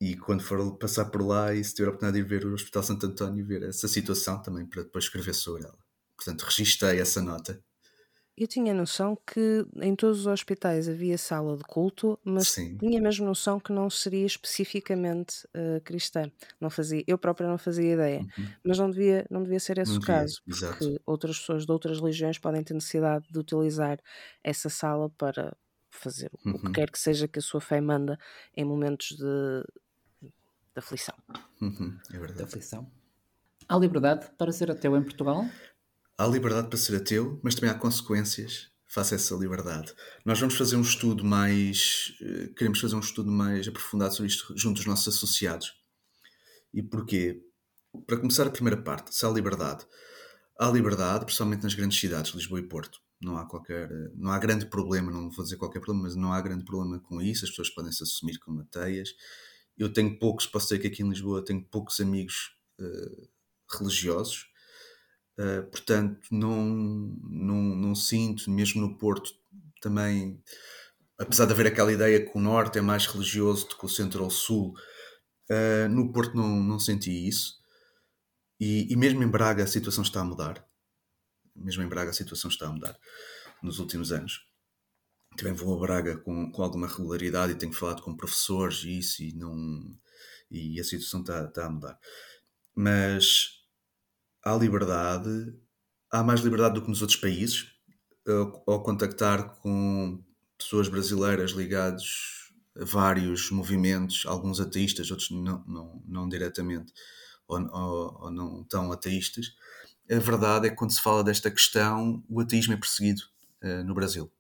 e 0.05 0.16
quando 0.16 0.42
for 0.42 0.76
passar 0.78 1.07
por 1.11 1.22
lá 1.22 1.55
e 1.55 1.62
se 1.64 1.74
tiver 1.74 1.88
a 1.88 1.90
oportunidade 1.90 2.24
de 2.24 2.34
ir 2.34 2.38
ver 2.40 2.46
o 2.46 2.55
Hospital 2.55 2.82
Santo 2.82 3.07
António, 3.07 3.46
ver 3.46 3.62
essa 3.64 3.88
situação 3.88 4.42
também 4.42 4.66
para 4.66 4.82
depois 4.84 5.05
escrever 5.05 5.34
sobre 5.34 5.64
ela. 5.64 5.78
Portanto, 6.16 6.42
registrei 6.42 7.00
essa 7.00 7.22
nota. 7.22 7.62
Eu 8.36 8.46
tinha 8.48 8.72
noção 8.72 9.16
que 9.26 9.66
em 9.80 9.94
todos 9.94 10.20
os 10.20 10.26
hospitais 10.26 10.88
havia 10.88 11.18
sala 11.18 11.57
de 11.57 11.64
culto, 11.64 12.18
mas 12.24 12.48
Sim. 12.48 12.78
tinha 12.80 13.00
mesmo 13.00 13.26
noção 13.26 13.61
que 13.61 13.72
não 13.72 13.90
seria 13.90 14.24
especificamente 14.26 15.46
eh, 15.55 15.80
cristã. 15.84 16.30
Não 16.61 16.70
fazia, 16.70 17.05
eu 17.07 17.18
própria 17.18 17.46
não 17.48 17.59
fazia 17.59 17.92
ideia. 17.92 18.26
Uhum. 18.36 18.57
Mas 18.64 18.78
não 18.78 18.90
devia, 18.90 19.26
não 19.30 19.42
devia 19.42 19.61
ser 19.61 19.78
esse 19.78 19.92
Não 19.92 19.98
o 19.98 20.00
devia, 20.00 20.03
caso, 20.03 20.40
exato. 20.46 20.88
porque 20.88 21.00
outras 21.07 21.38
pessoas 21.38 21.66
de 21.66 21.72
outras 21.72 22.00
religiões 22.00 22.38
podem 22.38 22.64
ter 22.64 22.72
necessidade 22.74 23.26
de 23.30 23.38
utilizar 23.38 23.98
essa 24.42 24.68
sala 24.70 25.11
para 25.11 25.55
fazer 25.90 26.30
o 26.50 26.59
que 26.59 26.70
Uhum. 26.70 26.72
quer 26.72 26.90
que 26.90 26.98
seja 26.98 27.28
que 27.28 27.38
a 27.38 27.42
sua 27.42 27.61
fé 27.61 27.80
manda 27.82 28.18
em 28.57 28.64
momentos 28.64 29.09
de, 29.16 29.62
de 30.74 30.78
aflição. 30.78 31.14
Uhum, 31.60 31.98
é 32.10 32.12
Da 32.14 32.18
verdade. 32.18 32.42
aflição. 32.44 32.90
Há 33.68 33.76
liberdade 33.78 34.30
para 34.38 34.52
ser 34.52 34.70
ateu 34.70 34.96
em 34.96 35.02
Portugal? 35.02 35.44
Há 36.18 36.26
liberdade 36.26 36.68
para 36.68 36.78
ser 36.78 36.96
ateu, 36.96 37.40
mas 37.42 37.54
também 37.54 37.70
há 37.70 37.74
consequências 37.74 38.70
face 38.86 39.14
a 39.14 39.16
essa 39.16 39.34
liberdade. 39.34 39.94
Nós 40.24 40.38
vamos 40.38 40.54
fazer 40.54 40.76
um 40.76 40.82
estudo 40.82 41.24
mais. 41.24 42.14
eh, 42.20 42.48
Queremos 42.56 42.80
fazer 42.80 42.94
um 42.94 43.00
estudo 43.00 43.30
mais 43.30 43.66
aprofundado 43.66 44.14
sobre 44.14 44.30
isto 44.30 44.52
junto 44.56 44.76
dos 44.76 44.86
nossos 44.86 45.14
associados. 45.14 45.80
E 46.72 46.82
porquê? 46.82 47.42
Para 48.06 48.18
começar 48.18 48.46
a 48.46 48.50
primeira 48.50 48.80
parte, 48.80 49.14
se 49.14 49.24
há 49.24 49.28
liberdade. 49.30 49.86
Há 50.58 50.70
liberdade, 50.70 51.24
principalmente 51.24 51.62
nas 51.62 51.74
grandes 51.74 51.98
cidades, 51.98 52.32
Lisboa 52.32 52.60
e 52.60 52.64
Porto. 52.68 53.00
Não 53.20 53.36
há 53.36 53.46
qualquer. 53.46 53.88
Não 54.14 54.30
há 54.32 54.38
grande 54.38 54.66
problema, 54.66 55.10
não 55.10 55.30
vou 55.30 55.44
dizer 55.44 55.56
qualquer 55.56 55.80
problema, 55.80 56.04
mas 56.04 56.16
não 56.16 56.32
há 56.32 56.40
grande 56.40 56.64
problema 56.64 56.98
com 57.00 57.20
isso. 57.22 57.44
As 57.44 57.50
pessoas 57.50 57.70
podem 57.70 57.92
se 57.92 58.02
assumir 58.02 58.38
como 58.38 58.60
ateias. 58.60 59.10
Eu 59.76 59.92
tenho 59.92 60.18
poucos, 60.18 60.46
posso 60.46 60.68
dizer 60.68 60.80
que 60.80 60.88
aqui 60.88 61.02
em 61.02 61.08
Lisboa 61.08 61.44
tenho 61.44 61.64
poucos 61.64 62.00
amigos 62.00 62.56
eh, 62.80 63.28
religiosos. 63.78 64.46
Uh, 65.38 65.62
portanto, 65.70 66.20
não, 66.30 66.62
não, 67.24 67.56
não 67.56 67.94
sinto, 67.94 68.50
mesmo 68.50 68.82
no 68.82 68.98
Porto, 68.98 69.32
também, 69.80 70.42
apesar 71.18 71.46
de 71.46 71.52
haver 71.52 71.66
aquela 71.68 71.92
ideia 71.92 72.24
que 72.24 72.36
o 72.36 72.40
Norte 72.40 72.78
é 72.78 72.82
mais 72.82 73.06
religioso 73.06 73.68
do 73.68 73.78
que 73.78 73.86
o 73.86 73.88
Centro 73.88 74.20
ou 74.22 74.28
o 74.28 74.30
Sul, 74.30 74.74
uh, 75.50 75.88
no 75.88 76.12
Porto 76.12 76.36
não, 76.36 76.62
não 76.62 76.78
senti 76.78 77.26
isso. 77.26 77.60
E, 78.60 78.92
e 78.92 78.96
mesmo 78.96 79.22
em 79.22 79.28
Braga 79.28 79.64
a 79.64 79.66
situação 79.66 80.02
está 80.02 80.20
a 80.20 80.24
mudar. 80.24 80.64
Mesmo 81.56 81.82
em 81.82 81.88
Braga 81.88 82.10
a 82.10 82.14
situação 82.14 82.50
está 82.50 82.66
a 82.68 82.72
mudar 82.72 82.96
nos 83.62 83.78
últimos 83.78 84.12
anos. 84.12 84.46
Também 85.37 85.53
vou 85.55 85.76
a 85.76 85.80
Braga 85.80 86.16
com, 86.18 86.51
com 86.51 86.62
alguma 86.62 86.87
regularidade 86.87 87.53
e 87.53 87.57
tenho 87.57 87.72
falado 87.72 88.03
com 88.03 88.16
professores 88.16 88.83
e 88.85 88.99
isso, 88.99 89.22
e, 89.22 89.33
não, 89.33 89.97
e 90.51 90.78
a 90.78 90.85
situação 90.85 91.20
está, 91.20 91.66
a 91.66 91.70
mudar. 91.70 91.99
Mas 92.74 93.62
há 94.45 94.55
liberdade, 94.55 95.55
há 96.11 96.22
mais 96.22 96.41
liberdade 96.41 96.74
do 96.74 96.83
que 96.83 96.89
nos 96.89 97.01
outros 97.01 97.18
países, 97.18 97.72
ao, 98.26 98.62
ao 98.66 98.83
contactar 98.83 99.57
com 99.61 100.22
pessoas 100.59 100.89
brasileiras 100.89 101.53
ligadas 101.53 102.51
a 102.76 102.85
vários 102.85 103.51
movimentos, 103.51 104.24
alguns 104.26 104.61
ateístas, 104.61 105.11
outros 105.11 105.30
não, 105.30 105.64
não, 105.66 106.03
não 106.07 106.28
diretamente, 106.28 106.93
ou, 107.47 107.61
ou, 107.70 108.18
ou 108.22 108.30
não 108.30 108.64
tão 108.64 108.93
ateístas. 108.93 109.55
A 110.11 110.18
verdade 110.18 110.66
é 110.66 110.70
que 110.70 110.76
quando 110.76 110.93
se 110.93 111.03
fala 111.03 111.24
desta 111.24 111.51
questão, 111.51 112.24
o 112.28 112.41
ateísmo 112.41 112.74
é 112.74 112.76
perseguido 112.76 113.22
uh, 113.62 113.85
no 113.85 113.95
Brasil. 113.95 114.30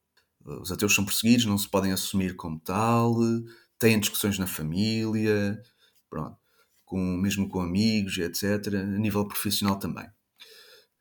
Os 0.44 0.72
ateus 0.72 0.94
são 0.94 1.04
perseguidos, 1.04 1.44
não 1.46 1.58
se 1.58 1.68
podem 1.68 1.92
assumir 1.92 2.34
como 2.36 2.58
tal, 2.60 3.16
têm 3.78 4.00
discussões 4.00 4.38
na 4.38 4.46
família, 4.46 5.60
pronto 6.10 6.42
com, 6.92 7.16
mesmo 7.16 7.48
com 7.48 7.62
amigos, 7.62 8.18
etc., 8.18 8.74
a 8.74 8.98
nível 8.98 9.26
profissional 9.26 9.78
também. 9.78 10.06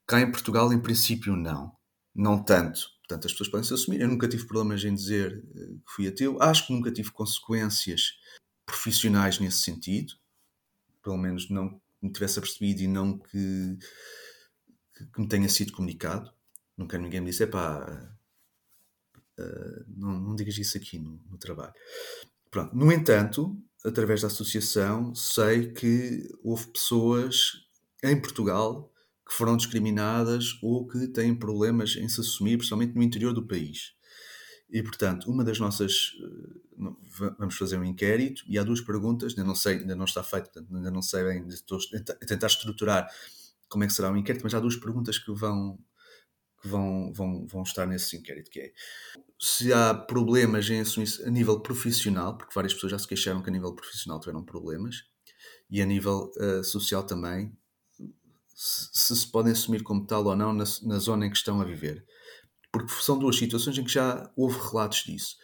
Cá 0.08 0.22
em 0.22 0.32
Portugal, 0.32 0.72
em 0.72 0.80
princípio, 0.80 1.36
não. 1.36 1.76
Não 2.16 2.42
tanto. 2.42 2.80
Portanto, 3.00 3.26
as 3.26 3.34
pessoas 3.34 3.50
podem 3.50 3.68
se 3.68 3.74
assumir. 3.74 4.00
Eu 4.00 4.08
nunca 4.08 4.26
tive 4.26 4.48
problemas 4.48 4.82
em 4.86 4.96
dizer 4.96 5.42
que 5.54 5.94
fui 5.94 6.08
ateu. 6.08 6.42
Acho 6.42 6.66
que 6.66 6.74
nunca 6.74 6.94
tive 6.94 7.12
consequências 7.12 8.14
profissionais 8.66 9.38
nesse 9.38 9.58
sentido. 9.58 10.14
Pelo 11.04 11.18
menos 11.18 11.50
não 11.50 11.82
me 12.02 12.10
tivesse 12.10 12.40
apercebido 12.40 12.84
e 12.84 12.88
não 12.88 13.20
que, 13.20 13.78
que, 15.14 15.22
me 15.22 15.28
tenha 15.28 15.50
sido 15.50 15.74
comunicado. 15.74 16.32
Nunca 16.78 16.98
ninguém 16.98 17.20
me 17.20 17.32
disse, 17.32 17.46
pá, 17.48 18.16
uh, 19.40 19.86
não, 19.88 20.20
não 20.20 20.36
digas 20.36 20.58
isso 20.58 20.78
aqui 20.78 21.00
no, 21.00 21.22
no 21.30 21.38
trabalho. 21.38 21.74
Pronto. 22.50 22.76
No 22.76 22.92
entanto, 22.92 23.58
através 23.86 24.22
da 24.22 24.28
associação, 24.28 25.14
sei 25.16 25.72
que 25.72 26.30
houve 26.44 26.68
pessoas 26.68 27.54
em 28.04 28.20
Portugal 28.20 28.92
que 29.28 29.34
foram 29.34 29.56
discriminadas 29.56 30.60
ou 30.62 30.86
que 30.86 31.08
têm 31.08 31.34
problemas 31.34 31.96
em 31.96 32.10
se 32.10 32.20
assumir, 32.20 32.58
principalmente 32.58 32.96
no 32.96 33.02
interior 33.02 33.34
do 33.34 33.48
país. 33.48 33.94
E, 34.70 34.82
portanto, 34.82 35.30
uma 35.30 35.44
das 35.44 35.60
nossas. 35.60 36.12
Vamos 37.38 37.56
fazer 37.58 37.78
um 37.78 37.86
inquérito 37.86 38.44
e 38.48 38.58
há 38.58 38.64
duas 38.64 38.82
perguntas, 38.82 39.34
ainda 39.34 39.44
não 39.44 39.54
sei, 39.54 39.78
ainda 39.78 39.96
não 39.96 40.06
está 40.06 40.24
feito, 40.24 40.50
ainda 40.74 40.90
não 40.90 41.02
sei 41.02 41.24
bem, 41.24 41.48
estou 41.48 41.78
a 41.78 42.26
tentar 42.26 42.48
estruturar 42.48 43.08
como 43.70 43.84
é 43.84 43.88
que 43.88 43.94
será 43.94 44.12
o 44.12 44.18
inquérito, 44.18 44.42
mas 44.44 44.56
há 44.56 44.60
duas 44.60 44.76
perguntas 44.76 45.20
que 45.20 45.32
vão, 45.32 45.78
que 46.62 46.68
vão, 46.68 47.12
vão, 47.12 47.46
vão 47.48 47.64
estar 47.64 47.86
nesse 47.86 48.16
inquérito, 48.18 48.50
que 48.50 48.60
é 48.60 48.72
se 49.40 49.74
há 49.74 49.94
problemas 49.94 50.70
em 50.70 50.80
assumir 50.80 51.10
a 51.26 51.30
nível 51.30 51.60
profissional, 51.60 52.38
porque 52.38 52.54
várias 52.54 52.74
pessoas 52.74 52.92
já 52.92 53.00
se 53.00 53.08
queixaram 53.08 53.42
que 53.42 53.50
a 53.50 53.54
nível 53.54 53.74
profissional 53.74 54.20
tiveram 54.20 54.44
problemas, 54.44 55.04
e 55.70 55.82
a 55.82 55.86
nível 55.86 56.32
uh, 56.38 56.64
social 56.64 57.04
também, 57.04 57.52
se, 58.54 59.16
se 59.16 59.32
podem 59.32 59.54
assumir 59.54 59.82
como 59.82 60.06
tal 60.06 60.26
ou 60.26 60.36
não 60.36 60.54
na, 60.54 60.66
na 60.84 61.00
zona 61.00 61.26
em 61.26 61.32
que 61.32 61.38
estão 61.38 61.60
a 61.60 61.66
viver. 61.66 62.06
Porque 62.72 62.94
são 63.02 63.18
duas 63.18 63.38
situações 63.38 63.78
em 63.78 63.84
que 63.84 63.92
já 63.92 64.32
houve 64.36 64.60
relatos 64.60 65.04
disso. 65.04 65.38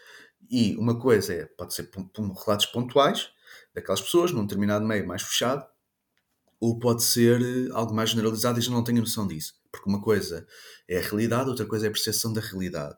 E 0.50 0.76
uma 0.78 1.00
coisa 1.00 1.34
é, 1.34 1.46
pode 1.46 1.74
ser 1.74 1.90
relatos 2.46 2.68
pontuais 2.68 3.30
daquelas 3.74 4.02
pessoas 4.02 4.32
num 4.32 4.44
determinado 4.44 4.86
meio 4.86 5.08
mais 5.08 5.24
fechado, 5.24 5.66
ou 6.60 6.78
pode 6.80 7.04
ser 7.04 7.42
eh, 7.42 7.70
algo 7.74 7.94
mais 7.94 8.10
generalizado 8.10 8.60
e 8.60 8.62
já 8.62 8.72
não 8.72 8.84
tenho 8.84 9.02
noção 9.02 9.28
disso. 9.28 9.54
Porque 9.78 9.90
uma 9.90 10.02
coisa 10.02 10.46
é 10.88 10.98
a 10.98 11.02
realidade, 11.02 11.50
outra 11.50 11.66
coisa 11.66 11.86
é 11.86 11.90
a 11.90 11.92
percepção 11.92 12.34
da 12.34 12.42
realidade. 12.42 12.96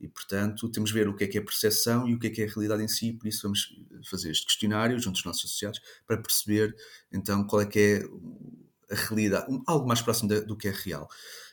E, 0.00 0.06
portanto, 0.06 0.68
temos 0.68 0.90
de 0.90 0.94
ver 0.94 1.08
o 1.08 1.16
que 1.16 1.24
é 1.24 1.26
que 1.26 1.38
é 1.38 1.40
percepção 1.40 2.06
e 2.08 2.14
o 2.14 2.18
que 2.18 2.28
é 2.28 2.30
que 2.30 2.42
é 2.42 2.44
a 2.44 2.48
realidade 2.48 2.82
em 2.84 2.88
si, 2.88 3.12
por 3.12 3.26
isso 3.26 3.42
vamos 3.42 3.74
fazer 4.08 4.30
este 4.30 4.46
questionário 4.46 4.98
junto 4.98 5.16
aos 5.16 5.24
nossos 5.24 5.44
associados 5.46 5.80
para 6.06 6.18
perceber, 6.18 6.76
então, 7.10 7.44
qual 7.44 7.62
é 7.62 7.66
que 7.66 7.78
é 7.80 8.94
a 8.94 8.94
realidade, 8.94 9.46
algo 9.66 9.88
mais 9.88 10.00
próximo 10.00 10.28
do 10.28 10.56
que 10.56 10.68
é 10.68 10.70
real. 10.70 11.08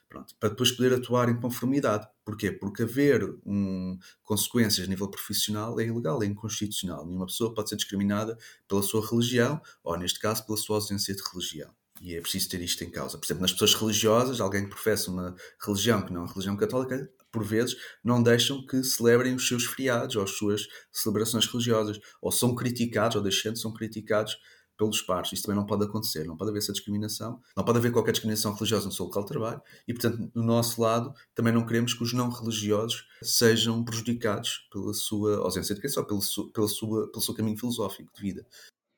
Pronto, 0.08 0.36
para 0.40 0.50
depois 0.50 0.72
poder 0.72 0.94
atuar 0.94 1.28
em 1.30 1.40
conformidade. 1.40 2.08
Porquê? 2.24 2.52
Porque 2.52 2.84
haver 2.84 3.24
um, 3.46 3.98
consequências 4.24 4.88
a 4.88 4.90
nível 4.90 5.10
profissional 5.10 5.80
é 5.80 5.86
ilegal, 5.86 6.22
é 6.22 6.28
inconstitucional. 6.28 7.06
Nenhuma 7.06 7.26
pessoa 7.26 7.54
pode 7.54 7.70
ser 7.70 7.76
discriminada 7.76 8.38
pela 8.68 8.84
sua 8.84 9.06
religião, 9.06 9.60
ou 9.84 9.98
neste 9.98 10.20
caso, 10.20 10.46
pela 10.46 10.58
sua 10.58 10.78
ausência 10.78 11.16
de 11.16 11.22
religião. 11.34 11.74
E 12.02 12.16
é 12.16 12.22
preciso 12.22 12.50
ter 12.50 12.62
isto 12.62 12.84
em 12.84 12.90
causa. 12.90 13.18
Por 13.18 13.26
exemplo, 13.26 13.42
nas 13.42 13.54
pessoas 13.54 13.74
religiosas, 13.74 14.42
alguém 14.42 14.64
que 14.64 14.70
professa 14.70 15.10
uma 15.10 15.36
religião 15.66 16.02
que 16.02 16.12
não 16.12 16.22
é 16.22 16.24
uma 16.26 16.32
religião 16.32 16.58
católica, 16.58 17.10
por 17.32 17.44
vezes, 17.44 17.76
não 18.04 18.22
deixam 18.22 18.66
que 18.66 18.84
celebrem 18.84 19.36
os 19.36 19.48
seus 19.48 19.66
feriados 19.66 20.16
ou 20.16 20.24
as 20.24 20.32
suas 20.32 20.68
celebrações 20.92 21.46
religiosas, 21.46 22.00
ou 22.22 22.32
são 22.32 22.56
criticados, 22.56 23.16
ou 23.16 23.22
deixando 23.22 23.58
são 23.58 23.74
criticados 23.74 24.38
pelos 24.78 25.02
pares. 25.02 25.32
Isso 25.34 25.44
também 25.44 25.58
não 25.58 25.66
pode 25.66 25.84
acontecer, 25.86 26.26
não 26.26 26.38
pode 26.38 26.52
haver 26.52 26.60
essa 26.60 26.74
discriminação, 26.74 27.40
não 27.56 27.64
pode 27.64 27.78
haver 27.78 27.92
qualquer 27.92 28.12
discriminação 28.12 28.54
religiosa 28.54 28.86
no 28.86 28.92
seu 28.92 29.06
local 29.06 29.24
de 29.24 29.30
trabalho 29.30 29.62
e, 29.88 29.94
portanto, 29.94 30.32
do 30.34 30.44
nosso 30.44 30.82
lado, 30.82 31.14
também 31.34 31.54
não 31.54 31.66
queremos 31.66 31.94
que 31.94 32.04
os 32.04 32.14
não 32.14 32.30
religiosos 32.30 33.06
sejam 33.22 33.84
prejudicados 33.84 34.68
pela 34.72 34.94
sua 34.94 35.38
ausência 35.38 35.76
de 35.76 36.00
ou 36.00 36.06
pelo, 36.06 36.22
su, 36.22 36.52
pela 36.52 36.68
sua, 36.68 37.10
pelo 37.12 37.24
seu 37.24 37.34
caminho 37.34 37.58
filosófico 37.58 38.12
de 38.14 38.22
vida. 38.22 38.46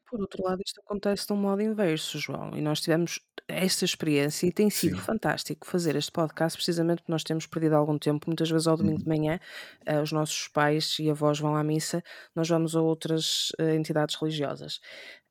Por 0.09 0.21
outro 0.21 0.41
lado, 0.43 0.61
isto 0.65 0.79
acontece 0.79 1.27
de 1.27 1.33
um 1.33 1.35
modo 1.35 1.61
inverso, 1.61 2.17
João, 2.17 2.55
e 2.55 2.61
nós 2.61 2.79
tivemos 2.79 3.19
esta 3.45 3.83
experiência 3.83 4.47
e 4.47 4.51
tem 4.51 4.69
sido 4.69 4.95
Sim. 4.95 5.01
fantástico 5.01 5.67
fazer 5.67 5.95
este 5.95 6.11
podcast 6.11 6.57
precisamente 6.57 7.01
porque 7.01 7.11
nós 7.11 7.23
temos 7.23 7.45
perdido 7.45 7.75
algum 7.75 7.97
tempo, 7.97 8.25
muitas 8.27 8.49
vezes 8.49 8.67
ao 8.67 8.77
domingo 8.77 8.97
uhum. 8.97 9.03
de 9.03 9.07
manhã, 9.09 9.39
uh, 9.87 10.01
os 10.01 10.11
nossos 10.13 10.47
pais 10.47 10.97
e 10.99 11.09
avós 11.09 11.39
vão 11.39 11.55
à 11.55 11.63
missa, 11.63 12.01
nós 12.33 12.47
vamos 12.47 12.75
a 12.75 12.81
outras 12.81 13.49
uh, 13.59 13.69
entidades 13.69 14.15
religiosas. 14.15 14.77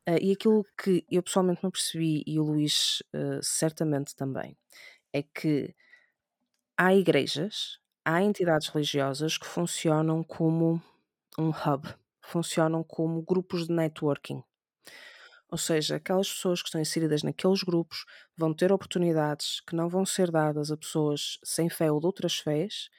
Uh, 0.09 0.20
e 0.20 0.33
aquilo 0.33 0.64
que 0.83 1.05
eu 1.11 1.22
pessoalmente 1.22 1.62
não 1.62 1.70
percebi, 1.70 2.22
e 2.27 2.39
o 2.39 2.45
Luís 2.45 3.03
certamente 3.43 4.14
também, 4.14 4.57
é 5.12 5.22
que 5.22 5.74
há 6.77 6.95
igrejas, 6.95 7.79
há 8.05 8.22
entidades 8.22 8.68
religiosas 8.68 9.39
que 9.39 9.47
funcionam 9.47 10.22
como 10.22 10.83
um 11.39 11.49
hub, 11.49 11.89
funcionam 12.20 12.85
como 12.85 13.22
grupos 13.22 13.66
de 13.66 13.72
networking. 13.72 14.43
Ou 15.51 15.59
seja, 15.59 15.97
aquelas 15.97 16.28
pessoas 16.28 16.61
que 16.61 16.68
estão 16.68 16.80
inseridas 16.80 17.22
naqueles 17.22 17.62
grupos 17.62 18.05
vão 18.36 18.53
ter 18.53 18.72
oportunidades 18.72 19.61
que 19.61 19.76
não 19.76 19.88
vão 19.88 20.05
ser 20.05 20.30
dadas 20.30 20.70
a 20.70 20.76
pessoas 20.76 21.38
sem 21.44 21.68
fé 21.70 21.90
ou 21.90 22.01
de 22.01 22.07
outras 22.07 22.38
fés, 22.38 22.90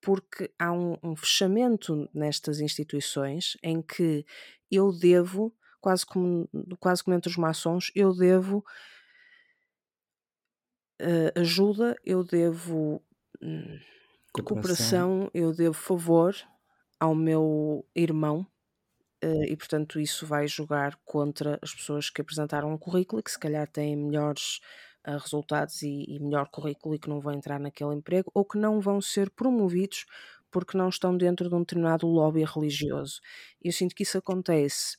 porque 0.00 0.52
há 0.58 0.72
um, 0.72 0.96
um 1.02 1.16
fechamento 1.16 2.08
nestas 2.12 2.60
instituições 2.60 3.56
em 3.62 3.80
que 3.80 4.26
eu 4.70 4.92
devo 4.92 5.54
quase 5.80 6.04
como, 6.06 6.48
quase 6.80 7.04
como 7.04 7.14
entre 7.16 7.30
os 7.30 7.36
maçons, 7.36 7.90
eu 7.94 8.14
devo 8.14 8.64
uh, 11.00 11.40
ajuda, 11.40 11.94
eu 12.04 12.24
devo 12.24 13.02
hum, 13.42 13.78
cooperação. 14.32 14.44
cooperação, 14.44 15.30
eu 15.34 15.52
devo 15.52 15.74
favor 15.74 16.34
ao 16.98 17.14
meu 17.14 17.86
irmão. 17.94 18.46
Uh, 19.24 19.44
e 19.44 19.56
portanto 19.56 19.98
isso 19.98 20.26
vai 20.26 20.46
jogar 20.46 20.96
contra 21.04 21.58
as 21.62 21.72
pessoas 21.72 22.10
que 22.10 22.20
apresentaram 22.20 22.70
um 22.70 22.76
currículo 22.76 23.20
e 23.20 23.22
que 23.22 23.30
se 23.30 23.38
calhar 23.38 23.66
têm 23.66 23.96
melhores 23.96 24.60
uh, 25.06 25.16
resultados 25.16 25.80
e, 25.82 26.04
e 26.08 26.18
melhor 26.20 26.48
currículo 26.48 26.94
e 26.94 26.98
que 26.98 27.08
não 27.08 27.20
vão 27.20 27.32
entrar 27.32 27.58
naquele 27.58 27.94
emprego 27.94 28.30
ou 28.34 28.44
que 28.44 28.58
não 28.58 28.80
vão 28.80 29.00
ser 29.00 29.30
promovidos 29.30 30.04
porque 30.50 30.76
não 30.76 30.90
estão 30.90 31.16
dentro 31.16 31.48
de 31.48 31.54
um 31.54 31.60
determinado 31.60 32.06
lobby 32.06 32.44
religioso. 32.44 33.20
Eu 33.62 33.72
sinto 33.72 33.94
que 33.94 34.02
isso 34.02 34.18
acontece 34.18 34.98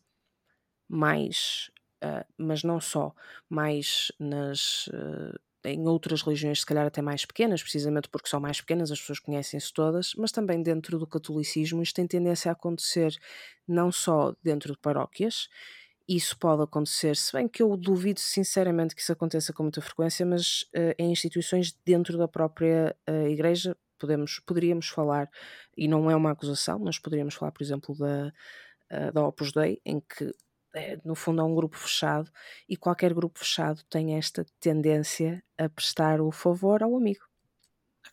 mais, 0.87 1.69
uh, 2.03 2.25
mas 2.37 2.63
não 2.63 2.81
só, 2.81 3.13
mais 3.47 4.11
nas. 4.19 4.87
Uh, 4.87 5.39
em 5.65 5.87
outras 5.87 6.21
religiões, 6.21 6.59
se 6.61 6.65
calhar 6.65 6.85
até 6.85 7.01
mais 7.01 7.25
pequenas, 7.25 7.61
precisamente 7.61 8.07
porque 8.09 8.29
são 8.29 8.39
mais 8.39 8.61
pequenas, 8.61 8.91
as 8.91 8.99
pessoas 8.99 9.19
conhecem-se 9.19 9.73
todas, 9.73 10.13
mas 10.17 10.31
também 10.31 10.61
dentro 10.61 10.97
do 10.99 11.07
catolicismo 11.07 11.81
isto 11.81 11.95
tem 11.95 12.07
tendência 12.07 12.49
a 12.49 12.53
acontecer 12.53 13.15
não 13.67 13.91
só 13.91 14.35
dentro 14.43 14.73
de 14.73 14.79
paróquias, 14.79 15.49
isso 16.07 16.37
pode 16.37 16.61
acontecer, 16.61 17.15
se 17.15 17.33
bem 17.33 17.47
que 17.47 17.63
eu 17.63 17.75
duvido 17.75 18.19
sinceramente 18.19 18.93
que 18.95 19.01
isso 19.01 19.11
aconteça 19.11 19.51
com 19.51 19.63
muita 19.63 19.81
frequência, 19.81 20.25
mas 20.25 20.61
uh, 20.75 20.93
em 20.99 21.11
instituições 21.11 21.75
dentro 21.83 22.17
da 22.17 22.27
própria 22.27 22.95
uh, 23.09 23.27
igreja 23.27 23.75
podemos, 23.97 24.39
poderíamos 24.39 24.87
falar, 24.87 25.29
e 25.75 25.87
não 25.87 26.11
é 26.11 26.15
uma 26.15 26.31
acusação, 26.31 26.79
mas 26.79 26.99
poderíamos 26.99 27.33
falar, 27.33 27.51
por 27.51 27.63
exemplo, 27.63 27.95
da, 27.97 28.31
uh, 28.91 29.11
da 29.11 29.27
Opus 29.27 29.51
Dei, 29.51 29.81
em 29.83 29.99
que 29.99 30.31
no 31.03 31.15
fundo 31.15 31.41
é 31.41 31.43
um 31.43 31.55
grupo 31.55 31.77
fechado 31.77 32.29
e 32.67 32.75
qualquer 32.75 33.13
grupo 33.13 33.39
fechado 33.39 33.81
tem 33.89 34.17
esta 34.17 34.45
tendência 34.59 35.43
a 35.57 35.69
prestar 35.69 36.21
o 36.21 36.31
favor 36.31 36.83
ao 36.83 36.95
amigo. 36.95 37.25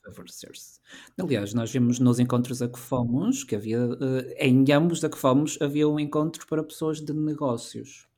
Favorecer-se. 0.05 0.81
Aliás, 1.21 1.53
nós 1.53 1.71
vimos 1.71 1.99
nos 1.99 2.19
encontros 2.19 2.63
a 2.63 2.69
que 2.69 2.79
fomos, 2.79 3.45
que 3.45 3.55
havia, 3.55 3.85
uh, 3.85 4.35
em 4.39 4.65
ambos 4.73 5.05
a 5.05 5.11
que 5.11 5.19
fomos, 5.19 5.61
havia 5.61 5.89
um 5.89 6.01
encontro 6.01 6.47
para 6.47 6.65
pessoas 6.65 7.01
de 7.01 7.13
negócios. 7.13 8.09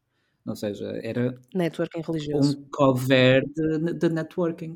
Ou 0.47 0.55
seja, 0.55 0.87
era 1.03 1.35
networking 1.55 2.03
religioso. 2.03 2.59
um 2.59 2.69
cover 2.71 3.45
de, 3.49 3.95
de 3.95 4.09
networking 4.09 4.75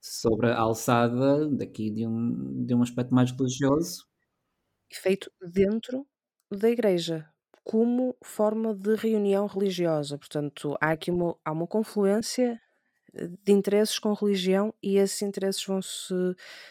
sobre 0.00 0.50
a 0.50 0.58
alçada 0.58 1.48
daqui 1.48 1.90
de 1.90 2.06
um, 2.06 2.64
de 2.64 2.74
um 2.74 2.82
aspecto 2.82 3.14
mais 3.14 3.30
religioso. 3.30 4.06
Feito 4.92 5.32
dentro 5.40 6.06
da 6.50 6.68
igreja, 6.68 7.26
como 7.64 8.14
forma 8.22 8.74
de 8.74 8.94
reunião 8.94 9.46
religiosa. 9.46 10.18
Portanto, 10.18 10.76
há 10.80 10.90
aqui 10.92 11.10
uma, 11.10 11.36
há 11.44 11.50
uma 11.50 11.66
confluência 11.66 12.60
eh, 13.14 13.28
de 13.42 13.52
interesses 13.52 13.98
com 13.98 14.12
religião 14.12 14.74
e 14.82 14.98
esses 14.98 15.22
interesses 15.22 15.64
vão 15.64 15.80
se 15.82 16.14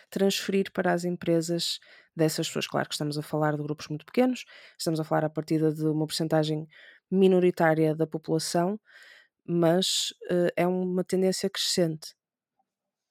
transferir 0.09 0.71
para 0.71 0.93
as 0.93 1.03
empresas 1.03 1.79
dessas 2.15 2.47
pessoas. 2.47 2.67
Claro 2.67 2.87
que 2.87 2.95
estamos 2.95 3.17
a 3.17 3.23
falar 3.23 3.57
de 3.57 3.63
grupos 3.63 3.87
muito 3.87 4.05
pequenos, 4.05 4.45
estamos 4.77 4.99
a 4.99 5.03
falar 5.03 5.25
a 5.25 5.29
partir 5.29 5.73
de 5.73 5.85
uma 5.85 6.05
porcentagem 6.05 6.67
minoritária 7.09 7.95
da 7.95 8.07
população, 8.07 8.79
mas 9.45 10.13
uh, 10.31 10.49
é 10.55 10.67
uma 10.67 11.03
tendência 11.03 11.49
crescente 11.49 12.15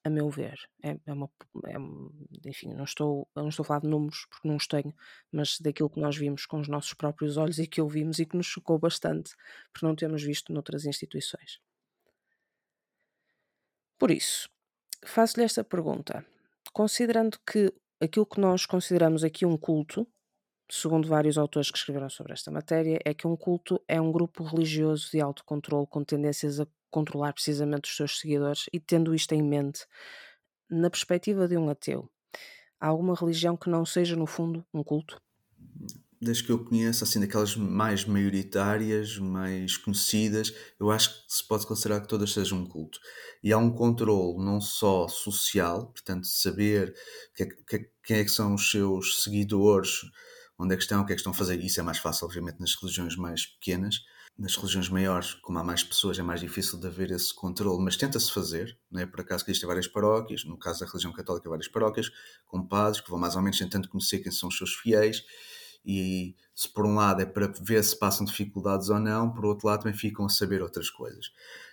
a 0.05 0.11
meu 0.11 0.29
ver. 0.29 0.59
É, 0.83 0.97
é 1.07 1.13
uma, 1.13 1.31
é, 1.67 2.49
enfim, 2.49 2.75
não 2.75 2.85
estou, 2.85 3.29
não 3.35 3.49
estou 3.49 3.63
a 3.63 3.67
falar 3.67 3.81
de 3.81 3.89
números 3.89 4.27
porque 4.31 4.49
não 4.49 4.57
os 4.57 4.67
tenho, 4.67 4.95
mas 5.31 5.59
daquilo 5.61 5.91
que 5.91 6.01
nós 6.01 6.17
vimos 6.17 6.47
com 6.47 6.61
os 6.61 6.69
nossos 6.69 6.95
próprios 6.95 7.37
olhos 7.37 7.59
e 7.59 7.67
que 7.67 7.81
ouvimos 7.81 8.19
e 8.19 8.27
que 8.27 8.37
nos 8.37 8.47
chocou 8.47 8.79
bastante 8.79 9.35
por 9.73 9.87
não 9.87 9.95
termos 9.95 10.23
visto 10.23 10.53
noutras 10.53 10.85
instituições. 10.85 11.61
Por 13.99 14.11
isso, 14.11 14.49
faço-lhe 15.05 15.45
esta 15.45 15.63
pergunta. 15.63 16.27
Considerando 16.73 17.39
que 17.47 17.73
aquilo 18.01 18.27
que 18.27 18.41
nós 18.41 18.67
consideramos 18.67 19.23
aqui 19.23 19.47
um 19.47 19.57
culto, 19.57 20.07
segundo 20.69 21.07
vários 21.07 21.39
autores 21.39 21.71
que 21.71 21.79
escreveram 21.79 22.11
sobre 22.11 22.33
esta 22.33 22.51
matéria, 22.51 22.99
é 23.05 23.15
que 23.15 23.27
um 23.27 23.37
culto 23.37 23.81
é 23.87 24.01
um 24.01 24.11
grupo 24.11 24.43
religioso 24.43 25.11
de 25.13 25.21
autocontrole 25.21 25.87
com 25.87 26.03
tendências 26.03 26.59
a 26.59 26.67
controlar 26.93 27.33
precisamente 27.33 27.91
os 27.91 27.97
seus 27.97 28.21
seguidores 28.21 28.67
e 28.73 28.79
tendo 28.79 29.15
isto 29.15 29.33
em 29.33 29.43
mente, 29.43 29.85
na 30.71 30.89
perspectiva 30.89 31.49
de 31.49 31.57
um 31.57 31.69
ateu, 31.69 32.09
há 32.81 32.87
alguma 32.87 33.15
religião 33.15 33.57
que 33.57 33.69
não 33.69 33.85
seja, 33.85 34.15
no 34.15 34.27
fundo, 34.27 34.65
um 34.73 34.85
culto? 34.85 35.21
Desde 36.21 36.45
que 36.45 36.53
eu 36.53 36.65
conheço, 36.65 37.03
assim, 37.03 37.19
daquelas 37.19 37.57
mais 37.57 38.05
maioritárias, 38.05 39.19
mais 39.19 39.77
conhecidas, 39.77 40.55
eu 40.79 40.89
acho 40.89 41.11
que 41.27 41.35
se 41.35 41.49
pode 41.49 41.67
considerar 41.67 42.01
que 42.01 42.07
todas 42.07 42.33
sejam 42.33 42.59
um 42.59 42.67
culto. 42.67 43.01
E 43.43 43.53
há 43.53 43.59
um 43.59 43.75
controle 43.75 44.39
não 44.39 44.61
só 44.61 45.09
social, 45.09 45.89
portanto, 45.89 46.29
saber 46.29 46.95
que 47.35 47.43
é, 47.43 47.47
que, 47.47 47.91
quem 48.05 48.17
é 48.19 48.25
que 48.25 48.31
são 48.31 48.55
os 48.55 48.71
seus 48.71 49.25
seguidores, 49.25 50.03
onde 50.57 50.75
é 50.75 50.77
que 50.77 50.83
estão, 50.85 51.03
o 51.03 51.07
que 51.07 51.13
é 51.13 51.17
que 51.17 51.21
estão 51.21 51.33
a 51.33 51.37
fazer. 51.37 51.59
Isso 51.59 51.81
é 51.81 51.83
mais 51.83 51.99
fácil, 51.99 52.27
obviamente, 52.27 52.61
nas 52.61 52.77
religiões 52.81 53.17
mais 53.17 53.47
pequenas. 53.47 53.97
Nas 54.39 54.57
religiões 54.57 54.89
maiores, 54.89 55.35
como 55.35 55.59
há 55.59 55.65
mais 55.65 55.85
pessoas, 55.85 56.19
é 56.19 56.23
mais 56.23 56.41
difícil 56.41 56.81
de 56.81 56.87
haver 56.87 57.11
esse 57.11 57.35
controle, 57.35 57.85
mas 57.85 57.97
tenta-se 57.97 58.33
fazer. 58.33 58.79
Não 58.91 59.01
é? 59.01 59.07
Por 59.07 59.21
acaso, 59.21 59.45
que 59.45 59.51
existem 59.51 59.69
várias 59.69 59.87
paróquias, 59.87 60.45
no 60.45 60.59
caso 60.59 60.81
da 60.81 60.87
religião 60.87 61.13
católica, 61.13 61.49
várias 61.49 61.69
paróquias, 61.69 62.11
com 62.47 62.67
padres 62.67 63.01
que 63.01 63.11
vão 63.11 63.19
mais 63.19 63.37
ou 63.37 63.43
menos 63.43 63.59
tentando 63.59 63.89
conhecer 63.89 64.21
quem 64.21 64.33
são 64.33 64.49
os 64.49 64.57
seus 64.57 64.75
fiéis. 64.75 65.23
E 65.85 66.35
se 66.55 66.73
por 66.73 66.87
um 66.87 66.95
lado 66.95 67.21
é 67.21 67.27
para 67.27 67.53
ver 67.61 67.83
se 67.83 67.99
passam 67.99 68.25
dificuldades 68.25 68.89
ou 68.89 68.99
não, 68.99 69.33
por 69.33 69.45
outro 69.45 69.67
lado 69.67 69.83
também 69.83 69.99
ficam 69.99 70.25
a 70.25 70.29
saber 70.29 70.63
outras 70.63 70.89
coisas. 70.89 71.27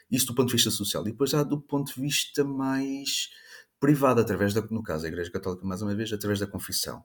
Isto 0.09 0.33
do 0.33 0.35
ponto 0.35 0.47
de 0.47 0.55
vista 0.55 0.71
social. 0.71 1.07
E 1.07 1.11
depois 1.11 1.29
já 1.29 1.43
do 1.43 1.61
ponto 1.61 1.93
de 1.93 2.01
vista 2.01 2.43
mais 2.43 3.29
privado, 3.79 4.19
através 4.19 4.53
da, 4.53 4.61
no 4.61 4.83
caso, 4.83 5.05
a 5.05 5.07
Igreja 5.07 5.31
Católica, 5.31 5.65
mais 5.65 5.81
uma 5.81 5.95
vez, 5.95 6.11
através 6.11 6.39
da 6.39 6.47
confissão. 6.47 7.03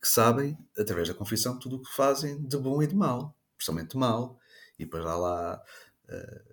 Que 0.00 0.08
sabem, 0.08 0.56
através 0.78 1.08
da 1.08 1.14
confissão, 1.14 1.58
tudo 1.58 1.76
o 1.76 1.82
que 1.82 1.94
fazem 1.94 2.42
de 2.42 2.56
bom 2.56 2.82
e 2.82 2.86
de 2.86 2.94
mal, 2.94 3.36
principalmente 3.56 3.90
de 3.90 3.98
mal. 3.98 4.38
E 4.82 4.84
depois 4.84 5.04
lá, 5.04 5.16
lá 5.16 5.62
uh, 6.08 6.52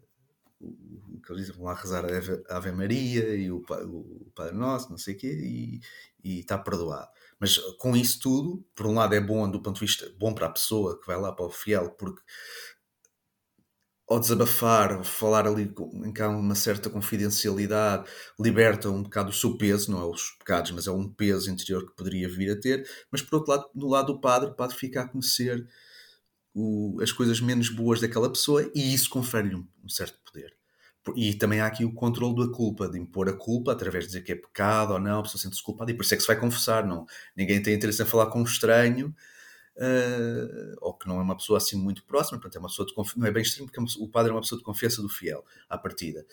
o 0.62 1.22
que 1.22 1.32
eles 1.32 1.46
dizem, 1.46 1.56
vão 1.56 1.66
lá 1.66 1.74
rezar 1.74 2.06
a 2.06 2.58
Ave, 2.58 2.72
Maria 2.72 3.36
e 3.36 3.50
o, 3.52 3.58
o, 3.58 4.32
Padre 4.36 4.56
Nosso, 4.56 4.90
não 4.90 4.98
sei 4.98 5.16
o 5.16 5.18
quê, 5.18 5.82
e, 6.24 6.40
está 6.40 6.58
perdoado. 6.58 7.10
Mas 7.40 7.58
com 7.78 7.96
isso 7.96 8.20
tudo, 8.20 8.66
por 8.76 8.86
um 8.86 8.96
lado 8.96 9.16
é 9.16 9.22
bom 9.22 9.50
do 9.50 9.62
ponto 9.62 9.76
de 9.76 9.86
vista, 9.86 10.12
bom 10.20 10.34
para 10.34 10.48
a 10.48 10.52
pessoa 10.52 11.00
que 11.00 11.08
vai 11.08 11.18
lá 11.18 11.32
para 11.32 11.46
o 11.46 11.50
fiel, 11.50 11.92
porque 11.92 12.22
ao 14.10 14.20
desabafar, 14.20 14.94
ao 14.94 15.04
falar 15.04 15.48
ali 15.48 15.72
em 16.04 16.12
que 16.12 16.22
há 16.22 16.28
uma 16.28 16.56
certa 16.56 16.90
confidencialidade, 16.90 18.10
liberta 18.40 18.90
um 18.90 19.04
bocado 19.04 19.30
o 19.30 19.34
seu 19.34 19.56
peso, 19.56 19.92
não 19.92 20.02
é 20.02 20.06
os 20.06 20.32
pecados, 20.32 20.72
mas 20.72 20.88
é 20.88 20.92
um 20.92 21.08
peso 21.08 21.50
interior 21.52 21.86
que 21.86 21.96
poderia 21.96 22.28
vir 22.28 22.52
a 22.52 22.60
ter. 22.60 22.90
Mas 23.12 23.22
por 23.22 23.38
outro 23.38 23.52
lado, 23.52 23.70
no 23.76 23.88
lado 23.88 24.14
do 24.14 24.20
padre, 24.20 24.50
o 24.50 24.56
padre 24.56 24.76
fica 24.76 25.02
a 25.02 25.08
conhecer 25.08 25.66
o, 26.54 27.00
as 27.02 27.12
coisas 27.12 27.40
menos 27.40 27.70
boas 27.70 28.02
daquela 28.02 28.30
pessoa 28.30 28.70
e 28.76 28.94
isso 28.94 29.10
confere-lhe 29.10 29.56
um, 29.56 29.68
um, 29.84 29.90
certo 29.90 30.18
poder. 30.26 30.54
E 31.16 31.34
também 31.34 31.60
há 31.60 31.66
aqui 31.66 31.86
o 31.86 31.94
controle 31.94 32.46
da 32.46 32.54
culpa, 32.54 32.88
de 32.88 33.00
impor 33.00 33.30
a 33.30 33.34
culpa 33.34 33.72
através 33.72 34.04
de 34.04 34.10
dizer 34.10 34.22
que 34.22 34.32
é 34.32 34.36
pecado 34.36 34.94
ou 34.94 35.00
não, 35.00 35.20
a 35.20 35.24
pessoa 35.24 35.42
sente-se 35.42 35.64
culpada 35.64 35.92
e 35.92 35.94
por 35.94 36.04
isso 36.04 36.14
é 36.14 36.18
que 36.18 36.22
se 36.22 36.28
vai 36.28 36.40
confessar. 36.40 36.86
Não, 36.86 37.06
ninguém 37.36 37.62
tem 37.62 37.74
interesse 37.74 38.04
em 38.04 38.06
falar 38.06 38.28
com 38.28 38.42
um 38.42 38.44
estranho 38.44 39.16
uh, 39.80 40.76
ou 40.82 40.94
que 40.94 41.08
não 41.08 41.20
é 41.20 41.24
uma 41.24 41.36
pessoa 41.36 41.58
assim 41.58 41.78
muito 41.78 42.04
próxima, 42.06 42.38
portanto 42.38 42.58
é 42.58 42.60
uma 42.60 42.70
pessoa 42.70 42.86
de 42.86 43.18
não 43.18 43.28
é 43.28 43.32
bem 43.32 43.42
extremo, 43.42 43.68
porque 43.68 43.80
é 43.80 44.04
o 44.04 44.08
padre 44.08 44.32
é 44.32 44.36
uma 44.36 44.42
pessoa 44.42 44.60
de 44.60 44.66
confiança 44.66 45.02
do 45.02 45.10
fiel, 45.10 45.44
à 45.70 45.78
partida, 45.78 46.26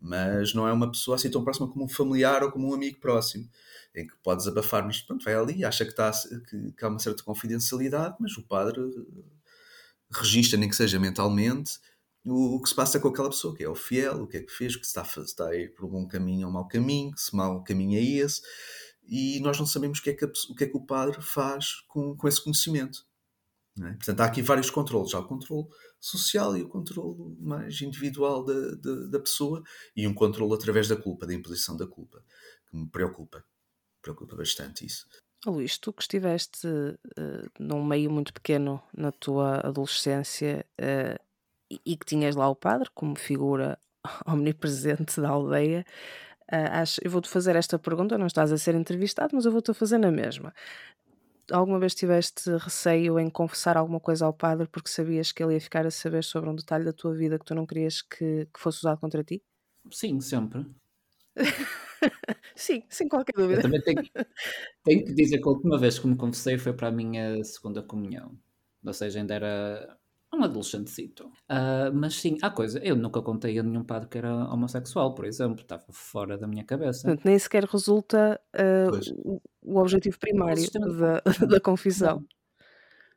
mas 0.00 0.54
não 0.54 0.66
é 0.66 0.72
uma 0.72 0.90
pessoa 0.90 1.16
assim 1.16 1.30
tão 1.30 1.44
próxima 1.44 1.68
como 1.68 1.84
um 1.84 1.88
familiar 1.88 2.42
ou 2.42 2.50
como 2.50 2.70
um 2.70 2.74
amigo 2.74 2.98
próximo, 3.00 3.48
em 3.94 4.06
que 4.06 4.14
pode 4.22 4.38
desabafar, 4.38 4.84
mas 4.84 5.02
pronto, 5.02 5.24
vai 5.24 5.34
ali, 5.34 5.64
acha 5.64 5.84
que, 5.84 5.90
está, 5.90 6.10
que, 6.48 6.72
que 6.72 6.84
há 6.84 6.88
uma 6.88 6.98
certa 6.98 7.22
confidencialidade, 7.22 8.16
mas 8.18 8.36
o 8.36 8.42
padre 8.42 8.80
registra, 10.18 10.58
nem 10.58 10.68
que 10.68 10.76
seja 10.76 10.98
mentalmente, 10.98 11.78
o, 12.24 12.56
o, 12.56 12.62
que 12.62 12.68
se 12.68 12.74
passa 12.74 13.00
com 13.00 13.08
aquela 13.08 13.30
pessoa, 13.30 13.54
que 13.54 13.64
é 13.64 13.68
o 13.68 13.74
fiel, 13.74 14.22
o 14.22 14.26
que 14.26 14.36
é 14.36 14.42
que 14.42 14.52
fez, 14.52 14.76
que 14.76 14.86
está, 14.86 15.02
está 15.02 15.48
a 15.48 15.56
ir 15.56 15.74
por 15.74 15.84
um 15.86 15.90
bom 15.90 16.06
caminho 16.06 16.46
ou 16.46 16.50
um 16.50 16.54
mau 16.54 16.68
caminho, 16.68 17.16
se 17.16 17.34
mau 17.34 17.62
caminho 17.64 17.98
é 17.98 18.02
esse, 18.02 18.42
e 19.04 19.40
nós 19.40 19.58
não 19.58 19.66
sabemos 19.66 19.98
o 19.98 20.02
que 20.02 20.10
é 20.10 20.14
que, 20.14 20.24
a, 20.24 20.28
o, 20.28 20.54
que, 20.54 20.64
é 20.64 20.66
que 20.68 20.76
o 20.76 20.86
padre 20.86 21.20
faz 21.20 21.80
com, 21.88 22.16
com 22.16 22.28
esse 22.28 22.42
conhecimento. 22.42 23.04
É? 23.80 23.92
Portanto, 23.94 24.20
há 24.20 24.24
aqui 24.26 24.42
vários 24.42 24.70
controles. 24.70 25.14
Há 25.14 25.20
o 25.20 25.26
controle 25.26 25.66
social 25.98 26.56
e 26.56 26.62
o 26.62 26.68
controle 26.68 27.36
mais 27.40 27.80
individual 27.80 28.44
da, 28.44 28.74
da, 28.74 28.94
da, 29.06 29.20
pessoa 29.20 29.62
e 29.96 30.06
um 30.06 30.14
controle 30.14 30.52
através 30.54 30.88
da 30.88 30.96
culpa, 30.96 31.26
da 31.26 31.34
imposição 31.34 31.76
da 31.76 31.86
culpa, 31.86 32.22
que 32.68 32.76
me 32.76 32.88
preocupa. 32.88 33.44
Preocupa 34.02 34.36
bastante 34.36 34.84
isso. 34.84 35.06
Luís, 35.46 35.76
tu 35.76 35.92
que 35.92 36.02
estiveste 36.02 36.66
uh, 36.66 37.50
num 37.58 37.84
meio 37.84 38.10
muito 38.10 38.32
pequeno 38.32 38.80
na 38.96 39.10
tua 39.10 39.66
adolescência 39.66 40.64
uh, 40.80 41.20
e, 41.70 41.80
e 41.84 41.96
que 41.96 42.06
tinhas 42.06 42.36
lá 42.36 42.48
o 42.48 42.54
padre 42.54 42.88
como 42.94 43.18
figura 43.18 43.78
omnipresente 44.26 45.20
da 45.20 45.30
aldeia, 45.30 45.84
Uh, 46.52 46.68
acho, 46.82 47.00
eu 47.02 47.10
vou-te 47.10 47.30
fazer 47.30 47.56
esta 47.56 47.78
pergunta, 47.78 48.18
não 48.18 48.26
estás 48.26 48.52
a 48.52 48.58
ser 48.58 48.74
entrevistado, 48.74 49.34
mas 49.34 49.46
eu 49.46 49.52
vou-te 49.52 49.72
fazer 49.72 49.96
na 49.96 50.10
mesma. 50.10 50.52
Alguma 51.50 51.78
vez 51.78 51.94
tiveste 51.94 52.50
receio 52.58 53.18
em 53.18 53.30
confessar 53.30 53.78
alguma 53.78 53.98
coisa 53.98 54.26
ao 54.26 54.34
padre 54.34 54.68
porque 54.68 54.90
sabias 54.90 55.32
que 55.32 55.42
ele 55.42 55.54
ia 55.54 55.60
ficar 55.60 55.86
a 55.86 55.90
saber 55.90 56.22
sobre 56.22 56.50
um 56.50 56.54
detalhe 56.54 56.84
da 56.84 56.92
tua 56.92 57.14
vida 57.14 57.38
que 57.38 57.44
tu 57.46 57.54
não 57.54 57.66
querias 57.66 58.02
que, 58.02 58.46
que 58.52 58.60
fosse 58.60 58.80
usado 58.80 59.00
contra 59.00 59.24
ti? 59.24 59.42
Sim, 59.90 60.20
sempre. 60.20 60.66
sim, 62.54 62.82
sem 62.88 63.08
qualquer 63.08 63.32
dúvida. 63.34 63.60
Eu 63.60 63.62
também 63.62 63.80
tenho, 63.80 64.02
tenho 64.84 65.04
que 65.04 65.14
dizer 65.14 65.38
que 65.38 65.48
a 65.48 65.52
última 65.52 65.78
vez 65.78 65.98
que 65.98 66.06
me 66.06 66.16
confessei 66.16 66.58
foi 66.58 66.72
para 66.72 66.88
a 66.88 66.92
minha 66.92 67.42
segunda 67.44 67.82
comunhão. 67.82 68.36
Ou 68.84 68.92
seja, 68.92 69.20
ainda 69.20 69.34
era 69.34 69.98
um 70.34 70.42
adolescentecito. 70.42 71.26
Uh, 71.50 71.92
mas 71.94 72.14
sim, 72.14 72.38
há 72.42 72.50
coisa. 72.50 72.78
Eu 72.80 72.96
nunca 72.96 73.22
contei 73.22 73.58
a 73.58 73.62
nenhum 73.62 73.84
padre 73.84 74.08
que 74.08 74.18
era 74.18 74.32
homossexual, 74.52 75.14
por 75.14 75.24
exemplo. 75.24 75.60
Estava 75.60 75.84
fora 75.90 76.38
da 76.38 76.46
minha 76.46 76.64
cabeça. 76.64 77.02
Portanto, 77.02 77.24
nem 77.24 77.38
sequer 77.38 77.64
resulta 77.64 78.40
uh, 78.54 79.12
o, 79.24 79.42
o, 79.62 79.78
objetivo 79.78 80.18
primário 80.18 80.64
da, 80.72 81.22
da 81.46 81.60
confissão. 81.60 82.16
Não. 82.16 82.26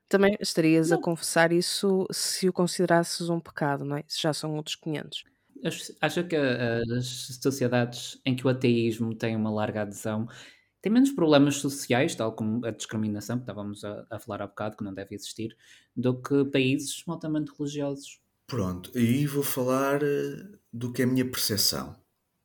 Também 0.07 0.37
estarias 0.39 0.91
não. 0.91 0.99
a 0.99 1.01
confessar 1.01 1.51
isso 1.51 2.05
se 2.11 2.47
o 2.47 2.53
considerasses 2.53 3.29
um 3.29 3.39
pecado, 3.39 3.83
não 3.83 3.97
é? 3.97 4.03
Se 4.07 4.21
já 4.21 4.33
são 4.33 4.55
outros 4.55 4.75
500. 4.75 5.23
Acho 6.01 6.23
que 6.23 6.35
as 6.35 7.37
sociedades 7.41 8.19
em 8.25 8.35
que 8.35 8.45
o 8.45 8.49
ateísmo 8.49 9.15
tem 9.15 9.35
uma 9.35 9.49
larga 9.49 9.81
adesão 9.81 10.27
tem 10.85 10.91
menos 10.91 11.11
problemas 11.11 11.55
sociais, 11.55 12.13
tal 12.13 12.33
como 12.33 12.63
a 12.63 12.69
discriminação, 12.69 13.37
que 13.37 13.41
estávamos 13.41 13.83
a, 13.83 14.05
a 14.07 14.19
falar 14.19 14.43
há 14.43 14.47
bocado, 14.47 14.77
que 14.77 14.83
não 14.83 14.93
deve 14.93 15.15
existir, 15.15 15.57
do 15.95 16.21
que 16.21 16.45
países 16.45 17.03
altamente 17.07 17.51
religiosos. 17.57 18.21
Pronto, 18.45 18.91
aí 18.95 19.25
vou 19.25 19.41
falar 19.41 20.03
eh, 20.03 20.45
do 20.71 20.93
que 20.93 21.01
é 21.01 21.05
a 21.05 21.07
minha 21.07 21.25
percepção. 21.25 21.95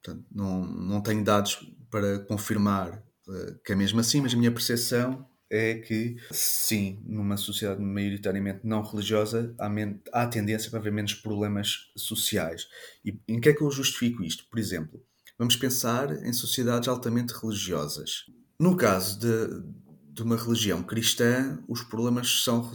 Portanto, 0.02 0.24
não, 0.32 0.64
não 0.64 1.02
tenho 1.02 1.22
dados 1.22 1.70
para 1.90 2.20
confirmar 2.20 3.04
uh, 3.28 3.58
que 3.62 3.72
é 3.72 3.76
mesmo 3.76 4.00
assim, 4.00 4.22
mas 4.22 4.32
a 4.32 4.38
minha 4.38 4.50
percepção 4.50 5.28
é 5.50 5.74
que, 5.74 6.16
sim, 6.30 7.02
numa 7.04 7.36
sociedade 7.36 7.82
maioritariamente 7.82 8.60
não 8.62 8.82
religiosa, 8.82 9.54
há, 9.58 9.68
há 10.12 10.26
tendência 10.26 10.70
para 10.70 10.78
haver 10.78 10.92
menos 10.92 11.14
problemas 11.14 11.90
sociais. 11.96 12.68
E 13.04 13.18
em 13.26 13.40
que 13.40 13.48
é 13.48 13.52
que 13.52 13.62
eu 13.62 13.70
justifico 13.70 14.22
isto? 14.22 14.46
Por 14.48 14.58
exemplo, 14.58 15.04
Vamos 15.40 15.56
pensar 15.56 16.22
em 16.22 16.34
sociedades 16.34 16.86
altamente 16.86 17.32
religiosas. 17.32 18.26
No 18.58 18.76
caso 18.76 19.18
de, 19.18 19.62
de 20.12 20.22
uma 20.22 20.36
religião 20.36 20.82
cristã, 20.82 21.58
os 21.66 21.82
problemas 21.82 22.42
são 22.42 22.70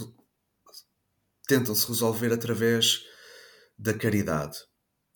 tentam-se 1.48 1.88
resolver 1.88 2.34
através 2.34 3.04
da 3.78 3.94
caridade, 3.94 4.58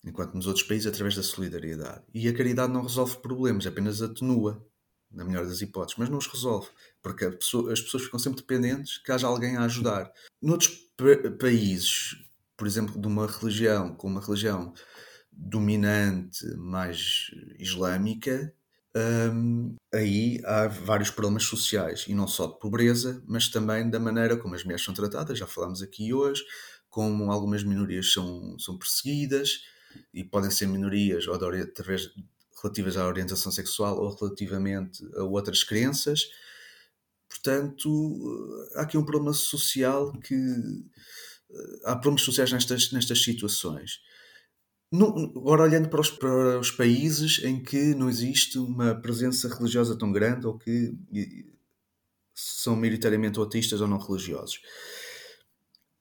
enquanto 0.04 0.34
nos 0.34 0.46
outros 0.46 0.64
países 0.64 0.86
através 0.86 1.16
da 1.16 1.24
solidariedade. 1.24 2.04
E 2.14 2.28
a 2.28 2.32
caridade 2.32 2.72
não 2.72 2.82
resolve 2.82 3.16
problemas, 3.16 3.66
apenas 3.66 4.00
atenua, 4.00 4.64
na 5.10 5.24
melhor 5.24 5.46
das 5.46 5.60
hipóteses, 5.60 5.98
mas 5.98 6.08
não 6.08 6.18
os 6.18 6.26
resolve, 6.26 6.68
porque 7.02 7.28
pessoa, 7.30 7.72
as 7.72 7.80
pessoas 7.80 8.04
ficam 8.04 8.18
sempre 8.18 8.40
dependentes 8.40 8.98
que 8.98 9.10
haja 9.10 9.26
alguém 9.26 9.56
a 9.56 9.64
ajudar. 9.64 10.10
Noutros 10.40 10.90
países, 11.38 12.16
por 12.56 12.66
exemplo, 12.66 13.00
de 13.00 13.06
uma 13.06 13.26
religião, 13.26 13.94
com 13.94 14.08
uma 14.08 14.20
religião 14.20 14.72
dominante 15.32 16.46
mais 16.56 17.30
islâmica, 17.58 18.54
um, 19.32 19.76
aí 19.94 20.40
há 20.44 20.66
vários 20.66 21.10
problemas 21.10 21.44
sociais, 21.44 22.04
e 22.08 22.14
não 22.14 22.26
só 22.26 22.46
de 22.46 22.58
pobreza, 22.58 23.22
mas 23.26 23.48
também 23.48 23.88
da 23.88 24.00
maneira 24.00 24.36
como 24.36 24.54
as 24.54 24.64
mulheres 24.64 24.84
são 24.84 24.92
tratadas, 24.92 25.38
já 25.38 25.46
falámos 25.46 25.82
aqui 25.82 26.12
hoje, 26.12 26.44
como 26.88 27.30
algumas 27.30 27.62
minorias 27.62 28.12
são, 28.12 28.58
são 28.58 28.76
perseguidas, 28.76 29.62
e 30.12 30.24
podem 30.24 30.50
ser 30.50 30.66
minorias 30.66 31.26
ou 31.26 31.38
de, 31.38 31.62
através, 31.62 32.10
relativas 32.62 32.96
à 32.96 33.06
orientação 33.06 33.50
sexual 33.50 33.98
ou 33.98 34.14
relativamente 34.14 35.04
a 35.16 35.22
outras 35.24 35.64
crenças. 35.64 36.28
Portanto, 37.28 37.88
há 38.74 38.82
aqui 38.82 38.98
um 38.98 39.04
problema 39.04 39.32
social 39.32 40.12
que. 40.20 40.36
Há 41.84 41.96
problemas 41.96 42.22
sociais 42.22 42.52
nestas, 42.52 42.92
nestas 42.92 43.24
situações 43.24 44.00
agora 44.92 45.62
olhando 45.62 45.88
para 45.88 46.00
os, 46.00 46.10
para 46.10 46.58
os, 46.58 46.70
países 46.70 47.40
em 47.44 47.62
que 47.62 47.94
não 47.94 48.08
existe 48.08 48.58
uma 48.58 48.94
presença 48.94 49.48
religiosa 49.48 49.96
tão 49.96 50.10
grande 50.10 50.46
ou 50.46 50.58
que 50.58 50.92
são 52.34 52.74
maioritariamente 52.74 53.38
autistas 53.38 53.80
ou 53.80 53.86
não 53.86 53.98
religiosos. 53.98 54.60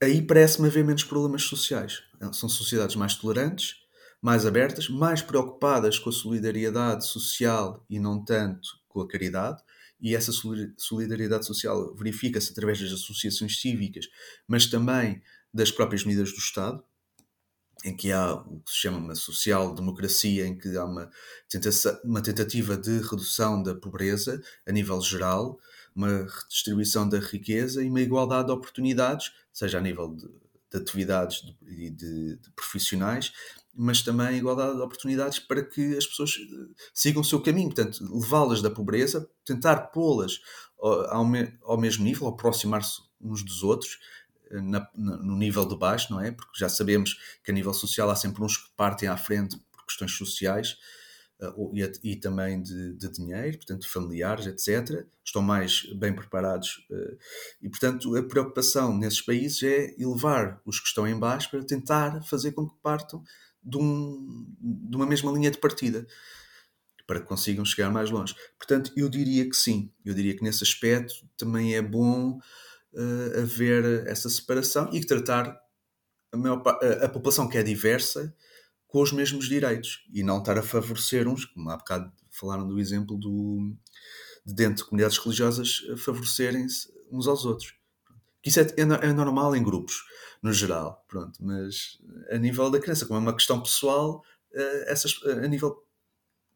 Aí 0.02 0.22
parece-me 0.22 0.68
haver 0.68 0.84
menos 0.84 1.04
problemas 1.04 1.44
sociais. 1.44 2.02
São 2.34 2.50
sociedades 2.50 2.96
mais 2.96 3.16
tolerantes, 3.16 3.76
mais 4.22 4.46
abertas, 4.46 4.90
mais 4.90 5.22
preocupadas 5.22 5.98
com 5.98 6.10
a 6.10 6.14
solidariedade 6.14 7.06
social 7.06 7.86
e 7.90 8.00
não 8.00 8.24
tanto 8.24 8.70
com 8.88 9.02
a 9.02 9.08
caridade. 9.08 9.62
E 10.02 10.16
essa 10.16 10.32
solidariedade 10.78 11.46
social 11.46 11.94
verifica-se 11.96 12.52
através 12.52 12.80
das 12.80 12.92
associações 12.94 13.60
cívicas, 13.60 14.08
mas 14.48 14.66
também 14.66 15.22
das 15.54 15.72
próprias 15.72 16.06
medidas 16.06 16.32
do 16.32 16.38
Estado 16.38 16.84
em 17.84 17.96
que 17.96 18.12
há 18.12 18.34
o 18.34 18.60
que 18.60 18.72
se 18.72 18.78
chama 18.78 18.98
uma 18.98 19.16
social-democracia, 19.16 20.46
em 20.46 20.58
que 20.58 20.76
há 20.76 20.84
uma, 20.84 21.10
uma 22.04 22.22
tentativa 22.22 22.76
de 22.76 23.00
redução 23.00 23.62
da 23.64 23.74
pobreza 23.74 24.42
a 24.68 24.72
nível 24.72 25.02
geral, 25.02 25.58
uma 25.96 26.10
redistribuição 26.10 27.08
da 27.08 27.20
riqueza 27.20 27.84
e 27.84 27.90
uma 27.90 28.02
igualdade 28.02 28.48
de 28.48 28.54
oportunidades, 28.54 29.32
seja 29.54 29.78
a 29.78 29.82
nível 29.82 30.14
de, 30.14 30.28
de 30.72 30.78
atividades 30.78 31.44
e 31.68 31.90
de, 31.90 32.36
de, 32.38 32.52
profissionais, 32.56 33.32
mas 33.74 34.02
também 34.02 34.38
igualdade 34.38 34.76
de 34.76 34.82
oportunidades 34.82 35.40
para 35.40 35.64
que 35.64 35.98
as 35.98 36.06
pessoas 36.06 36.36
eh, 36.38 36.82
sigam 36.94 37.22
o 37.22 37.26
seu 37.26 37.42
caminho, 37.42 37.74
portanto, 37.74 38.00
levá-las 38.12 38.62
da 38.62 38.70
pobreza, 38.70 39.30
tentar 39.46 39.88
pô-las 39.88 40.40
ao, 40.80 41.26
ao, 41.64 41.78
mesmo 41.78 42.04
nível, 42.04 42.28
aproximar-se 42.28 43.02
uns 43.22 43.44
dos 43.44 43.64
outros, 43.64 44.00
eh, 44.52 44.62
na, 44.62 44.88
no 44.96 45.36
nível 45.36 45.66
de 45.66 45.78
baixo, 45.78 46.12
não 46.12 46.22
é? 46.22 46.32
Porque 46.32 46.60
já 46.60 46.70
sabemos 46.70 47.18
que 47.44 47.52
a 47.52 47.54
nível 47.54 47.74
social 47.74 48.10
há 48.10 48.16
sempre 48.16 48.44
uns 48.44 48.58
que 48.58 48.70
partem 48.76 49.10
à 49.10 49.18
frente 49.18 49.58
por 49.72 49.86
questões 49.86 50.16
sociais 50.16 50.78
e, 51.74 52.12
e, 52.12 52.16
também 52.18 52.62
de, 52.62 52.94
de, 52.94 53.10
dinheiro, 53.10 53.58
portanto, 53.58 53.90
familiares, 53.90 54.46
etc. 54.46 55.06
Estão 55.24 55.42
mais 55.42 55.84
bem 55.96 56.14
preparados 56.14 56.86
uh, 56.90 57.18
e, 57.62 57.70
portanto, 57.70 58.16
a 58.16 58.24
preocupação 58.24 58.98
nesses 58.98 59.22
países 59.22 59.64
é 59.64 59.96
elevar 59.98 60.62
os 60.66 60.80
que 60.80 60.88
estão 60.88 61.08
em 61.08 61.18
baixo 61.18 61.50
para 61.50 61.64
tentar 61.64 62.22
fazer 62.24 62.52
com 62.52 62.68
que 62.68 62.76
partam 62.82 63.24
de, 63.64 63.78
um, 63.78 64.46
de 64.60 64.96
uma 64.96 65.06
mesma 65.06 65.32
linha 65.32 65.52
de 65.52 65.58
partida 65.58 66.06
para 67.08 67.22
que 67.22 67.26
consigam 67.26 67.66
chegar 67.66 67.90
mais 67.90 68.12
longe. 68.12 68.36
Portanto, 68.58 68.92
eu 68.96 69.10
diria 69.10 69.50
que 69.50 69.56
sim, 69.56 69.92
eu 70.06 70.14
diria 70.14 70.36
que 70.36 70.44
nesse 70.44 70.64
aspecto 70.64 71.14
também 71.38 71.74
é 71.74 71.82
bom 71.82 72.38
uh, 72.94 73.40
haver 73.42 74.06
essa 74.08 74.30
separação 74.30 74.90
e 74.94 75.04
tratar 75.04 75.60
a, 76.32 76.38
maior, 76.38 76.62
a, 76.68 77.06
a, 77.06 77.10
população 77.10 77.48
que 77.48 77.58
é 77.58 77.64
diversa 77.64 78.36
com 78.90 79.02
os 79.02 79.12
mesmos 79.12 79.48
direitos 79.48 80.04
e 80.12 80.24
não 80.24 80.40
estar 80.40 80.58
a 80.58 80.64
favorecer 80.64 81.28
uns, 81.28 81.46
como 81.46 81.70
há 81.70 81.78
bocado 81.78 82.12
falaram 82.32 82.68
do 82.68 82.80
exemplo 82.80 83.16
do, 83.18 83.72
de 84.46 84.54
dentro 84.54 84.78
de 84.78 84.84
comunidades 84.86 85.18
religiosas 85.18 85.82
favorecerem-se 85.98 86.92
uns 87.12 87.28
aos 87.28 87.46
outros. 87.46 87.76
Isso 88.44 88.60
é, 88.60 88.64
é, 88.64 88.82
é, 88.82 89.14
normal 89.14 89.56
em 89.56 89.64
grupos, 89.64 90.04
no 90.42 90.52
geral, 90.52 91.06
pronto, 91.08 91.38
mas 91.44 92.00
a 92.32 92.38
nível 92.38 92.70
da 92.72 92.80
criança, 92.80 93.06
como 93.06 93.20
é 93.20 93.22
uma 93.22 93.36
questão 93.36 93.62
pessoal, 93.62 94.24
uh, 94.54 94.84
essas, 94.88 95.20
a 95.24 95.48
nível 95.48 95.86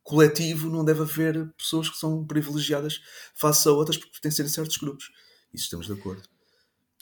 coletivo 0.01 0.69
não 0.69 0.83
deve 0.83 1.01
haver 1.01 1.53
pessoas 1.55 1.89
que 1.89 1.97
são 1.97 2.25
privilegiadas 2.25 2.99
face 3.35 3.67
a 3.67 3.71
outras 3.71 3.97
porque 3.97 4.11
pertencem 4.11 4.45
a 4.45 4.49
certos 4.49 4.77
grupos. 4.77 5.11
Isso 5.53 5.65
estamos 5.65 5.85
de 5.85 5.93
acordo. 5.93 6.32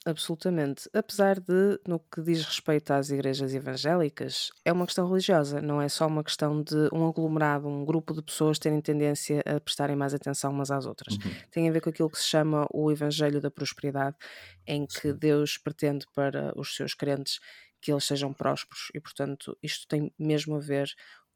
Absolutamente. 0.04 0.90
Apesar 0.92 1.38
de, 1.38 1.78
no 1.86 2.00
que 2.00 2.20
diz 2.22 2.44
respeito 2.44 2.90
às 2.92 3.10
igrejas 3.10 3.54
evangélicas, 3.54 4.50
é 4.64 4.72
uma 4.72 4.84
questão 4.84 5.06
religiosa, 5.06 5.62
não 5.62 5.80
é 5.80 5.88
só 5.88 6.08
uma 6.08 6.24
questão 6.24 6.60
de 6.60 6.88
um 6.92 7.06
aglomerado, 7.06 7.68
um 7.68 7.84
grupo 7.84 8.12
de 8.12 8.20
pessoas 8.20 8.58
terem 8.58 8.80
tendência 8.80 9.42
a 9.46 9.60
prestarem 9.60 9.94
mais 9.94 10.12
atenção 10.12 10.50
umas 10.50 10.72
às 10.72 10.86
outras. 10.86 11.14
Uhum. 11.14 11.32
Tem 11.52 11.68
a 11.68 11.72
ver 11.72 11.80
com 11.80 11.90
aquilo 11.90 12.10
que 12.10 12.18
se 12.18 12.26
chama 12.26 12.66
o 12.72 12.90
Evangelho 12.90 13.40
da 13.40 13.50
Prosperidade, 13.50 14.16
em 14.66 14.86
que. 14.86 15.12
Deus 15.12 15.56
pretende 15.58 16.06
para 16.14 16.52
os 16.58 16.74
seus 16.74 16.94
crentes 16.94 17.38
que 17.80 17.92
eles 17.92 18.04
sejam 18.04 18.32
prósperos 18.32 18.88
e, 18.94 19.00
portanto, 19.00 19.56
isto 19.62 19.86
tem 19.86 20.12
mesmo 20.18 20.56
a 20.56 20.58
ver 20.60 20.88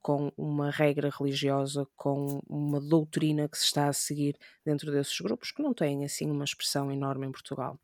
com 0.06 0.32
uma 0.36 0.70
regra 0.70 1.10
religiosa, 1.10 1.84
com 1.96 2.40
uma 2.48 2.80
doutrina 2.80 3.48
que 3.48 3.58
se 3.58 3.64
está 3.64 3.88
a 3.88 3.92
seguir 3.92 4.38
dentro 4.64 4.92
desses 4.92 5.20
grupos, 5.20 5.50
que 5.50 5.60
não 5.60 5.74
têm 5.74 6.04
assim 6.04 6.30
uma 6.30 6.44
expressão 6.44 6.92
enorme 6.92 7.26
em 7.26 7.32
Portugal. 7.32 7.76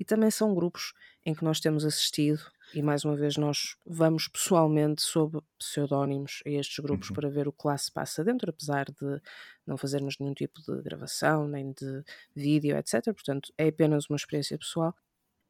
E 0.00 0.02
também 0.02 0.30
são 0.30 0.54
grupos 0.54 0.94
em 1.26 1.34
que 1.34 1.44
nós 1.44 1.60
temos 1.60 1.84
assistido, 1.84 2.40
e 2.72 2.80
mais 2.80 3.04
uma 3.04 3.14
vez 3.14 3.36
nós 3.36 3.76
vamos 3.84 4.28
pessoalmente 4.28 5.02
sob 5.02 5.42
pseudónimos 5.58 6.42
a 6.46 6.48
estes 6.48 6.78
grupos 6.78 7.10
uhum. 7.10 7.16
para 7.16 7.28
ver 7.28 7.46
o 7.46 7.52
que 7.52 7.66
lá 7.66 7.76
se 7.76 7.92
passa 7.92 8.24
dentro, 8.24 8.48
apesar 8.48 8.86
de 8.86 9.20
não 9.66 9.76
fazermos 9.76 10.16
nenhum 10.18 10.32
tipo 10.32 10.62
de 10.62 10.80
gravação, 10.80 11.46
nem 11.46 11.72
de 11.72 12.02
vídeo, 12.34 12.78
etc. 12.78 13.04
Portanto, 13.12 13.52
é 13.58 13.68
apenas 13.68 14.08
uma 14.08 14.16
experiência 14.16 14.56
pessoal. 14.56 14.94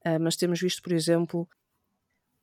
Uh, 0.05 0.19
mas 0.21 0.35
temos 0.35 0.61
visto, 0.61 0.83
por 0.83 0.91
exemplo, 0.91 1.49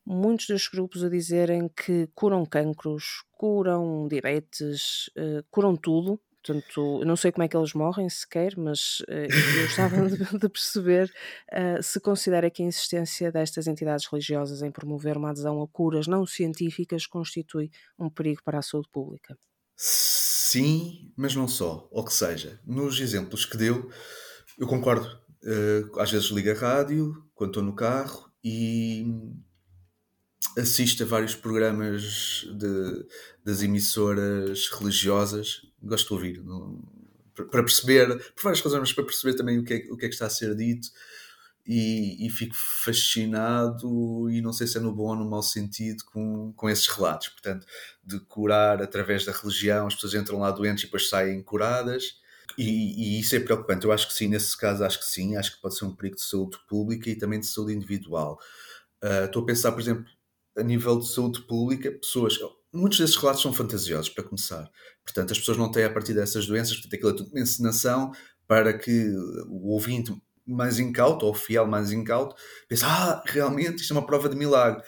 muitos 0.05 0.47
dos 0.47 0.67
grupos 0.67 1.03
a 1.03 1.09
dizerem 1.09 1.67
que 1.67 2.07
curam 2.13 2.45
cancros, 2.45 3.23
curam 3.31 4.07
diabetes, 4.07 5.07
uh, 5.17 5.43
curam 5.49 5.75
tudo. 5.75 6.19
Portanto, 6.43 7.03
não 7.03 7.15
sei 7.15 7.31
como 7.31 7.43
é 7.43 7.47
que 7.47 7.57
eles 7.57 7.73
morrem 7.73 8.07
sequer, 8.07 8.55
mas 8.55 8.99
uh, 9.01 9.11
eu 9.11 9.63
gostava 9.63 9.95
de, 10.07 10.39
de 10.39 10.49
perceber 10.49 11.11
uh, 11.51 11.81
se 11.81 11.99
considera 11.99 12.51
que 12.51 12.61
a 12.61 12.65
insistência 12.65 13.31
destas 13.31 13.65
entidades 13.65 14.05
religiosas 14.05 14.61
em 14.61 14.71
promover 14.71 15.17
uma 15.17 15.31
adesão 15.31 15.61
a 15.61 15.67
curas 15.67 16.05
não 16.05 16.25
científicas 16.25 17.07
constitui 17.07 17.71
um 17.97 18.09
perigo 18.09 18.43
para 18.43 18.59
a 18.59 18.61
saúde 18.61 18.89
pública. 18.91 19.35
Sim, 19.75 21.11
mas 21.17 21.35
não 21.35 21.47
só. 21.47 21.87
Ou 21.91 22.05
que 22.05 22.13
seja, 22.13 22.59
nos 22.63 22.99
exemplos 22.99 23.43
que 23.43 23.57
deu, 23.57 23.89
eu 24.57 24.67
concordo. 24.67 25.19
às 25.99 26.11
vezes 26.11 26.29
liga 26.29 26.53
a 26.53 26.55
rádio 26.55 27.11
quando 27.33 27.49
estou 27.49 27.63
no 27.63 27.75
carro 27.75 28.31
e 28.43 29.05
assisto 30.57 31.03
a 31.03 31.05
vários 31.05 31.35
programas 31.35 32.47
de, 32.53 33.05
das 33.43 33.61
emissoras 33.61 34.69
religiosas, 34.69 35.61
gosto 35.81 36.07
de 36.07 36.13
ouvir, 36.13 36.43
não, 36.43 36.81
para 37.33 37.63
perceber, 37.63 38.07
por 38.33 38.43
várias 38.43 38.61
razões, 38.61 38.79
mas 38.79 38.93
para 38.93 39.03
perceber 39.03 39.35
também 39.35 39.59
o 39.59 39.63
que 39.63 39.73
é, 39.73 39.77
o 39.91 39.97
que, 39.97 40.05
é 40.05 40.07
que 40.07 40.15
está 40.15 40.25
a 40.25 40.29
ser 40.29 40.55
dito 40.55 40.87
e, 41.67 42.25
e, 42.25 42.29
fico 42.29 42.55
fascinado 42.55 44.29
e 44.29 44.39
não 44.39 44.53
sei 44.53 44.67
se 44.67 44.77
é 44.77 44.81
no 44.81 44.93
bom 44.93 45.07
ou 45.09 45.15
no 45.15 45.29
mau 45.29 45.41
sentido 45.41 46.03
com, 46.05 46.53
com 46.53 46.69
esses 46.69 46.87
relatos, 46.87 47.29
portanto, 47.29 47.65
de 48.03 48.19
curar 48.21 48.81
através 48.81 49.25
da 49.25 49.31
religião, 49.31 49.87
as 49.87 49.95
pessoas 49.95 50.13
entram 50.13 50.39
lá 50.39 50.51
doentes 50.51 50.83
e 50.83 50.87
depois 50.87 51.09
saem 51.09 51.41
curadas. 51.41 52.23
E, 52.57 53.17
e, 53.17 53.19
isso 53.19 53.35
é 53.35 53.39
preocupante. 53.39 53.85
Eu 53.85 53.91
acho 53.91 54.07
que 54.07 54.13
sim, 54.13 54.27
nesse 54.27 54.55
caso, 54.57 54.83
acho 54.83 54.99
que 54.99 55.05
sim. 55.05 55.35
Acho 55.35 55.55
que 55.55 55.61
pode 55.61 55.75
ser 55.75 55.85
um 55.85 55.95
perigo 55.95 56.15
de 56.15 56.21
saúde 56.21 56.57
pública 56.69 57.09
e 57.09 57.15
também 57.15 57.39
de 57.39 57.47
saúde 57.47 57.73
individual. 57.73 58.39
Uh, 59.03 59.25
estou 59.25 59.43
a 59.43 59.45
pensar, 59.45 59.71
por 59.71 59.81
exemplo, 59.81 60.05
a 60.57 60.63
nível 60.63 60.99
de 60.99 61.07
saúde 61.07 61.41
pública, 61.41 61.91
pessoas. 61.91 62.37
Muitos 62.73 62.99
desses 62.99 63.15
relatos 63.15 63.41
são 63.41 63.53
fantasiosos, 63.53 64.09
para 64.09 64.23
começar. 64.23 64.69
Portanto, 65.03 65.31
as 65.31 65.39
pessoas 65.39 65.57
não 65.57 65.71
têm 65.71 65.83
a 65.85 65.89
partir 65.89 66.13
dessas 66.13 66.45
doenças, 66.47 66.73
portanto, 66.75 66.93
aquilo 66.93 67.09
é 67.09 67.13
tudo 67.13 67.29
uma 67.31 67.39
encenação 67.39 68.11
para 68.47 68.77
que 68.77 69.09
o 69.47 69.71
ouvinte 69.73 70.13
mais 70.45 70.77
incauto, 70.79 71.25
ou 71.25 71.31
o 71.31 71.35
fiel 71.35 71.65
mais 71.65 71.91
incauto, 71.91 72.35
pense: 72.67 72.83
ah, 72.85 73.23
realmente 73.25 73.81
isto 73.81 73.93
é 73.93 73.97
uma 73.97 74.05
prova 74.05 74.29
de 74.29 74.35
milagre. 74.35 74.83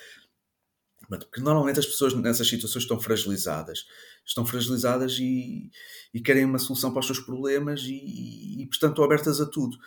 Porque 1.09 1.39
normalmente 1.39 1.79
as 1.79 1.85
pessoas 1.85 2.13
nessas 2.13 2.47
situações 2.47 2.83
estão 2.83 2.99
fragilizadas. 2.99 3.85
Estão 4.25 4.45
fragilizadas 4.45 5.17
e, 5.19 5.71
e 6.13 6.19
querem 6.19 6.43
uma 6.43 6.59
solução 6.59 6.91
para 6.91 6.99
os 6.99 7.05
seus 7.05 7.19
problemas 7.19 7.81
e, 7.83 8.61
e, 8.61 8.67
portanto, 8.67 8.91
estão 8.91 9.05
abertas 9.05 9.39
a 9.39 9.45
tudo. 9.45 9.77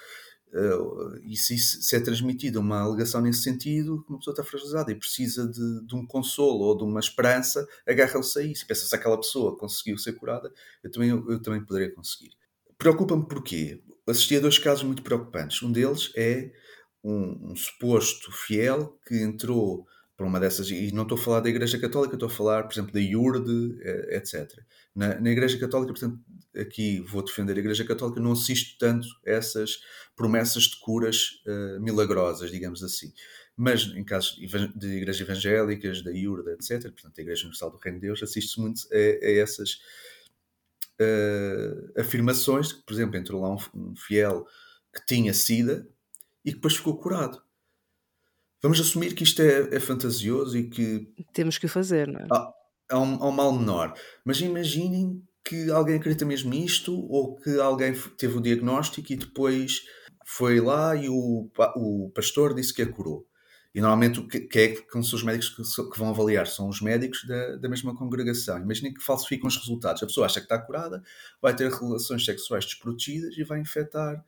Uh, 0.53 1.17
e 1.23 1.37
se, 1.37 1.57
se, 1.57 1.95
é 1.95 2.01
transmitida 2.01 2.59
uma 2.59 2.81
alegação 2.81 3.21
nesse 3.21 3.43
sentido, 3.43 4.05
uma 4.09 4.19
pessoa 4.19 4.33
está 4.33 4.43
fragilizada 4.43 4.91
e 4.91 4.97
precisa 4.97 5.47
de, 5.49 5.87
de 5.87 5.95
um 5.95 6.05
consolo 6.05 6.65
ou 6.65 6.77
de 6.77 6.83
uma 6.83 6.99
esperança, 6.99 7.65
agarra-se 7.87 8.39
a 8.39 8.43
isso. 8.43 8.67
Pensa 8.67 8.87
se 8.87 8.95
aquela 8.95 9.17
pessoa 9.17 9.57
conseguiu 9.57 9.97
ser 9.97 10.15
curada, 10.15 10.53
eu 10.83 10.91
também, 10.91 11.11
eu, 11.11 11.31
eu 11.31 11.41
também 11.41 11.65
poderia 11.65 11.95
conseguir. 11.95 12.31
Preocupa-me 12.77 13.29
porquê? 13.29 13.81
Assisti 14.09 14.37
a 14.37 14.41
dois 14.41 14.59
casos 14.59 14.83
muito 14.83 15.03
preocupantes. 15.03 15.63
Um 15.63 15.71
deles 15.71 16.13
é 16.17 16.51
um, 17.05 17.53
um 17.53 17.57
suposto 17.57 18.33
fiel 18.33 18.99
que 19.07 19.23
entrou 19.23 19.87
para 20.21 20.27
uma 20.27 20.39
dessas, 20.39 20.71
e 20.71 20.93
não 20.93 21.05
estou 21.05 21.17
a 21.17 21.19
falar 21.19 21.41
da 21.41 21.49
Igreja 21.49 21.79
Católica, 21.79 22.15
estou 22.15 22.27
a 22.27 22.31
falar, 22.31 22.65
por 22.65 22.75
exemplo, 22.75 22.93
da 22.93 23.01
IURD, 23.01 23.79
eh, 23.81 24.19
etc. 24.19 24.53
Na, 24.95 25.19
na 25.19 25.31
Igreja 25.31 25.59
Católica, 25.59 25.95
portanto, 25.95 26.21
aqui 26.55 27.01
vou 27.01 27.25
defender 27.25 27.57
a 27.57 27.59
Igreja 27.59 27.87
Católica, 27.87 28.21
não 28.21 28.33
assisto 28.33 28.77
tanto 28.79 29.09
essas 29.25 29.81
promessas 30.15 30.65
de 30.65 30.79
curas 30.79 31.41
uh, 31.47 31.81
milagrosas, 31.81 32.51
digamos 32.51 32.85
assim. 32.85 33.15
Mas 33.57 33.85
em 33.97 34.05
casos 34.05 34.37
de 34.77 34.89
igrejas 34.89 35.23
evangélicas, 35.23 36.03
da 36.03 36.13
IURDA, 36.13 36.53
etc., 36.53 36.83
portanto, 36.93 37.19
a 37.19 37.23
Igreja 37.23 37.45
Universal 37.45 37.71
do 37.71 37.79
Reino 37.79 37.99
de 37.99 38.07
Deus, 38.07 38.23
assisto-se 38.23 38.61
muito 38.61 38.83
a, 38.93 38.97
a 38.97 39.31
essas 39.31 39.81
uh, 41.01 41.99
afirmações, 41.99 42.75
por 42.75 42.93
exemplo, 42.93 43.17
entrou 43.17 43.41
lá 43.41 43.55
um, 43.55 43.59
um 43.75 43.97
fiel 43.97 44.47
que 44.95 45.07
tinha 45.07 45.33
SIDA 45.33 45.89
e 46.45 46.51
que 46.51 46.57
depois 46.57 46.77
ficou 46.77 46.99
curado. 46.99 47.43
Vamos 48.63 48.81
assumir 48.81 49.15
que 49.15 49.25
isto 49.25 49.41
é, 49.41 49.75
é 49.75 49.81
fantasioso 49.81 50.57
e 50.57 50.69
que. 50.69 51.09
Temos 51.33 51.57
que 51.57 51.67
o 51.67 51.69
fazer, 51.69 52.09
não 52.09 52.21
é? 52.21 52.27
Há, 52.31 52.53
há, 52.91 52.99
um, 52.99 53.23
há 53.23 53.29
um 53.29 53.33
mal 53.33 53.53
menor. 53.53 53.95
Mas 54.25 54.41
imaginem 54.41 55.23
que 55.45 55.71
alguém 55.71 55.97
acredita 55.97 56.25
mesmo 56.25 56.51
nisto 56.51 56.95
ou 57.09 57.37
que 57.37 57.59
alguém 57.59 57.95
teve 58.19 58.37
o 58.37 58.41
diagnóstico 58.41 59.13
e 59.13 59.17
depois 59.17 59.83
foi 60.27 60.61
lá 60.61 60.95
e 60.95 61.09
o, 61.09 61.51
o 61.77 62.11
pastor 62.15 62.55
disse 62.55 62.75
que 62.75 62.83
a 62.83 62.87
curou. 62.87 63.27
E 63.75 63.81
normalmente 63.81 64.21
que, 64.23 64.59
é 64.59 64.69
que 64.69 65.03
são 65.03 65.17
os 65.17 65.23
médicos 65.23 65.49
que, 65.49 65.91
que, 65.91 65.99
vão 65.99 66.09
avaliar? 66.09 66.47
São 66.47 66.69
os 66.69 66.81
médicos 66.81 67.25
da, 67.27 67.57
da 67.57 67.69
mesma 67.69 67.97
congregação. 67.97 68.59
Imaginem 68.59 68.93
que 68.93 69.03
falsificam 69.03 69.47
os 69.47 69.57
resultados. 69.57 70.03
A 70.03 70.07
pessoa 70.07 70.27
acha 70.27 70.41
que 70.41 70.47
está 70.47 70.59
curada, 70.59 71.03
vai 71.41 71.55
ter 71.55 71.71
relações 71.71 72.25
sexuais 72.25 72.65
desprotegidas 72.65 73.37
e 73.39 73.45
vai 73.45 73.61
infectar 73.61 74.25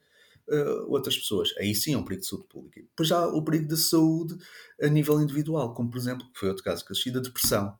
uh, 0.53 0.93
outras 0.93 1.17
pessoas. 1.17 1.55
Aí 1.59 1.75
sim 1.75 1.95
é 1.95 1.99
um 1.99 2.05
perigo 2.05 2.23
de 2.23 2.29
saúde 2.29 2.47
pública. 2.49 2.81
Depois 2.81 3.11
há 3.11 3.27
o 3.27 3.43
perigo 3.43 3.67
de 3.67 3.77
saúde 3.77 4.37
a 4.81 4.87
nível 4.89 5.21
individual, 5.21 5.73
como 5.75 5.91
por 5.91 5.99
exemplo, 5.99 6.27
foi 6.35 6.49
outro 6.49 6.63
caso 6.63 6.85
que 6.85 6.93
assisti, 6.93 7.11
da 7.11 7.21
depressão. 7.21 7.77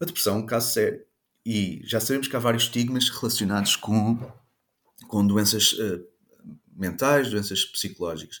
A 0.00 0.04
depressão 0.04 0.36
é 0.36 0.38
um 0.38 0.46
caso 0.46 0.72
sério. 0.72 1.04
E 1.44 1.80
já 1.84 1.98
sabemos 1.98 2.28
que 2.28 2.36
há 2.36 2.38
vários 2.38 2.64
estigmas 2.64 3.08
relacionados 3.08 3.74
com, 3.74 4.18
com 5.08 5.26
doenças 5.26 5.72
uh, 5.72 6.06
mentais, 6.76 7.30
doenças 7.30 7.64
psicológicas. 7.64 8.40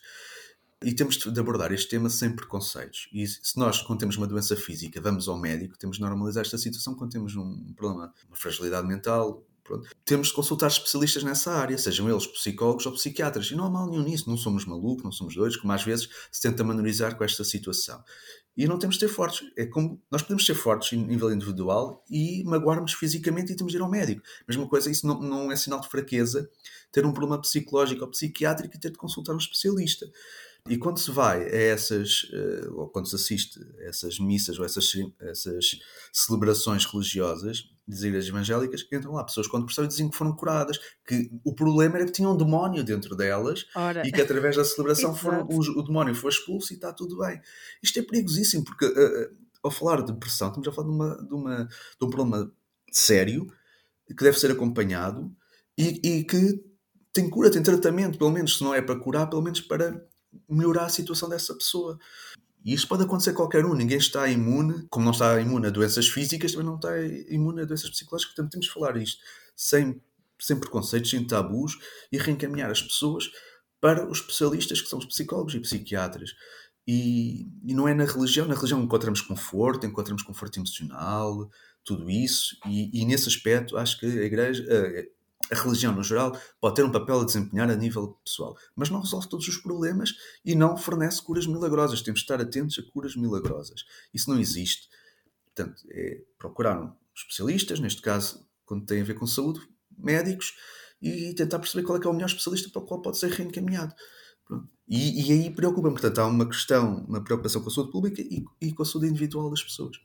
E 0.84 0.94
temos 0.94 1.16
de 1.16 1.40
abordar 1.40 1.72
este 1.72 1.88
tema 1.88 2.08
sem 2.08 2.30
preconceitos. 2.36 3.08
E 3.12 3.26
se 3.26 3.58
nós, 3.58 3.82
quando 3.82 3.98
temos 3.98 4.16
uma 4.16 4.28
doença 4.28 4.54
física, 4.54 5.00
vamos 5.00 5.26
ao 5.26 5.36
médico, 5.36 5.76
temos 5.76 5.96
de 5.96 6.02
normalizar 6.02 6.42
esta 6.42 6.56
situação 6.56 6.94
quando 6.94 7.10
temos 7.10 7.34
um 7.34 7.72
problema, 7.74 8.14
uma 8.28 8.36
fragilidade 8.36 8.86
mental, 8.86 9.44
Pronto. 9.68 9.86
Temos 10.02 10.28
de 10.28 10.32
consultar 10.32 10.68
especialistas 10.68 11.22
nessa 11.22 11.52
área, 11.52 11.76
sejam 11.76 12.08
eles 12.08 12.26
psicólogos 12.26 12.86
ou 12.86 12.92
psiquiatras. 12.92 13.50
E 13.50 13.54
não 13.54 13.66
há 13.66 13.70
mal 13.70 13.86
nenhum 13.86 14.02
nisso, 14.02 14.28
não 14.28 14.36
somos 14.38 14.64
malucos, 14.64 15.04
não 15.04 15.12
somos 15.12 15.34
doidos, 15.34 15.58
como 15.58 15.70
às 15.74 15.84
vezes 15.84 16.08
se 16.32 16.40
tenta 16.40 16.64
manorizar 16.64 17.14
com 17.18 17.22
esta 17.22 17.44
situação. 17.44 18.02
E 18.56 18.66
não 18.66 18.78
temos 18.78 18.96
de 18.96 19.06
ser 19.06 19.08
fortes. 19.08 19.46
É 19.58 19.66
como 19.66 20.02
nós 20.10 20.22
podemos 20.22 20.46
ser 20.46 20.54
fortes 20.54 20.94
em 20.94 21.06
nível 21.06 21.30
individual 21.30 22.02
e 22.10 22.42
magoarmos 22.44 22.94
fisicamente 22.94 23.52
e 23.52 23.56
temos 23.56 23.70
de 23.70 23.78
ir 23.78 23.82
ao 23.82 23.90
médico. 23.90 24.22
Mesma 24.48 24.66
coisa, 24.66 24.90
isso 24.90 25.06
não, 25.06 25.20
não 25.20 25.52
é 25.52 25.56
sinal 25.56 25.80
de 25.80 25.88
fraqueza 25.88 26.48
ter 26.90 27.04
um 27.04 27.12
problema 27.12 27.38
psicológico 27.38 28.02
ou 28.02 28.10
psiquiátrico 28.10 28.74
e 28.74 28.80
ter 28.80 28.90
de 28.90 28.96
consultar 28.96 29.34
um 29.34 29.38
especialista. 29.38 30.10
E 30.68 30.76
quando 30.76 30.98
se 30.98 31.10
vai 31.10 31.42
a 31.42 31.56
essas, 31.56 32.28
eh, 32.32 32.68
ou 32.70 32.88
quando 32.88 33.08
se 33.08 33.16
assiste 33.16 33.58
a 33.78 33.84
essas 33.84 34.18
missas 34.18 34.58
ou 34.58 34.64
essas, 34.64 34.92
essas 35.20 35.78
celebrações 36.12 36.84
religiosas 36.84 37.64
das 37.86 38.02
igrejas 38.02 38.28
evangélicas, 38.28 38.86
entram 38.92 39.12
lá 39.12 39.24
pessoas 39.24 39.46
com 39.46 39.58
depressão 39.58 39.84
e 39.84 39.88
dizem 39.88 40.10
que 40.10 40.16
foram 40.16 40.36
curadas, 40.36 40.78
que 41.06 41.30
o 41.44 41.54
problema 41.54 41.96
era 41.96 42.04
que 42.04 42.12
tinham 42.12 42.34
um 42.34 42.36
demónio 42.36 42.84
dentro 42.84 43.16
delas 43.16 43.66
Ora. 43.74 44.06
e 44.06 44.12
que 44.12 44.20
através 44.20 44.56
da 44.56 44.64
celebração 44.64 45.14
foram, 45.16 45.46
o, 45.48 45.58
o, 45.58 45.82
demónio 45.82 46.14
foi 46.14 46.30
expulso 46.30 46.72
e 46.72 46.76
está 46.76 46.92
tudo 46.92 47.18
bem. 47.18 47.40
Isto 47.82 48.00
é 48.00 48.02
perigosíssimo, 48.02 48.64
porque 48.64 48.84
uh, 48.84 49.36
ao 49.62 49.70
falar 49.70 50.02
de 50.02 50.12
depressão, 50.12 50.48
estamos 50.48 50.68
a 50.68 50.72
falar 50.72 50.88
de, 50.88 50.94
uma, 50.94 51.26
de, 51.26 51.34
uma, 51.34 51.64
de 51.64 52.06
um 52.06 52.10
problema 52.10 52.52
sério 52.92 53.46
que 54.06 54.24
deve 54.24 54.38
ser 54.38 54.50
acompanhado 54.50 55.34
e, 55.76 56.00
e 56.02 56.24
que 56.24 56.62
tem 57.12 57.28
cura, 57.28 57.50
tem 57.50 57.62
tratamento, 57.62 58.18
pelo 58.18 58.30
menos 58.30 58.58
se 58.58 58.64
não 58.64 58.74
é 58.74 58.80
para 58.80 58.98
curar, 58.98 59.28
pelo 59.28 59.42
menos 59.42 59.60
para 59.60 60.00
melhorar 60.48 60.84
a 60.84 60.88
situação 60.88 61.28
dessa 61.28 61.54
pessoa. 61.54 61.98
E 62.64 62.74
isso 62.74 62.88
pode 62.88 63.04
acontecer 63.04 63.30
a 63.30 63.34
qualquer 63.34 63.64
um, 63.64 63.74
ninguém 63.74 63.98
está 63.98 64.28
imune, 64.28 64.86
como 64.90 65.04
não 65.04 65.12
está 65.12 65.40
imune 65.40 65.68
a 65.68 65.70
doenças 65.70 66.08
físicas, 66.08 66.52
também 66.52 66.66
não 66.66 66.76
está 66.76 66.90
imune 67.28 67.62
a 67.62 67.64
doenças 67.64 67.90
psicológicas, 67.90 68.34
portanto 68.34 68.52
temos 68.52 68.66
de 68.66 68.72
falar 68.72 68.96
isto 68.96 69.22
sem, 69.56 70.00
sem 70.40 70.58
preconceitos, 70.58 71.10
sem 71.10 71.24
tabus 71.26 71.78
e 72.12 72.18
reencaminhar 72.18 72.70
as 72.70 72.82
pessoas 72.82 73.30
para 73.80 74.08
os 74.08 74.18
especialistas 74.18 74.80
que 74.80 74.88
são 74.88 74.98
os 74.98 75.06
psicólogos 75.06 75.54
e 75.54 75.60
psiquiatras. 75.60 76.34
E, 76.86 77.46
e 77.64 77.74
não 77.74 77.86
é 77.86 77.94
na 77.94 78.04
religião, 78.04 78.46
na 78.46 78.54
religião 78.54 78.82
encontramos 78.82 79.20
conforto, 79.20 79.86
encontramos 79.86 80.22
conforto 80.22 80.58
emocional, 80.58 81.50
tudo 81.84 82.10
isso, 82.10 82.56
e, 82.66 83.02
e 83.02 83.04
nesse 83.04 83.28
aspecto 83.28 83.76
acho 83.76 83.98
que 84.00 84.06
a 84.06 84.24
igreja, 84.24 84.64
a 85.50 85.54
religião 85.54 85.94
no 85.94 86.02
geral 86.02 86.38
pode 86.60 86.76
ter 86.76 86.84
um 86.84 86.92
papel 86.92 87.20
a 87.20 87.24
desempenhar 87.24 87.70
a 87.70 87.76
nível 87.76 88.18
pessoal, 88.24 88.56
mas 88.76 88.90
não 88.90 89.00
resolve 89.00 89.28
todos 89.28 89.46
os 89.48 89.56
problemas 89.58 90.14
e 90.44 90.54
não 90.54 90.76
fornece 90.76 91.22
curas 91.22 91.46
milagrosas. 91.46 92.02
Temos 92.02 92.20
de 92.20 92.24
estar 92.24 92.40
atentos 92.40 92.78
a 92.78 92.92
curas 92.92 93.16
milagrosas. 93.16 93.84
Isso 94.12 94.30
não 94.30 94.38
existe. 94.38 94.88
Portanto, 95.46 95.82
é 95.90 96.22
procurar 96.38 96.96
especialistas, 97.14 97.80
neste 97.80 98.00
caso, 98.00 98.46
quando 98.64 98.86
tem 98.86 99.00
a 99.00 99.04
ver 99.04 99.14
com 99.14 99.26
saúde, 99.26 99.60
médicos, 99.96 100.54
e 101.00 101.34
tentar 101.34 101.58
perceber 101.58 101.84
qual 101.84 101.98
é, 101.98 102.04
é 102.04 102.08
o 102.08 102.12
melhor 102.12 102.26
especialista 102.26 102.70
para 102.70 102.82
o 102.82 102.86
qual 102.86 103.00
pode 103.00 103.18
ser 103.18 103.30
reencaminhado. 103.30 103.94
E, 104.88 105.28
e, 105.28 105.32
aí 105.32 105.50
preocupa-me, 105.50 105.94
portanto, 105.94 106.18
há 106.18 106.26
uma 106.26 106.48
questão, 106.48 107.04
uma 107.06 107.22
preocupação 107.22 107.60
com 107.62 107.68
a 107.68 107.72
saúde 107.72 107.92
pública 107.92 108.22
e, 108.22 108.44
e 108.60 108.72
com 108.72 108.82
a 108.82 108.86
saúde 108.86 109.08
individual 109.08 109.50
das 109.50 109.62
pessoas. 109.62 109.96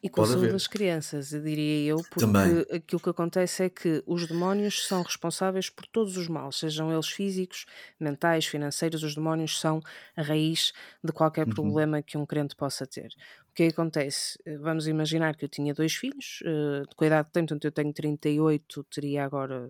E 0.00 0.08
com 0.08 0.20
a 0.20 0.24
saúde 0.24 0.52
das 0.52 0.68
crianças, 0.68 1.30
diria 1.30 1.84
eu, 1.90 2.04
porque 2.04 2.46
Também. 2.46 2.62
aquilo 2.72 3.00
que 3.00 3.10
acontece 3.10 3.64
é 3.64 3.68
que 3.70 4.00
os 4.06 4.28
demónios 4.28 4.86
são 4.86 5.02
responsáveis 5.02 5.68
por 5.70 5.86
todos 5.88 6.16
os 6.16 6.28
males, 6.28 6.56
sejam 6.56 6.92
eles 6.92 7.08
físicos, 7.08 7.66
mentais, 7.98 8.46
financeiros, 8.46 9.02
os 9.02 9.16
demónios 9.16 9.58
são 9.58 9.80
a 10.16 10.22
raiz 10.22 10.72
de 11.02 11.12
qualquer 11.12 11.46
Uhum. 11.46 11.48
problema 11.48 12.00
que 12.00 12.16
um 12.16 12.24
crente 12.24 12.54
possa 12.54 12.86
ter. 12.86 13.08
O 13.50 13.54
que 13.54 13.64
é 13.64 13.68
acontece? 13.68 14.38
Eh, 14.46 14.56
vamos 14.58 14.86
imaginar 14.86 15.34
que 15.36 15.44
eu 15.44 15.48
tinha 15.48 15.74
dois 15.74 15.94
filhos, 15.94 16.40
eh, 16.44 16.82
de 16.88 16.94
cuidado 16.94 17.26
que 17.26 17.32
tenho, 17.32 17.46
portanto 17.46 17.64
eu 17.64 17.72
tenho 17.72 17.92
38, 17.92 18.84
teria 18.84 19.24
agora 19.24 19.68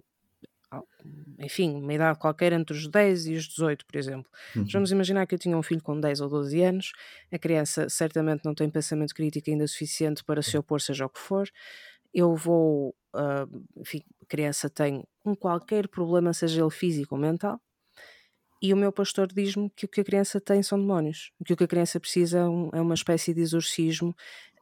enfim, 1.39 1.77
uma 1.77 1.95
idade 1.95 2.19
qualquer 2.19 2.53
entre 2.53 2.77
os 2.77 2.87
10 2.87 3.27
e 3.27 3.35
os 3.35 3.45
18, 3.49 3.87
por 3.87 3.97
exemplo. 3.97 4.31
Uhum. 4.55 4.67
Vamos 4.73 4.91
imaginar 4.93 5.27
que 5.27 5.35
eu 5.35 5.39
tinha 5.39 5.57
um 5.57 5.63
filho 5.63 5.83
com 5.83 5.99
10 5.99 6.21
ou 6.21 6.29
12 6.29 6.61
anos, 6.63 6.93
a 7.33 7.39
criança 7.39 7.89
certamente 7.89 8.45
não 8.45 8.55
tem 8.55 8.69
pensamento 8.69 9.15
crítico 9.15 9.51
ainda 9.51 9.67
suficiente 9.67 10.23
para 10.25 10.43
se 10.43 10.59
opor, 10.59 10.81
seja 10.81 11.07
o 11.07 11.09
que 11.09 11.21
for. 11.21 11.49
Eu 12.13 12.35
vou, 12.35 12.95
uh, 13.15 13.65
enfim, 13.77 14.03
a 14.23 14.27
criança 14.27 14.69
tem 14.69 15.05
um 15.25 15.35
qualquer 15.35 15.89
problema, 15.89 16.33
seja 16.33 16.61
ele 16.61 16.71
físico 16.71 17.15
ou 17.15 17.21
mental, 17.21 17.61
e 18.61 18.75
o 18.75 18.77
meu 18.77 18.91
pastor 18.91 19.29
diz-me 19.33 19.71
que 19.71 19.85
o 19.85 19.89
que 19.89 20.01
a 20.01 20.05
criança 20.05 20.41
tem 20.41 20.63
são 20.63 20.79
demónios, 20.79 21.31
que 21.45 21.53
o 21.53 21.57
que 21.57 21.65
a 21.65 21.69
criança 21.69 22.01
precisa 22.01 22.39
é, 22.39 22.79
é 22.79 22.81
uma 22.81 22.95
espécie 22.95 23.33
de 23.33 23.41
exorcismo, 23.41 24.15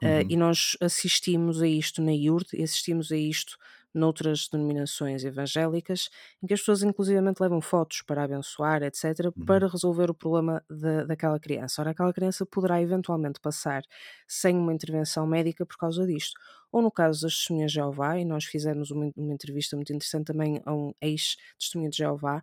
ah, 0.03 0.07
uhum. 0.07 0.19
uh, 0.19 0.27
e 0.29 0.37
nós 0.37 0.77
assistimos 0.81 1.63
a 1.63 1.67
isto 1.67 2.03
na 2.03 2.13
IURD, 2.13 2.63
assistimos 2.63 3.11
a 3.11 3.17
isto 3.17 3.57
noutras 3.95 4.49
denominações 4.49 5.25
evangélicas, 5.25 6.09
em 6.43 6.47
que 6.47 6.55
as 6.55 6.61
pessoas 6.61 6.83
inclusivamente 6.83 7.41
levam 7.41 7.61
fotos 7.61 8.03
para 8.03 8.25
abençoar, 8.25 8.83
etc., 8.83 9.05
uhum. 9.37 9.45
para 9.45 9.69
resolver 9.69 10.11
o 10.11 10.15
problema 10.15 10.63
de, 10.71 11.07
daquela 11.07 11.41
criança. 11.41 11.83
Ora, 11.83 11.91
aquela 11.91 12.13
criança 12.13 12.45
poderá 12.45 12.81
eventualmente 12.81 13.41
passar 13.41 13.83
sem 14.27 14.57
uma 14.57 14.73
intervenção 14.73 15.27
médica 15.27 15.65
por 15.65 15.77
causa 15.77 16.07
disto. 16.07 16.39
Ou 16.71 16.83
no 16.83 16.91
caso 16.91 17.23
das 17.23 17.35
testemunhas 17.37 17.73
de 17.73 17.77
Jeová, 17.77 18.19
e 18.19 18.25
nós 18.25 18.45
fizemos 18.45 18.91
uma, 18.91 19.11
uma 19.17 19.33
entrevista 19.33 19.77
muito 19.77 19.93
interessante 19.93 20.27
também 20.27 20.61
a 20.65 20.75
um 20.75 20.93
ex-testemunha 21.01 21.91
de 21.91 21.97
Jeová, 21.97 22.43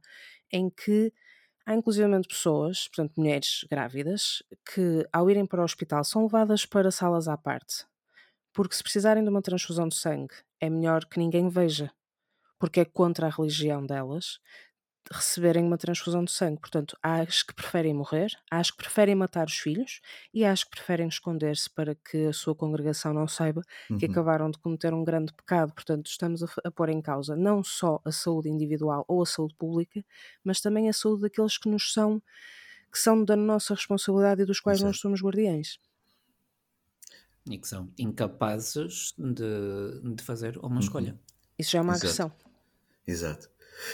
em 0.52 0.70
que 0.70 1.14
Há 1.66 1.74
inclusivamente 1.76 2.28
pessoas, 2.28 2.90
portanto 2.90 3.14
mulheres 3.16 3.66
grávidas, 3.70 4.44
que 4.74 5.08
ao 5.14 5.30
irem 5.30 5.46
para 5.46 5.62
o 5.62 5.64
hospital 5.64 6.04
são 6.04 6.24
levadas 6.24 6.66
para 6.66 6.92
salas 6.92 7.30
à 7.30 7.38
parte. 7.38 7.86
Porque 8.52 8.76
se 8.76 8.84
precisarem 8.84 9.24
de 9.24 9.30
uma 9.30 9.42
transfusão 9.42 9.88
de 9.88 9.96
sangue 9.96 10.36
é 10.64 10.70
melhor 10.70 11.04
que 11.04 11.20
ninguém 11.20 11.50
veja, 11.50 11.92
porque 12.58 12.80
é 12.80 12.86
contra 12.86 13.28
a 13.28 13.30
religião 13.30 13.86
delas 13.86 14.40
receberem 15.12 15.66
uma 15.66 15.78
transfusão 15.78 16.24
de 16.24 16.32
sangue. 16.32 16.62
Portanto, 16.62 16.98
há 17.04 17.20
as 17.20 17.44
que 17.44 17.54
preferem 17.54 17.94
morrer, 17.94 18.32
há 18.50 18.60
as 18.60 18.72
que 18.72 18.78
preferem 18.78 19.14
matar 19.14 19.46
os 19.46 19.58
filhos 19.58 20.00
e 20.34 20.46
há 20.46 20.54
as 20.54 20.64
que 20.64 20.70
preferem 20.70 21.10
esconder-se 21.10 21.70
para 21.70 21.94
que 21.96 22.28
a 22.28 22.32
sua 22.32 22.56
congregação 22.56 23.14
não 23.14 23.28
saiba 23.28 23.62
uhum. 23.90 23.98
que 23.98 24.06
acabaram 24.06 24.50
de 24.50 24.58
cometer 24.58 24.94
um 24.94 25.04
grande 25.04 25.34
pecado. 25.34 25.74
Portanto, 25.74 26.06
estamos 26.08 26.42
a, 26.42 26.48
a 26.64 26.72
pôr 26.72 26.88
em 26.88 27.02
causa 27.02 27.36
não 27.36 27.62
só 27.62 28.00
a 28.06 28.12
saúde 28.14 28.48
individual 28.48 29.04
ou 29.06 29.22
a 29.22 29.26
saúde 29.26 29.56
pública, 29.56 30.02
mas 30.46 30.62
também 30.62 30.88
a 30.88 30.94
saúde 30.94 31.24
daqueles 31.24 31.58
que 31.58 31.68
nos 31.68 31.92
são 31.92 32.24
que 32.90 33.00
são 33.00 33.26
da 33.26 33.36
nossa 33.36 33.74
responsabilidade 33.74 34.44
e 34.44 34.46
dos 34.46 34.62
quais 34.62 34.78
Exato. 34.78 34.88
nós 34.88 35.00
somos 35.00 35.22
guardiães 35.22 35.80
e 37.50 37.58
que 37.58 37.68
são 37.68 37.92
incapazes 37.98 39.14
de, 39.18 40.16
de 40.16 40.24
fazer 40.24 40.58
uma 40.58 40.76
uhum. 40.76 40.80
escolha. 40.80 41.20
Isso 41.58 41.72
já 41.72 41.80
é 41.80 41.82
uma 41.82 41.94
Exato. 41.94 42.06
agressão. 42.06 42.32
Exato. 43.06 43.54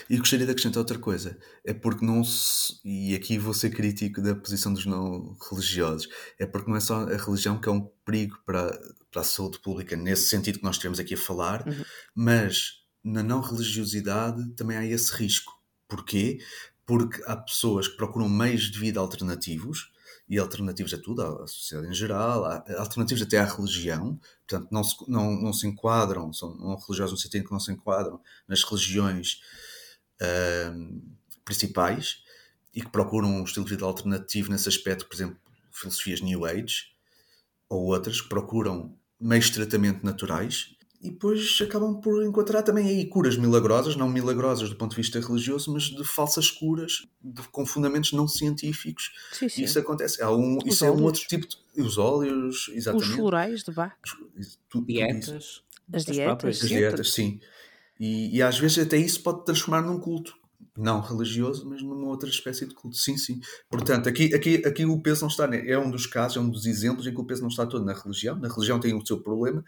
E 0.09 0.17
gostaria 0.17 0.45
de 0.45 0.51
acrescentar 0.51 0.79
outra 0.79 0.99
coisa, 0.99 1.37
é 1.63 1.73
porque 1.73 2.05
não 2.05 2.23
se, 2.23 2.79
e 2.83 3.15
aqui 3.15 3.37
vou 3.37 3.53
ser 3.53 3.69
crítico 3.69 4.21
da 4.21 4.35
posição 4.35 4.73
dos 4.73 4.85
não 4.85 5.35
religiosos, 5.49 6.07
é 6.37 6.45
porque 6.45 6.69
não 6.69 6.77
é 6.77 6.79
só 6.79 7.03
a 7.03 7.17
religião 7.17 7.59
que 7.59 7.69
é 7.69 7.71
um 7.71 7.89
perigo 8.05 8.37
para, 8.45 8.77
para 9.11 9.21
a 9.21 9.23
saúde 9.23 9.59
pública, 9.59 9.95
nesse 9.95 10.27
sentido 10.27 10.59
que 10.59 10.63
nós 10.63 10.75
estivemos 10.75 10.99
aqui 10.99 11.13
a 11.13 11.17
falar, 11.17 11.67
uhum. 11.67 11.83
mas 12.13 12.83
na 13.03 13.23
não 13.23 13.41
religiosidade 13.41 14.49
também 14.51 14.77
há 14.77 14.85
esse 14.85 15.11
risco. 15.13 15.57
Porquê? 15.87 16.39
Porque 16.85 17.21
há 17.25 17.35
pessoas 17.35 17.87
que 17.87 17.97
procuram 17.97 18.29
meios 18.29 18.69
de 18.69 18.79
vida 18.79 18.99
alternativos, 18.99 19.91
e 20.29 20.37
alternativas 20.37 20.93
a 20.93 20.97
tudo, 20.97 21.23
à 21.23 21.47
sociedade 21.47 21.89
em 21.89 21.93
geral, 21.93 22.45
alternativas 22.77 23.23
até 23.23 23.39
à 23.39 23.45
religião, 23.45 24.19
portanto, 24.47 24.67
não 24.71 24.83
se, 24.83 24.95
não, 25.07 25.31
não 25.31 25.51
se 25.51 25.65
enquadram, 25.65 26.31
são 26.31 26.55
não 26.55 26.75
religiosos 26.75 27.13
no 27.13 27.17
sentido 27.17 27.45
que 27.45 27.51
não 27.51 27.59
se 27.59 27.71
enquadram 27.71 28.21
nas 28.47 28.63
religiões 28.63 29.41
uh, 30.21 31.01
principais 31.43 32.23
e 32.75 32.81
que 32.81 32.89
procuram 32.89 33.27
um 33.27 33.43
estilo 33.43 33.65
de 33.65 33.71
vida 33.71 33.85
alternativo 33.85 34.51
nesse 34.51 34.69
aspecto, 34.69 35.07
por 35.07 35.15
exemplo, 35.15 35.37
filosofias 35.71 36.21
New 36.21 36.45
Age 36.45 36.91
ou 37.67 37.85
outras 37.85 38.21
que 38.21 38.29
procuram 38.29 38.95
meios 39.19 39.45
de 39.45 39.53
tratamento 39.53 40.05
naturais 40.05 40.75
e 41.01 41.09
depois 41.09 41.57
acabam 41.61 41.99
por 42.01 42.23
encontrar 42.25 42.61
também 42.61 42.87
aí 42.87 43.05
curas 43.05 43.37
milagrosas, 43.37 43.95
não 43.95 44.09
milagrosas 44.09 44.69
do 44.69 44.75
ponto 44.75 44.91
de 44.91 44.97
vista 44.97 45.19
religioso, 45.19 45.71
mas 45.71 45.83
de 45.83 46.03
falsas 46.03 46.51
curas 46.51 47.07
de, 47.21 47.41
com 47.49 47.65
fundamentos 47.65 48.11
não 48.11 48.27
científicos. 48.27 49.11
Sim, 49.31 49.47
sim. 49.47 49.63
Isso 49.63 49.79
acontece. 49.79 50.21
Há 50.21 50.29
um, 50.29 50.57
isso 50.65 50.83
óleos. 50.83 50.99
é 50.99 51.01
um 51.01 51.05
outro 51.05 51.21
tipo 51.21 51.47
de. 51.47 51.57
Os 51.81 51.97
óleos, 51.97 52.69
exatamente. 52.73 53.09
Os 53.09 53.15
florais 53.15 53.63
de 53.63 53.71
Bach. 53.71 53.93
Dietas. 54.85 55.63
As 55.93 56.03
dietas. 56.03 56.61
As 56.61 56.67
dietas, 56.67 57.13
sim. 57.13 57.39
E, 57.97 58.37
e, 58.37 58.41
às 58.41 58.59
vezes 58.59 58.79
até 58.79 58.97
isso 58.97 59.21
pode 59.21 59.45
transformar 59.45 59.81
num 59.81 59.99
culto 59.99 60.35
não 60.79 61.01
religioso, 61.01 61.67
mas 61.69 61.81
numa 61.81 62.07
outra 62.07 62.29
espécie 62.29 62.65
de 62.65 62.73
culto. 62.73 62.95
Sim, 62.95 63.17
sim. 63.17 63.41
Portanto, 63.69 64.07
aqui, 64.07 64.33
aqui, 64.33 64.63
aqui 64.65 64.85
o 64.85 65.01
peso 65.01 65.21
não 65.21 65.27
está. 65.27 65.45
É 65.53 65.77
um 65.77 65.91
dos 65.91 66.07
casos, 66.07 66.37
é 66.37 66.39
um 66.39 66.49
dos 66.49 66.65
exemplos 66.65 67.05
em 67.05 67.13
que 67.13 67.19
o 67.19 67.25
peso 67.25 67.41
não 67.41 67.49
está 67.49 67.65
todo 67.65 67.83
na 67.83 67.93
religião. 67.93 68.37
Na 68.37 68.47
religião 68.47 68.79
tem 68.79 68.93
o 68.93 69.05
seu 69.05 69.21
problema, 69.21 69.63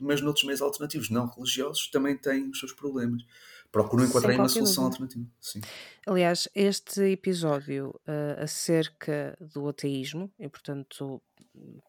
mas 0.00 0.22
noutros 0.22 0.44
meios 0.44 0.62
alternativos 0.62 1.10
não 1.10 1.28
religiosos 1.28 1.90
também 1.90 2.16
têm 2.16 2.48
os 2.48 2.58
seus 2.58 2.72
problemas. 2.72 3.22
procuram 3.70 4.04
encontrar 4.04 4.34
uma 4.34 4.48
solução 4.48 4.84
dúvida. 4.84 5.04
alternativa. 5.04 5.26
Sim. 5.40 5.60
Aliás, 6.06 6.48
este 6.54 7.02
episódio 7.02 7.90
uh, 8.08 8.42
acerca 8.42 9.36
do 9.52 9.68
ateísmo, 9.68 10.32
e 10.38 10.48
portanto, 10.48 11.20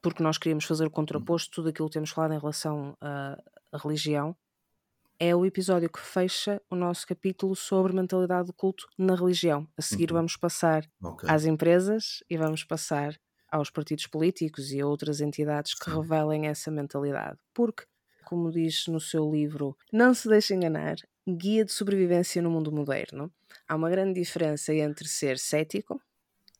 porque 0.01 0.21
nós 0.21 0.37
queríamos 0.37 0.65
fazer 0.65 0.85
o 0.85 0.91
contraposto, 0.91 1.51
tudo 1.51 1.69
aquilo 1.69 1.87
que 1.87 1.93
temos 1.93 2.09
falado 2.09 2.33
em 2.33 2.39
relação 2.39 2.97
à 2.99 3.37
religião, 3.73 4.35
é 5.19 5.35
o 5.35 5.45
episódio 5.45 5.89
que 5.89 5.99
fecha 5.99 6.61
o 6.69 6.75
nosso 6.75 7.07
capítulo 7.07 7.55
sobre 7.55 7.93
mentalidade 7.93 8.47
do 8.47 8.53
culto 8.53 8.87
na 8.97 9.15
religião. 9.15 9.67
A 9.77 9.81
seguir 9.81 10.11
uhum. 10.11 10.17
vamos 10.17 10.35
passar 10.35 10.85
okay. 11.01 11.29
às 11.29 11.45
empresas 11.45 12.23
e 12.29 12.37
vamos 12.37 12.63
passar 12.63 13.17
aos 13.49 13.69
partidos 13.69 14.07
políticos 14.07 14.71
e 14.71 14.81
a 14.81 14.87
outras 14.87 15.21
entidades 15.21 15.73
que 15.73 15.85
Sim. 15.85 15.97
revelem 15.97 16.47
essa 16.47 16.69
mentalidade. 16.69 17.37
Porque, 17.53 17.83
como 18.25 18.51
diz 18.51 18.87
no 18.87 18.99
seu 18.99 19.31
livro 19.31 19.77
Não 19.91 20.13
se 20.13 20.27
deixe 20.27 20.53
enganar, 20.53 20.97
Guia 21.27 21.63
de 21.63 21.71
Sobrevivência 21.71 22.41
no 22.41 22.51
Mundo 22.51 22.71
Moderno, 22.71 23.31
há 23.67 23.75
uma 23.75 23.89
grande 23.89 24.19
diferença 24.19 24.73
entre 24.73 25.07
ser 25.07 25.39
cético 25.39 26.01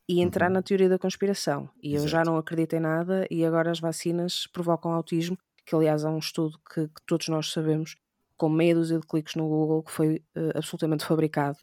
e 0.08 0.20
entrar 0.20 0.46
uhum. 0.46 0.54
na 0.54 0.62
teoria 0.62 0.88
da 0.88 0.98
conspiração. 0.98 1.68
E 1.82 1.94
Exato. 1.94 2.04
eu 2.04 2.08
já 2.08 2.24
não 2.24 2.36
acredito 2.36 2.74
em 2.74 2.80
nada 2.80 3.26
e 3.30 3.44
agora 3.44 3.70
as 3.70 3.80
vacinas 3.80 4.46
provocam 4.46 4.92
autismo, 4.92 5.36
que 5.64 5.74
aliás 5.74 6.04
há 6.04 6.10
um 6.10 6.18
estudo 6.18 6.58
que, 6.72 6.86
que 6.86 7.02
todos 7.06 7.28
nós 7.28 7.50
sabemos 7.50 7.96
com 8.36 8.48
meia 8.48 8.74
dúzia 8.74 8.98
de 8.98 9.06
cliques 9.06 9.34
no 9.34 9.48
Google 9.48 9.82
que 9.82 9.92
foi 9.92 10.16
uh, 10.36 10.56
absolutamente 10.56 11.04
fabricado 11.04 11.58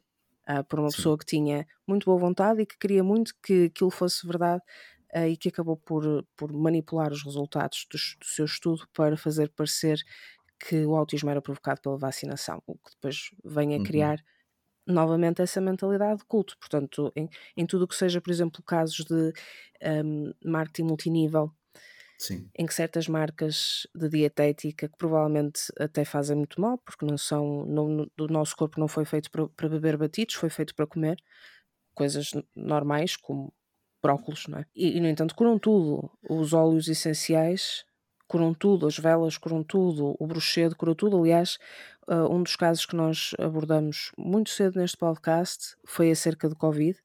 uh, 0.49 0.63
por 0.65 0.79
uma 0.79 0.89
Sim. 0.89 0.97
pessoa 0.97 1.17
que 1.17 1.25
tinha 1.25 1.67
muito 1.87 2.05
boa 2.05 2.17
vontade 2.17 2.61
e 2.61 2.65
que 2.65 2.77
queria 2.77 3.03
muito 3.03 3.33
que 3.41 3.65
aquilo 3.65 3.91
fosse 3.91 4.25
verdade 4.27 4.61
uh, 5.15 5.27
e 5.27 5.37
que 5.37 5.49
acabou 5.49 5.77
por, 5.77 6.25
por 6.35 6.51
manipular 6.51 7.11
os 7.11 7.23
resultados 7.23 7.85
do, 7.89 7.97
do, 7.97 8.25
seu 8.25 8.45
estudo 8.45 8.87
para 8.93 9.15
fazer 9.17 9.49
parecer 9.49 9.99
que 10.59 10.85
o 10.85 10.95
autismo 10.95 11.29
era 11.29 11.41
provocado 11.41 11.81
pela 11.81 11.97
vacinação, 11.97 12.61
o 12.65 12.75
que 12.75 12.91
depois 12.95 13.31
vem 13.43 13.75
a 13.75 13.77
uhum. 13.77 13.83
criar 13.83 14.23
novamente 14.87 15.41
essa 15.41 15.61
mentalidade 15.61 16.19
de 16.19 16.25
culto. 16.25 16.57
Portanto, 16.59 17.11
em, 17.15 17.29
em 17.55 17.65
tudo 17.65 17.83
o 17.83 17.87
que 17.87 17.95
seja, 17.95 18.21
por 18.21 18.31
exemplo, 18.31 18.63
casos 18.63 19.05
de 19.05 19.33
um, 20.05 20.33
marketing 20.43 20.83
multinível 20.83 21.51
Sim. 22.17 22.49
em 22.57 22.65
que 22.65 22.73
certas 22.73 23.07
marcas 23.07 23.87
de 23.93 24.07
dietética 24.07 24.87
que 24.87 24.97
provavelmente 24.97 25.61
até 25.77 26.05
fazem 26.05 26.37
muito 26.37 26.61
mal, 26.61 26.77
porque 26.77 27.05
não 27.05 27.17
são, 27.17 27.65
não, 27.65 28.07
o 28.19 28.27
nosso 28.27 28.55
corpo 28.55 28.79
não 28.79 28.87
foi 28.87 29.05
feito 29.05 29.29
para, 29.29 29.47
para 29.49 29.69
beber 29.69 29.97
batidos, 29.97 30.35
foi 30.35 30.49
feito 30.49 30.73
para 30.73 30.87
comer 30.87 31.17
coisas 31.93 32.31
normais 32.55 33.15
como 33.15 33.53
brócolos, 34.01 34.47
não 34.47 34.59
é? 34.59 34.65
E, 34.75 34.97
e, 34.97 34.99
no 34.99 35.07
entanto 35.07 35.35
curam 35.35 35.57
tudo, 35.57 36.11
os 36.29 36.53
óleos 36.53 36.87
essenciais 36.87 37.85
curam 38.27 38.53
tudo, 38.53 38.87
as 38.87 38.97
velas 38.97 39.37
curam 39.37 39.63
tudo, 39.63 40.15
o 40.19 40.27
bruxedo 40.27 40.75
cura 40.75 40.95
tudo, 40.95 41.17
aliás 41.17 41.57
uh, 42.07 42.33
um 42.33 42.43
dos 42.43 42.55
casos 42.55 42.85
que 42.85 42.95
nós 42.95 43.31
abordamos 43.39 44.11
muito 44.17 44.49
cedo 44.49 44.79
neste 44.79 44.97
podcast 44.97 45.75
foi 45.85 46.11
acerca 46.11 46.49
de 46.49 46.55
Covid 46.55 46.99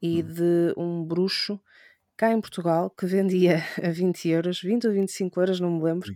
e 0.00 0.22
hum. 0.22 0.26
de 0.26 0.74
um 0.76 1.04
bruxo 1.04 1.60
cá 2.20 2.30
em 2.30 2.40
Portugal 2.40 2.90
que 2.90 3.06
vendia 3.06 3.62
a 3.82 3.90
20 3.90 4.28
euros, 4.28 4.60
20 4.60 4.86
ou 4.86 4.92
25 4.92 5.40
euros, 5.40 5.58
não 5.58 5.70
me 5.70 5.82
lembro, 5.82 6.12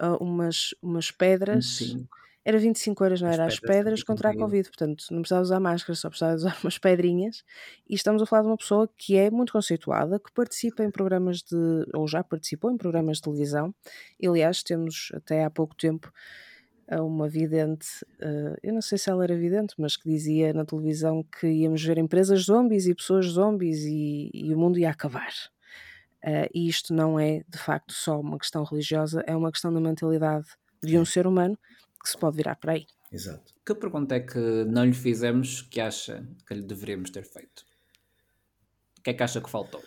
uh, 0.00 0.16
umas, 0.18 0.74
umas 0.82 1.10
pedras. 1.10 1.78
25. 1.78 2.22
Era 2.44 2.58
25 2.58 3.04
euros, 3.04 3.20
não 3.20 3.28
as 3.28 3.34
era? 3.34 3.46
As 3.46 3.60
pedras 3.60 4.02
contra 4.02 4.30
a 4.30 4.36
Covid, 4.36 4.68
portanto 4.68 5.04
não 5.10 5.20
precisava 5.20 5.42
usar 5.42 5.60
máscara, 5.60 5.94
só 5.94 6.08
precisava 6.08 6.34
usar 6.34 6.56
umas 6.64 6.78
pedrinhas. 6.78 7.44
E 7.88 7.94
estamos 7.94 8.22
a 8.22 8.26
falar 8.26 8.42
de 8.42 8.48
uma 8.48 8.56
pessoa 8.56 8.88
que 8.96 9.16
é 9.16 9.30
muito 9.30 9.52
conceituada, 9.52 10.18
que 10.18 10.32
participa 10.32 10.82
em 10.82 10.90
programas 10.90 11.42
de, 11.42 11.86
ou 11.94 12.08
já 12.08 12.24
participou 12.24 12.72
em 12.72 12.78
programas 12.78 13.18
de 13.18 13.24
televisão. 13.24 13.74
E, 14.18 14.26
aliás, 14.26 14.62
temos 14.62 15.12
até 15.14 15.44
há 15.44 15.50
pouco 15.50 15.76
tempo 15.76 16.10
uma 16.90 17.28
vidente, 17.28 17.86
uh, 18.20 18.56
eu 18.62 18.72
não 18.72 18.82
sei 18.82 18.98
se 18.98 19.08
ela 19.08 19.24
era 19.24 19.36
vidente, 19.36 19.74
mas 19.78 19.96
que 19.96 20.08
dizia 20.08 20.52
na 20.52 20.64
televisão 20.64 21.22
que 21.22 21.46
íamos 21.46 21.82
ver 21.82 21.98
empresas 21.98 22.42
zombies 22.42 22.86
e 22.86 22.94
pessoas 22.94 23.26
zombies 23.26 23.80
e, 23.84 24.30
e 24.34 24.54
o 24.54 24.58
mundo 24.58 24.78
ia 24.78 24.90
acabar. 24.90 25.32
Uh, 26.24 26.48
e 26.54 26.68
isto 26.68 26.92
não 26.94 27.18
é 27.18 27.42
de 27.48 27.58
facto 27.58 27.92
só 27.92 28.20
uma 28.20 28.38
questão 28.38 28.64
religiosa, 28.64 29.24
é 29.26 29.36
uma 29.36 29.50
questão 29.50 29.72
da 29.72 29.80
mentalidade 29.80 30.46
de 30.82 30.98
um 30.98 31.04
ser 31.04 31.26
humano 31.26 31.58
que 32.02 32.10
se 32.10 32.18
pode 32.18 32.36
virar 32.36 32.56
para 32.56 32.72
aí. 32.72 32.86
Exato. 33.10 33.52
Que 33.64 33.74
pergunta 33.74 34.14
é 34.14 34.20
que 34.20 34.38
não 34.38 34.84
lhe 34.84 34.92
fizemos 34.92 35.62
que 35.62 35.80
acha 35.80 36.26
que 36.46 36.54
lhe 36.54 36.62
deveríamos 36.62 37.10
ter 37.10 37.24
feito? 37.24 37.64
O 38.98 39.02
que 39.02 39.10
é 39.10 39.14
que 39.14 39.22
acha 39.22 39.40
que 39.40 39.50
faltou? 39.50 39.82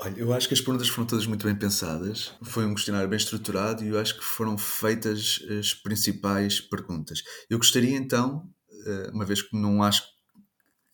Olha, 0.00 0.16
eu 0.16 0.32
acho 0.32 0.46
que 0.46 0.54
as 0.54 0.60
perguntas 0.60 0.88
foram 0.88 1.06
todas 1.08 1.26
muito 1.26 1.44
bem 1.44 1.56
pensadas. 1.56 2.32
Foi 2.42 2.64
um 2.64 2.74
questionário 2.74 3.08
bem 3.08 3.16
estruturado 3.16 3.84
e 3.84 3.88
eu 3.88 3.98
acho 3.98 4.16
que 4.16 4.24
foram 4.24 4.56
feitas 4.56 5.40
as 5.58 5.74
principais 5.74 6.60
perguntas. 6.60 7.22
Eu 7.50 7.58
gostaria 7.58 7.96
então, 7.96 8.48
eh, 8.86 9.10
uma 9.12 9.24
vez 9.24 9.42
que 9.42 9.56
não 9.56 9.82
acho 9.82 10.04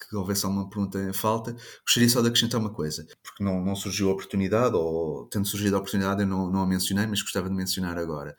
que 0.09 0.17
houvesse 0.17 0.47
alguma 0.47 0.69
pergunta 0.69 0.99
em 0.99 1.13
falta, 1.13 1.55
gostaria 1.85 2.09
só 2.09 2.23
de 2.23 2.29
acrescentar 2.29 2.61
uma 2.61 2.73
coisa, 2.73 3.07
porque 3.23 3.45
não, 3.45 3.63
não 3.65 3.77
surgiu 3.77 4.09
a 4.11 4.13
oportunidade, 4.13 4.75
ou 4.75 5.27
tendo 5.29 5.47
surgido 5.47 5.77
a 5.77 5.79
oportunidade 5.79 6.23
eu 6.23 6.27
não, 6.27 6.51
não 6.51 6.63
a 6.63 6.67
mencionei, 6.67 7.07
mas 7.07 7.23
gostava 7.23 7.49
de 7.49 7.55
mencionar 7.55 7.99
agora, 7.99 8.37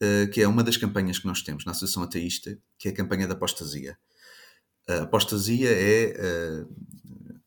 eh, 0.00 0.26
que 0.28 0.42
é 0.42 0.48
uma 0.48 0.64
das 0.64 0.76
campanhas 0.76 1.18
que 1.18 1.26
nós 1.26 1.42
temos 1.42 1.64
na 1.64 1.72
Associação 1.72 2.02
Ateísta, 2.02 2.58
que 2.78 2.88
é 2.88 2.92
a 2.92 2.94
campanha 2.94 3.26
da 3.28 3.34
apostasia. 3.34 3.96
A 4.88 5.02
apostasia 5.02 5.70
é 5.70 6.14
eh, 6.16 6.64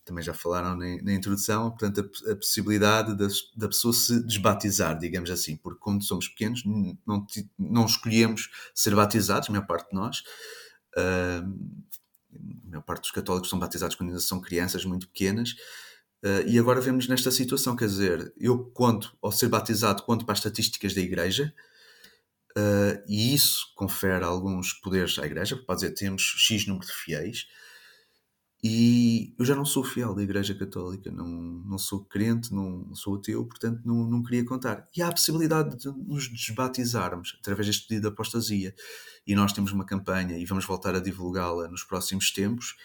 também 0.05 0.23
já 0.23 0.33
falaram 0.33 0.77
na, 0.77 1.01
na 1.01 1.13
introdução, 1.13 1.71
portanto, 1.71 2.09
a, 2.27 2.31
a 2.31 2.35
possibilidade 2.35 3.17
da, 3.17 3.27
da, 3.55 3.67
pessoa 3.67 3.93
se 3.93 4.23
desbatizar, 4.23 4.97
digamos 4.97 5.31
assim, 5.31 5.57
porque 5.57 5.79
quando 5.79 6.03
somos 6.03 6.27
pequenos 6.27 6.63
não, 6.63 7.25
não 7.57 7.85
escolhemos 7.85 8.49
ser 8.73 8.95
batizados, 8.95 9.49
a 9.49 9.51
maior 9.51 9.65
parte 9.65 9.89
de 9.89 9.95
nós. 9.95 10.19
Uh, 10.95 11.85
a 12.65 12.69
maior 12.69 12.83
parte 12.83 13.01
dos 13.01 13.11
católicos 13.11 13.49
são 13.49 13.57
batizados 13.57 13.95
quando 13.95 14.09
ainda 14.09 14.21
são 14.21 14.39
crianças 14.39 14.85
muito 14.85 15.07
pequenas. 15.07 15.51
Uh, 16.23 16.47
e 16.47 16.59
agora 16.59 16.79
vemos 16.79 17.07
nesta 17.07 17.31
situação, 17.31 17.75
quer 17.75 17.87
dizer, 17.87 18.33
eu 18.37 18.65
conto, 18.73 19.15
ao 19.21 19.31
ser 19.31 19.49
batizado, 19.49 20.03
conto 20.03 20.25
para 20.25 20.33
as 20.33 20.39
estatísticas 20.39 20.93
da 20.93 21.01
Igreja, 21.01 21.53
uh, 22.57 23.03
e 23.07 23.33
isso 23.33 23.73
confere 23.75 24.23
alguns 24.23 24.73
poderes 24.73 25.17
à 25.17 25.25
Igreja, 25.25 25.55
porque 25.55 25.67
pode 25.67 25.81
dizer, 25.81 25.93
temos 25.93 26.21
X 26.37 26.67
número 26.67 26.85
de 26.85 26.93
fiéis, 26.93 27.47
e 28.67 29.31
eu 29.37 29.45
já 29.45 29.55
não 29.55 29.63
sou 29.63 29.83
fiel 29.83 30.15
da 30.15 30.23
Igreja 30.23 30.55
Católica, 30.55 31.11
não, 31.11 31.27
não 31.27 31.77
sou 31.77 32.03
crente, 32.03 32.51
não 32.51 32.95
sou 32.95 33.17
ateu, 33.17 33.45
portanto 33.45 33.83
não, 33.85 34.09
não 34.09 34.23
queria 34.23 34.43
contar. 34.43 34.89
E 34.97 35.03
há 35.03 35.07
a 35.07 35.11
possibilidade 35.11 35.77
de 35.77 35.87
nos 35.87 36.27
desbatizarmos 36.27 37.37
através 37.39 37.67
deste 37.67 37.87
pedido 37.87 38.07
de 38.07 38.07
apostasia. 38.07 38.73
E 39.27 39.35
nós 39.35 39.53
temos 39.53 39.71
uma 39.71 39.85
campanha 39.85 40.35
e 40.35 40.43
vamos 40.47 40.65
voltar 40.65 40.95
a 40.95 40.99
divulgá-la 40.99 41.67
nos 41.67 41.83
próximos 41.83 42.31
tempos, 42.31 42.75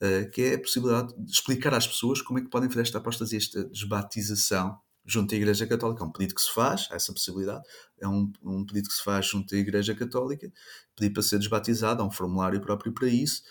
uh, 0.00 0.30
que 0.30 0.40
é 0.40 0.54
a 0.54 0.60
possibilidade 0.60 1.12
de 1.18 1.32
explicar 1.32 1.74
às 1.74 1.88
pessoas 1.88 2.22
como 2.22 2.38
é 2.38 2.42
que 2.42 2.48
podem 2.48 2.68
fazer 2.68 2.82
esta 2.82 2.98
apostasia, 2.98 3.38
esta 3.38 3.64
desbatização 3.64 4.78
junto 5.04 5.34
à 5.34 5.36
Igreja 5.36 5.66
Católica. 5.66 6.04
É 6.04 6.06
um 6.06 6.12
pedido 6.12 6.36
que 6.36 6.42
se 6.42 6.54
faz, 6.54 6.86
há 6.92 6.94
essa 6.94 7.12
possibilidade, 7.12 7.64
é 8.00 8.06
um, 8.06 8.32
um 8.40 8.64
pedido 8.64 8.88
que 8.88 8.94
se 8.94 9.02
faz 9.02 9.26
junto 9.26 9.52
à 9.52 9.58
Igreja 9.58 9.96
Católica, 9.96 10.48
pedir 10.94 11.10
para 11.12 11.24
ser 11.24 11.40
desbatizado, 11.40 12.04
há 12.04 12.06
um 12.06 12.10
formulário 12.12 12.60
próprio 12.60 12.94
para 12.94 13.08
isso 13.08 13.42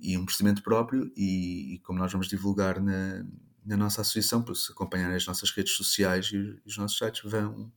e 0.00 0.16
um 0.16 0.24
procedimento 0.24 0.62
próprio 0.62 1.10
e, 1.16 1.74
e, 1.74 1.78
como 1.80 1.98
nós 1.98 2.10
vamos 2.10 2.28
divulgar 2.28 2.80
na, 2.80 3.24
na 3.64 3.76
nossa 3.76 4.00
associação, 4.00 4.42
por 4.42 4.56
se 4.56 4.72
acompanhar 4.72 5.12
as 5.14 5.26
nossas 5.26 5.50
redes 5.50 5.74
sociais 5.74 6.30
e 6.32 6.60
os 6.66 6.76
nossos 6.76 6.98
sites 6.98 7.22
vão, 7.30 7.72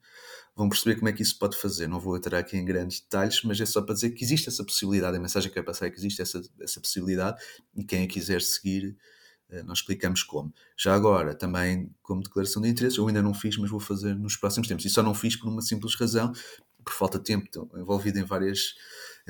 vão 0.55 0.69
perceber 0.69 0.95
como 0.95 1.09
é 1.09 1.13
que 1.13 1.21
isso 1.21 1.37
pode 1.37 1.57
fazer. 1.57 1.87
Não 1.87 1.99
vou 1.99 2.17
entrar 2.17 2.39
aqui 2.39 2.57
em 2.57 2.65
grandes 2.65 3.01
detalhes, 3.01 3.43
mas 3.43 3.59
é 3.61 3.65
só 3.65 3.81
para 3.81 3.93
dizer 3.93 4.11
que 4.11 4.23
existe 4.23 4.49
essa 4.49 4.63
possibilidade, 4.63 5.17
a 5.17 5.19
mensagem 5.19 5.51
que 5.51 5.59
é 5.59 5.61
passar 5.63 5.87
é 5.87 5.89
que 5.89 5.99
existe 5.99 6.21
essa, 6.21 6.41
essa 6.59 6.79
possibilidade 6.79 7.41
e 7.75 7.83
quem 7.83 8.03
a 8.03 8.07
quiser 8.07 8.41
seguir 8.41 8.97
eh, 9.51 9.61
nós 9.63 9.79
explicamos 9.79 10.23
como. 10.23 10.53
Já 10.77 10.95
agora, 10.95 11.35
também 11.35 11.93
como 12.01 12.23
declaração 12.23 12.61
de 12.61 12.69
interesse, 12.69 12.97
eu 12.97 13.07
ainda 13.07 13.21
não 13.21 13.33
fiz, 13.33 13.57
mas 13.57 13.69
vou 13.69 13.79
fazer 13.79 14.15
nos 14.15 14.37
próximos 14.37 14.67
tempos. 14.67 14.85
E 14.85 14.89
só 14.89 15.03
não 15.03 15.13
fiz 15.13 15.35
por 15.35 15.49
uma 15.49 15.61
simples 15.61 15.93
razão, 15.95 16.31
por 16.83 16.93
falta 16.93 17.19
de 17.19 17.25
tempo, 17.25 17.47
envolvido 17.75 18.17
em 18.17 18.23
várias 18.23 18.75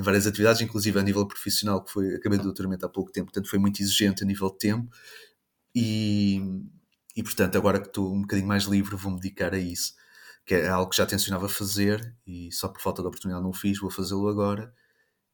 em 0.02 0.04
várias 0.04 0.26
atividades, 0.26 0.62
inclusive 0.62 1.00
a 1.00 1.04
nível 1.04 1.26
profissional, 1.28 1.84
que 1.84 1.92
foi, 1.92 2.16
acabei 2.16 2.38
de 2.40 2.44
doutoramento 2.44 2.86
há 2.86 2.90
pouco 2.90 3.12
tempo, 3.12 3.28
portanto 3.28 3.50
foi 3.50 3.60
muito 3.60 3.82
exigente 3.82 4.24
a 4.24 4.28
nível 4.28 4.50
de 4.50 4.58
tempo. 4.58 4.92
E, 5.74 6.42
e 7.16 7.24
portanto 7.24 7.58
agora 7.58 7.80
que 7.80 7.88
estou 7.88 8.14
um 8.14 8.22
bocadinho 8.22 8.48
mais 8.48 8.64
livre 8.64 8.96
vou-me 8.96 9.20
dedicar 9.20 9.54
a 9.54 9.60
isso, 9.60 9.94
que 10.46 10.56
é 10.56 10.68
algo 10.68 10.90
que 10.90 10.98
já 10.98 11.06
tencionava 11.06 11.48
fazer 11.48 12.16
e 12.26 12.52
só 12.52 12.68
por 12.68 12.82
falta 12.82 13.02
de 13.02 13.08
oportunidade 13.08 13.44
não 13.44 13.54
fiz, 13.54 13.80
vou 13.80 13.92
fazê-lo 13.92 14.28
agora. 14.28 14.74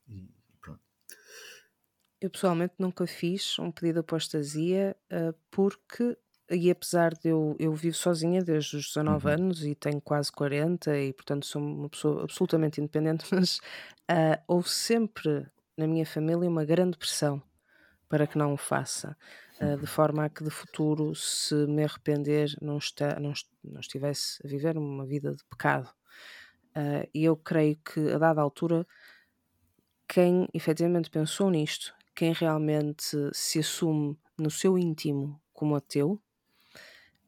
E 0.08 0.30
pronto. 0.62 0.82
Eu 2.20 2.30
pessoalmente 2.30 2.76
nunca 2.78 3.08
fiz 3.08 3.58
um 3.58 3.72
pedido 3.72 3.96
de 3.96 4.00
apostasia 4.02 4.96
uh, 5.12 5.34
porque 5.50 6.18
e 6.50 6.72
apesar 6.72 7.14
de 7.14 7.30
eu, 7.30 7.56
eu 7.60 7.74
vivo 7.74 7.96
sozinha 7.96 8.42
desde 8.42 8.78
os 8.78 8.88
19 8.88 9.26
uhum. 9.26 9.34
anos 9.34 9.66
e 9.66 9.76
tenho 9.76 10.00
quase 10.00 10.32
40 10.32 10.98
e 10.98 11.14
portanto 11.14 11.46
sou 11.46 11.62
uma 11.62 11.90
pessoa 11.90 12.24
absolutamente 12.24 12.80
independente, 12.80 13.26
mas 13.34 13.58
uh, 14.10 14.42
houve 14.48 14.70
sempre 14.70 15.46
na 15.78 15.88
minha 15.88 16.06
família 16.06 16.50
uma 16.50 16.66
grande 16.66 16.98
pressão 16.98 17.42
para 18.10 18.26
que 18.26 18.38
não 18.38 18.54
o 18.54 18.58
faça, 18.58 19.18
uh, 19.62 19.76
de 19.76 19.82
uhum. 19.82 19.88
forma 19.88 20.26
a 20.26 20.30
que 20.30 20.44
de 20.44 20.50
futuro, 20.50 21.14
se 21.14 21.54
me 21.68 21.84
arrepender, 21.84 22.56
não, 22.62 22.78
está, 22.78 23.20
não, 23.20 23.34
não 23.64 23.82
estivesse 23.82 24.40
a 24.46 24.48
viver 24.48 24.78
uma 24.78 25.06
vida 25.06 25.36
de 25.36 25.44
pecado. 25.46 25.90
Uh, 26.70 27.10
e 27.14 27.26
eu 27.26 27.36
creio 27.36 27.76
que 27.78 28.12
a 28.12 28.18
dada 28.18 28.40
altura 28.40 28.86
quem 30.08 30.48
efetivamente 30.54 31.10
pensou 31.10 31.50
nisto, 31.50 31.94
quem 32.16 32.32
realmente 32.32 33.18
se 33.34 33.60
assume 33.60 34.18
no 34.38 34.50
seu 34.50 34.78
íntimo 34.78 35.42
como 35.52 35.76
ateu, 35.76 36.22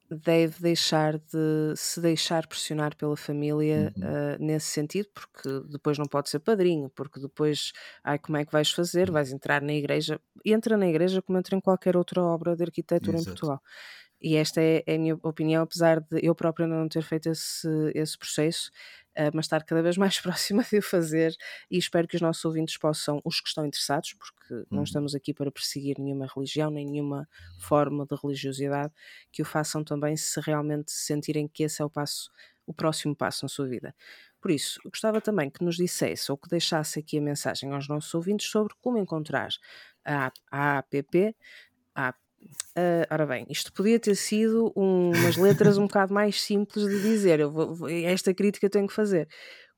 deve 0.10 0.60
deixar 0.62 1.18
de 1.20 1.74
se 1.76 2.02
deixar 2.02 2.48
pressionar 2.48 2.96
pela 2.96 3.16
família 3.18 3.94
Uhum. 3.96 4.04
uh, 4.04 4.44
nesse 4.44 4.68
sentido, 4.68 5.08
porque 5.14 5.50
depois 5.72 5.98
não 5.98 6.06
pode 6.06 6.30
ser 6.30 6.40
padrinho, 6.40 6.90
porque 6.90 7.20
depois, 7.20 7.72
ai, 8.04 8.18
como 8.20 8.38
é 8.38 8.46
que 8.46 8.52
vais 8.52 8.72
fazer? 8.72 9.12
Vais 9.12 9.32
entrar 9.32 9.62
na 9.62 9.74
igreja, 9.74 10.20
entra 10.46 10.78
na 10.78 10.88
igreja 10.88 11.22
como 11.22 11.38
entra 11.38 11.56
em 11.56 11.62
qualquer 11.62 11.96
outra 11.98 12.22
obra 12.24 12.56
de 12.56 12.64
arquitetura 12.64 13.18
em 13.20 13.24
Exato. 13.24 13.26
Portugal. 13.26 13.62
E 14.22 14.36
esta 14.36 14.62
é, 14.62 14.84
é 14.86 14.96
a 14.96 15.00
minha 15.00 15.16
opinião, 15.24 15.64
apesar 15.64 16.02
de 16.02 16.20
eu 16.26 16.36
própria 16.36 16.68
não 16.68 16.90
ter 16.90 17.02
feito 17.04 17.30
esse, 17.30 17.68
esse 17.96 18.18
processo, 18.18 18.70
mas 19.34 19.46
estar 19.46 19.64
cada 19.64 19.82
vez 19.82 19.98
mais 19.98 20.20
próxima 20.22 20.64
de 20.64 20.78
o 20.78 20.82
fazer 20.82 21.36
e 21.70 21.78
espero 21.78 22.08
que 22.08 22.16
os 22.16 22.22
nossos 22.22 22.44
ouvintes 22.46 22.78
possam, 22.78 23.22
os 23.26 23.40
que 23.42 23.48
estão 23.50 23.66
interessados, 23.66 24.14
porque 24.14 24.66
Uhum. 24.72 24.76
não 24.76 24.84
estamos 24.84 25.14
aqui 25.16 25.34
para 25.34 25.52
perseguir 25.52 25.98
nenhuma 26.00 26.28
religião, 26.34 26.72
nem 26.72 26.86
nenhuma 26.86 27.28
forma 27.58 28.06
de 28.06 28.16
religiosidade, 28.22 28.94
que 29.32 29.42
o 29.42 29.46
façam 29.46 29.84
também 29.84 30.16
se 30.18 30.40
realmente 30.42 30.92
sentirem 30.92 31.48
que 31.48 31.64
esse 31.64 31.82
é 31.82 31.86
o 31.86 31.90
passo, 31.90 32.30
o 32.66 32.74
próximo 32.74 33.16
passo 33.16 33.46
na 33.46 33.50
sua 33.50 33.68
vida. 33.68 33.96
Por 34.42 34.52
isso, 34.52 34.80
gostava 34.86 35.20
também 35.22 35.50
que 35.50 35.64
nos 35.64 35.76
dissesse 35.76 36.32
ou 36.32 36.38
que 36.38 36.50
deixasse 36.50 37.00
aqui 37.00 37.18
a 37.18 37.22
mensagem 37.22 37.72
aos 37.72 37.88
nossos 37.88 38.14
ouvintes 38.14 38.50
sobre 38.50 38.74
como 38.82 38.98
encontrar 38.98 39.50
a, 40.06 40.32
a 40.52 40.78
APP, 40.80 41.36
a 41.96 42.14
Uh, 42.78 43.06
ora 43.10 43.26
bem, 43.26 43.46
isto 43.50 43.74
podia 43.74 44.00
ter 44.00 44.16
sido 44.16 44.72
um, 44.76 45.12
umas 45.12 45.36
letras 45.36 45.78
um 45.78 45.88
bocado 45.88 46.14
mais 46.14 46.42
simples 46.42 46.88
de 46.88 47.02
dizer. 47.02 47.40
Eu 47.40 47.52
vou, 47.52 47.76
vou, 47.76 47.90
esta 47.90 48.34
crítica 48.34 48.66
eu 48.66 48.70
tenho 48.70 48.88
que 48.88 48.94
fazer. 48.94 49.28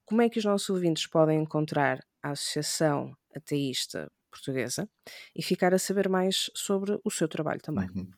Como 0.06 0.22
é 0.22 0.30
que 0.30 0.40
os 0.40 0.46
nossos 0.46 0.70
ouvintes 0.70 1.08
podem 1.08 1.42
encontrar 1.42 2.00
a 2.22 2.32
Associação 2.32 3.16
Ateísta 3.36 4.12
Portuguesa 4.30 4.88
e 5.36 5.42
ficar 5.42 5.74
a 5.74 5.80
saber 5.80 6.10
mais 6.10 6.50
sobre 6.56 7.00
o 7.04 7.10
seu 7.10 7.28
trabalho 7.28 7.62
também? 7.62 7.90
Uhum. 7.96 8.10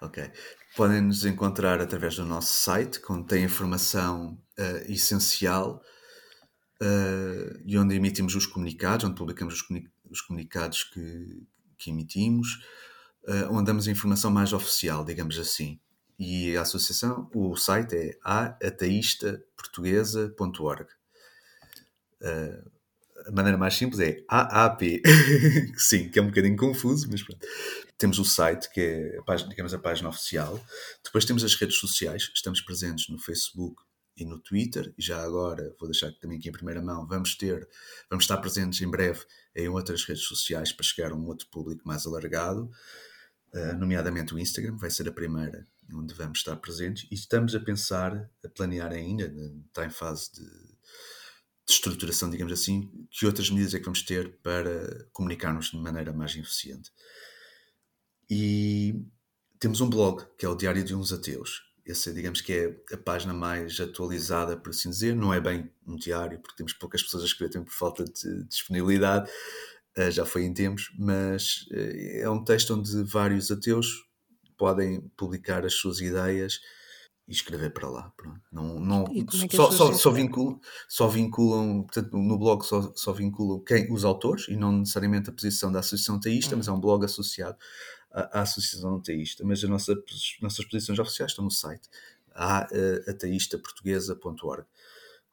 Ok. 0.00 0.30
Podem 0.76 1.00
nos 1.00 1.24
encontrar 1.24 1.80
através 1.80 2.16
do 2.16 2.24
nosso 2.24 2.52
site, 2.52 3.00
onde 3.10 3.26
tem 3.26 3.44
informação 3.44 4.38
uh, 4.58 4.92
essencial 4.92 5.82
uh, 6.82 7.62
e 7.64 7.78
onde 7.78 7.94
emitimos 7.94 8.34
os 8.34 8.46
comunicados, 8.46 9.06
onde 9.06 9.16
publicamos 9.16 9.54
os, 9.54 9.62
comuni 9.62 9.88
os 10.10 10.20
comunicados 10.20 10.84
que, 10.84 11.46
que 11.78 11.90
emitimos 11.90 12.48
onde 13.50 13.64
damos 13.64 13.86
informação 13.86 14.30
mais 14.30 14.52
oficial, 14.52 15.04
digamos 15.04 15.38
assim. 15.38 15.78
E 16.18 16.56
a 16.56 16.62
associação, 16.62 17.30
o 17.34 17.54
site 17.56 17.96
é 17.96 18.18
ateistaportuguesa.org. 18.60 20.86
Uh, 22.20 22.74
a 23.26 23.30
maneira 23.30 23.56
mais 23.56 23.74
simples 23.74 24.00
é 24.00 24.22
AAP. 24.28 25.00
Sim, 25.76 26.10
que 26.10 26.18
é 26.18 26.22
um 26.22 26.28
bocadinho 26.28 26.56
confuso, 26.56 27.08
mas 27.10 27.22
pronto. 27.22 27.46
Temos 27.96 28.18
o 28.18 28.24
site, 28.24 28.70
que 28.70 28.80
é, 28.80 29.18
a 29.18 29.22
página, 29.22 29.48
digamos, 29.48 29.72
a 29.72 29.78
página 29.78 30.08
oficial. 30.08 30.60
Depois 31.02 31.24
temos 31.24 31.42
as 31.42 31.54
redes 31.54 31.78
sociais. 31.78 32.30
Estamos 32.34 32.60
presentes 32.60 33.08
no 33.08 33.18
Facebook 33.18 33.82
e 34.16 34.24
no 34.24 34.38
Twitter. 34.38 34.92
E 34.98 35.02
já 35.02 35.22
agora, 35.22 35.74
vou 35.78 35.88
deixar 35.88 36.12
também 36.12 36.38
aqui 36.38 36.48
em 36.48 36.52
primeira 36.52 36.82
mão, 36.82 37.06
vamos 37.06 37.34
ter, 37.34 37.66
vamos 38.10 38.24
estar 38.24 38.36
presentes 38.38 38.80
em 38.80 38.88
breve 38.88 39.24
em 39.56 39.68
outras 39.68 40.04
redes 40.04 40.24
sociais 40.24 40.72
para 40.72 40.84
chegar 40.84 41.12
a 41.12 41.14
um 41.14 41.26
outro 41.26 41.46
público 41.48 41.86
mais 41.86 42.06
alargado. 42.06 42.70
Uh, 43.54 43.78
nomeadamente 43.78 44.34
o 44.34 44.38
Instagram, 44.38 44.76
vai 44.76 44.90
ser 44.90 45.08
a 45.08 45.12
primeira 45.12 45.64
onde 45.92 46.12
vamos 46.14 46.38
estar 46.38 46.56
presentes 46.56 47.06
e 47.10 47.14
estamos 47.14 47.54
a 47.54 47.60
pensar, 47.60 48.28
a 48.44 48.48
planear 48.48 48.92
ainda, 48.92 49.32
está 49.68 49.86
em 49.86 49.90
fase 49.90 50.32
de, 50.32 50.44
de, 50.44 51.72
estruturação, 51.72 52.28
digamos 52.30 52.52
assim, 52.52 52.90
que 53.10 53.26
outras 53.26 53.50
medidas 53.50 53.74
é 53.74 53.78
que 53.78 53.84
vamos 53.84 54.02
ter 54.02 54.38
para 54.42 55.06
comunicarmos 55.12 55.70
de 55.70 55.76
maneira 55.76 56.12
mais 56.12 56.34
eficiente. 56.34 56.90
E 58.28 59.04
temos 59.58 59.80
um 59.80 59.88
blog, 59.88 60.24
que 60.38 60.44
é 60.44 60.48
o 60.48 60.54
Diário 60.54 60.84
de 60.84 60.94
uns 60.94 61.12
Ateus. 61.12 61.62
Esse, 61.86 62.12
digamos 62.14 62.40
que 62.40 62.52
é 62.52 62.94
a 62.94 62.96
página 62.96 63.34
mais 63.34 63.78
atualizada, 63.78 64.56
por 64.56 64.70
assim 64.70 64.88
dizer. 64.88 65.14
Não 65.14 65.34
é 65.34 65.40
bem 65.40 65.70
um 65.86 65.96
diário, 65.96 66.38
porque 66.38 66.56
temos 66.56 66.72
poucas 66.72 67.02
pessoas 67.02 67.22
a 67.22 67.26
escrever, 67.26 67.62
por 67.62 67.72
falta 67.72 68.04
de 68.04 68.44
disponibilidade. 68.44 69.30
Uh, 69.96 70.10
já 70.10 70.26
foi 70.26 70.44
em 70.44 70.52
tempos, 70.52 70.92
mas 70.98 71.66
uh, 71.70 72.20
é 72.20 72.28
um 72.28 72.42
texto 72.42 72.74
onde 72.74 73.02
vários 73.04 73.50
ateus 73.50 74.04
podem 74.56 75.00
publicar 75.16 75.64
as 75.64 75.74
suas 75.74 76.00
ideias 76.00 76.60
e 77.26 77.32
escrever 77.32 77.70
para 77.70 77.88
lá. 77.88 78.12
Pronto. 78.16 78.40
Não, 78.52 78.78
não, 78.78 79.04
é 79.04 79.54
só, 79.54 79.70
só, 79.70 79.92
só, 79.92 80.10
vinculam, 80.10 80.60
só 80.88 81.08
vinculam, 81.08 81.82
portanto, 81.82 82.16
no 82.16 82.38
blog 82.38 82.64
só, 82.64 82.92
só 82.94 83.12
vinculam 83.12 83.60
quem, 83.60 83.90
os 83.92 84.04
autores 84.04 84.48
e 84.48 84.56
não 84.56 84.72
necessariamente 84.72 85.30
a 85.30 85.32
posição 85.32 85.72
da 85.72 85.80
Associação 85.80 86.20
Teísta, 86.20 86.56
mas 86.56 86.68
é 86.68 86.72
um 86.72 86.80
blog 86.80 87.04
associado 87.04 87.56
à, 88.10 88.40
à 88.40 88.42
Associação 88.42 89.00
Teísta. 89.00 89.44
Mas 89.44 89.62
as 89.64 89.70
nossas, 89.70 89.96
nossas 90.40 90.64
posições 90.66 90.98
oficiais 90.98 91.30
estão 91.30 91.44
no 91.44 91.50
site 91.50 91.88
uh, 92.34 93.10
ateistaportuguesa.org. 93.10 94.66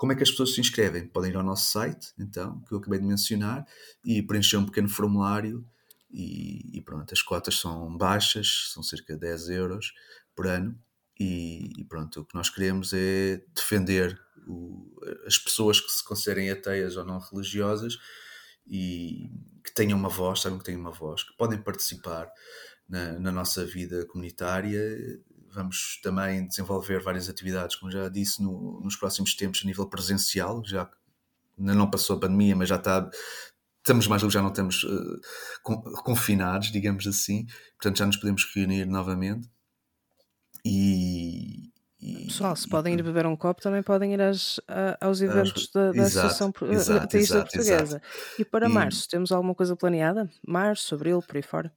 Como 0.02 0.14
é 0.14 0.16
que 0.16 0.24
as 0.24 0.32
pessoas 0.32 0.56
se 0.56 0.60
inscrevem? 0.60 1.06
Podem 1.06 1.30
ir 1.30 1.36
ao 1.36 1.43
nosso 1.43 1.72
site, 1.72 2.12
então, 2.18 2.60
que 2.62 2.74
eu 2.74 2.80
acabei 2.80 2.97
de 2.97 3.06
mencionar, 3.06 3.64
e 4.04 4.24
preencher 4.24 4.58
um 4.58 4.66
pequeno 4.66 4.89
formulário. 4.89 5.64
E, 6.10 6.76
e 6.76 6.82
pronto, 6.82 7.14
as 7.14 7.22
cotas 7.22 7.60
são 7.60 7.95
baixas, 7.95 8.72
são 8.74 8.82
cerca 8.82 9.14
de 9.14 9.20
10 9.20 9.49
euros 9.49 9.93
por 10.36 10.47
ano. 10.47 10.76
E, 11.20 11.70
e 11.78 11.84
pronto, 11.84 12.22
o 12.22 12.26
que 12.26 12.34
nós 12.34 12.49
queremos 12.49 12.93
é 12.93 13.43
defender 13.54 14.20
o, 14.47 14.91
as 15.28 15.38
pessoas 15.38 15.80
que 15.80 15.91
se 15.91 16.04
considerem 16.04 16.49
ateias 16.49 16.97
ou 16.97 17.06
não 17.06 17.20
religiosas 17.20 17.95
e 18.66 19.30
que 19.64 19.72
tenham 19.72 19.99
uma 19.99 20.10
voz, 20.10 20.41
sabem 20.41 20.58
que 20.58 20.66
têm 20.66 20.76
uma 20.76 20.91
voz, 20.91 21.22
que 21.22 21.38
podem 21.38 21.62
participar 21.62 22.28
na, 22.89 23.20
na 23.20 23.32
nossa 23.32 23.64
vida 23.68 24.04
comunitária 24.08 24.82
vamos 25.54 25.99
também 26.02 26.47
desenvolver 26.47 27.02
várias 27.02 27.30
atividades, 27.30 27.76
como 27.76 27.91
já 27.91 28.10
disse, 28.10 28.41
no, 28.41 28.80
nos 28.82 28.95
próximos 28.95 29.36
tempos 29.36 29.62
a 29.64 29.68
nível 29.68 29.88
presencial, 29.88 30.64
já 30.66 30.89
ainda 31.58 31.76
não 31.76 31.89
passou 31.89 32.16
a 32.16 32.20
pandemia, 32.20 32.56
mas 32.56 32.70
já 32.70 32.76
está, 32.78 33.10
estamos 33.78 34.08
mais 34.08 34.22
já 34.22 34.41
não 34.41 34.49
estamos 34.49 34.84
uh, 34.84 35.22
confinados, 36.04 36.72
digamos 36.72 37.06
assim, 37.08 37.45
portanto 37.78 37.97
já 37.97 38.06
nos 38.06 38.18
podemos 38.18 38.45
reunir 38.56 38.86
novamente. 38.86 39.49
E, 40.64 41.72
e 41.99 42.26
Pessoal, 42.26 42.56
se 42.56 42.68
e, 42.68 42.70
podem 42.70 42.93
ir 42.93 43.04
beber 43.04 43.26
um 43.26 43.36
copo, 43.36 43.62
também 43.62 43.82
podem 43.82 44.14
ir 44.14 44.22
às, 44.22 44.60
aos 44.99 45.22
eventos 45.22 45.70
da, 45.72 45.91
da 45.91 45.97
exato, 45.97 46.28
Associação 46.28 46.54
exato, 46.70 47.18
exato, 47.18 47.52
Portuguesa. 47.52 48.02
E 48.38 48.45
para 48.45 48.70
março, 48.70 49.08
temos 49.08 49.32
alguma 49.32 49.56
coisa 49.56 49.76
planeada? 49.76 50.30
Março, 50.47 50.95
abril, 50.95 51.22
por 51.22 51.36
aí 51.36 51.41
fora? 51.41 51.74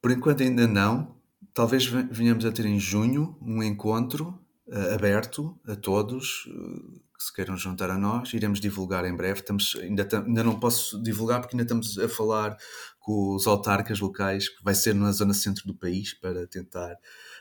Por 0.00 0.12
enquanto 0.12 0.42
ainda 0.42 0.66
não, 0.66 1.15
Talvez 1.56 1.86
venhamos 1.86 2.44
a 2.44 2.52
ter 2.52 2.66
em 2.66 2.78
junho 2.78 3.34
um 3.40 3.62
encontro 3.62 4.38
uh, 4.66 4.94
aberto 4.94 5.58
a 5.66 5.74
todos 5.74 6.44
uh, 6.44 7.00
que 7.16 7.24
se 7.24 7.32
queiram 7.32 7.56
juntar 7.56 7.88
a 7.88 7.96
nós. 7.96 8.34
Iremos 8.34 8.60
divulgar 8.60 9.06
em 9.06 9.16
breve. 9.16 9.40
Estamos, 9.40 9.74
ainda, 9.80 10.06
ainda 10.18 10.44
não 10.44 10.60
posso 10.60 11.02
divulgar 11.02 11.40
porque 11.40 11.56
ainda 11.56 11.62
estamos 11.62 11.96
a 11.96 12.10
falar 12.10 12.58
com 13.00 13.34
os 13.34 13.46
autarcas 13.46 13.98
locais, 14.00 14.50
que 14.50 14.62
vai 14.62 14.74
ser 14.74 14.94
na 14.94 15.10
zona 15.12 15.32
centro 15.32 15.66
do 15.66 15.74
país, 15.74 16.12
para 16.12 16.46
tentar 16.46 16.94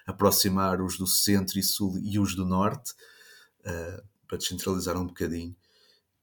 aproximar 0.08 0.82
os 0.82 0.98
do 0.98 1.06
centro 1.06 1.60
e 1.60 1.64
sul 1.64 2.00
e 2.02 2.18
os 2.18 2.38
do 2.38 2.46
norte, 2.46 2.94
uh, 3.66 4.02
para 4.30 4.38
descentralizar 4.38 4.96
um 4.96 5.08
bocadinho. 5.08 5.54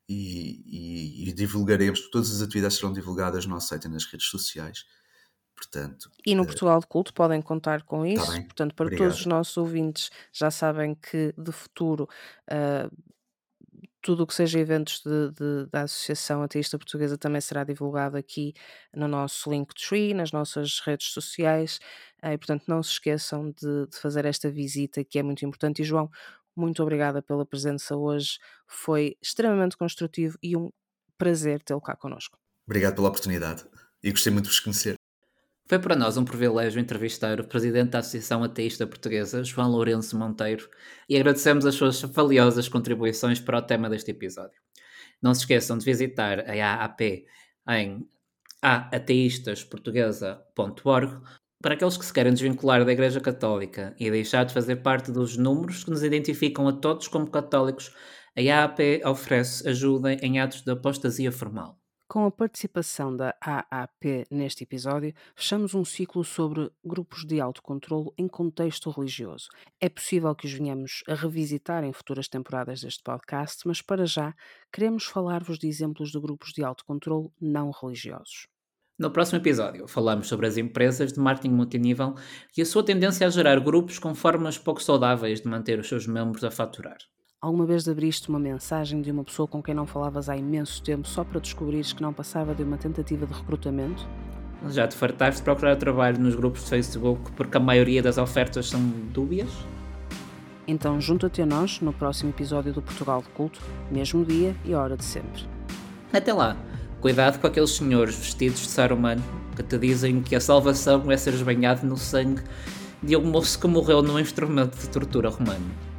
E, 0.09 0.63
e, 0.65 1.29
e 1.29 1.33
divulgaremos, 1.35 2.09
todas 2.09 2.35
as 2.35 2.41
atividades 2.41 2.79
serão 2.79 2.91
divulgadas 2.91 3.45
no 3.45 3.53
nosso 3.53 3.69
site 3.69 3.85
e 3.85 3.91
nas 3.91 4.07
redes 4.07 4.29
sociais. 4.29 4.87
Portanto, 5.55 6.11
e 6.27 6.35
no 6.35 6.45
Portugal 6.45 6.81
de 6.81 6.87
Culto 6.87 7.15
podem 7.15 7.41
contar 7.41 7.83
com 7.83 8.05
isso. 8.05 8.27
Tá 8.27 8.43
Portanto, 8.43 8.75
para 8.75 8.87
Obrigado. 8.87 9.07
todos 9.07 9.21
os 9.21 9.27
nossos 9.27 9.57
ouvintes 9.57 10.11
já 10.33 10.51
sabem 10.51 10.95
que 10.95 11.33
de 11.39 11.53
futuro 11.53 12.09
uh, 12.51 13.13
tudo 14.03 14.25
o 14.25 14.27
que 14.27 14.35
seja 14.35 14.59
eventos 14.59 15.01
de, 15.01 15.31
de, 15.31 15.71
da 15.71 15.83
Associação 15.83 16.43
Ateísta 16.43 16.77
Portuguesa 16.77 17.17
também 17.17 17.41
será 17.41 17.63
divulgado 17.63 18.17
aqui 18.17 18.53
no 18.93 19.07
nosso 19.07 19.49
Linktree, 19.51 20.13
nas 20.13 20.33
nossas 20.33 20.81
redes 20.81 21.13
sociais. 21.13 21.79
Uh, 22.23 22.33
e, 22.33 22.39
portanto, 22.39 22.65
não 22.67 22.83
se 22.83 22.91
esqueçam 22.91 23.51
de, 23.51 23.87
de 23.87 23.97
fazer 23.97 24.25
esta 24.25 24.51
visita 24.51 25.05
que 25.05 25.19
é 25.19 25.23
muito 25.23 25.47
importante. 25.47 25.83
E 25.83 25.85
João, 25.85 26.11
muito 26.57 26.83
obrigada 26.83 27.23
pela 27.23 27.47
presença 27.47 27.97
hoje. 27.97 28.39
Foi 28.67 29.17
extremamente 29.23 29.77
construtivo 29.77 30.37
e 30.43 30.57
um 30.57 30.71
prazer 31.17 31.63
tê-lo 31.63 31.81
cá 31.81 31.97
connosco. 31.97 32.37
Obrigado 32.67 32.97
pela 32.97 33.09
oportunidade 33.09 33.65
e 34.03 34.11
gostei 34.11 34.33
muito 34.33 34.47
de 34.47 34.51
vos 34.51 34.61
conhecer. 34.61 34.97
Foi 35.73 35.79
para 35.79 35.97
nós 35.97 36.19
um 36.19 36.25
privilégio 36.27 36.79
entrevistar 36.79 37.41
o 37.41 37.49
presidente 37.49 37.93
da 37.93 38.01
Associação 38.01 38.45
Ateísta 38.45 38.87
Portuguesa, 38.87 39.43
João 39.43 39.71
Lourenço 39.71 40.19
Monteiro, 40.19 40.69
e 41.09 41.17
agradecemos 41.17 41.65
as 41.65 41.75
suas 41.75 41.99
valiosas 42.03 42.69
contribuições 42.69 43.41
para 43.41 43.57
o 43.57 43.63
tema 43.63 43.89
deste 43.89 44.11
episódio. 44.11 44.61
Não 45.23 45.33
se 45.33 45.41
esqueçam 45.41 45.79
de 45.79 45.87
visitar 45.87 46.41
a 46.41 46.53
AAP 46.53 47.25
em 47.71 48.07
aateistasportuguesa.org 48.61 51.23
para 51.63 51.73
aqueles 51.73 51.97
que 51.97 52.05
se 52.05 52.13
querem 52.13 52.35
desvincular 52.35 52.85
da 52.85 52.93
Igreja 52.93 53.23
Católica 53.23 53.97
e 53.99 54.11
deixar 54.11 54.45
de 54.45 54.53
fazer 54.53 54.77
parte 54.77 55.11
dos 55.11 55.39
números 55.39 55.85
que 55.85 55.91
nos 55.91 56.03
identificam 56.03 56.69
a 56.69 56.75
todos 56.75 57.09
como 57.09 57.31
católicos, 57.31 57.91
a 58.37 58.41
AAP 58.43 59.01
oferece 59.07 59.67
ajuda 59.67 60.13
em 60.21 60.39
atos 60.39 60.61
de 60.61 60.71
apostasia 60.71 61.33
formal. 61.33 61.82
Com 62.13 62.27
a 62.27 62.31
participação 62.31 63.17
da 63.17 63.35
AAP 63.41 64.27
neste 64.31 64.65
episódio, 64.65 65.15
fechamos 65.35 65.75
um 65.75 65.83
ciclo 65.83 66.23
sobre 66.23 66.71
grupos 66.85 67.25
de 67.25 67.41
autocontrole 67.41 68.11
em 68.19 68.29
contexto 68.29 68.91
religioso. 68.91 69.49
É 69.81 69.89
possível 69.89 70.35
que 70.35 70.45
os 70.45 70.53
venhamos 70.53 71.03
a 71.09 71.15
revisitar 71.15 71.83
em 71.85 71.91
futuras 71.91 72.29
temporadas 72.29 72.83
deste 72.83 73.03
podcast, 73.03 73.67
mas 73.67 73.81
para 73.81 74.05
já 74.05 74.35
queremos 74.71 75.05
falar-vos 75.05 75.59
de 75.59 75.67
exemplos 75.67 76.11
de 76.11 76.21
grupos 76.21 76.53
de 76.53 76.63
autocontrole 76.63 77.31
não 77.41 77.71
religiosos. 77.71 78.47
No 78.99 79.11
próximo 79.11 79.39
episódio, 79.39 79.89
falamos 79.89 80.29
sobre 80.29 80.47
as 80.47 80.59
empresas 80.59 81.15
de 81.15 81.19
marketing 81.19 81.55
multinível 81.55 82.15
e 82.55 82.61
a 82.61 82.67
sua 82.67 82.85
tendência 82.85 83.27
a 83.27 83.31
gerar 83.31 83.59
grupos 83.59 83.99
com 83.99 84.15
formas 84.15 84.59
pouco 84.59 84.83
saudáveis 84.83 85.41
de 85.41 85.49
manter 85.49 85.79
os 85.79 85.89
seus 85.89 86.07
membros 86.07 86.45
a 86.45 86.51
faturar. 86.51 86.99
Alguma 87.43 87.67
vez 87.67 87.89
abriste 87.89 88.29
uma 88.29 88.39
mensagem 88.39 89.03
de 89.03 89.11
uma 89.11 89.25
pessoa 89.25 89.49
com 89.49 89.61
quem 89.61 89.75
não 89.75 89.85
falavas 89.85 90.29
há 90.29 90.37
imenso 90.37 90.81
tempo 90.81 91.09
só 91.09 91.25
para 91.25 91.41
descobrires 91.41 91.93
que 91.93 92.01
não 92.01 92.13
passava 92.13 92.55
de 92.55 92.63
uma 92.63 92.79
tentativa 92.79 93.27
de 93.27 93.33
recrutamento? 93.33 94.07
Já 94.69 94.87
te 94.87 94.95
fartaste 94.95 95.41
de 95.41 95.43
procurar 95.43 95.75
trabalho 95.75 96.21
nos 96.21 96.37
grupos 96.37 96.63
de 96.63 96.71
Facebook 96.71 97.33
porque 97.33 97.57
a 97.57 97.61
maioria 97.61 98.01
das 98.01 98.17
ofertas 98.17 98.69
são 98.69 98.81
dúbias? 99.13 99.51
Então 100.69 101.01
junta-te 101.01 101.43
a 101.43 101.47
nós 101.47 101.81
no 101.81 101.93
próximo 101.93 102.31
episódio 102.31 102.73
do 102.73 102.81
Portugal 102.81 103.21
de 103.21 103.29
Culto, 103.31 103.61
mesmo 103.91 104.25
dia 104.25 104.55
e 104.65 104.73
hora 104.73 104.97
de 104.97 105.05
sempre. 105.05 105.45
Até 106.13 106.33
lá, 106.33 106.57
cuidado 107.01 107.41
com 107.41 107.49
aqueles 107.49 107.71
senhores 107.71 108.15
vestidos 108.15 108.61
de 108.61 108.69
ser 108.69 108.93
humano 108.93 109.23
que 109.57 109.65
te 109.65 109.77
dizem 109.79 110.23
que 110.23 110.37
a 110.37 110.41
salvação 110.41 111.11
é 111.11 111.17
ser 111.17 111.37
banhado 111.43 111.85
no 111.85 111.97
sangue 111.97 112.41
de 113.03 113.17
um 113.17 113.25
moço 113.25 113.59
que 113.59 113.67
morreu 113.67 114.01
num 114.01 114.21
instrumento 114.21 114.79
de 114.79 114.89
tortura 114.89 115.29
romano. 115.29 115.92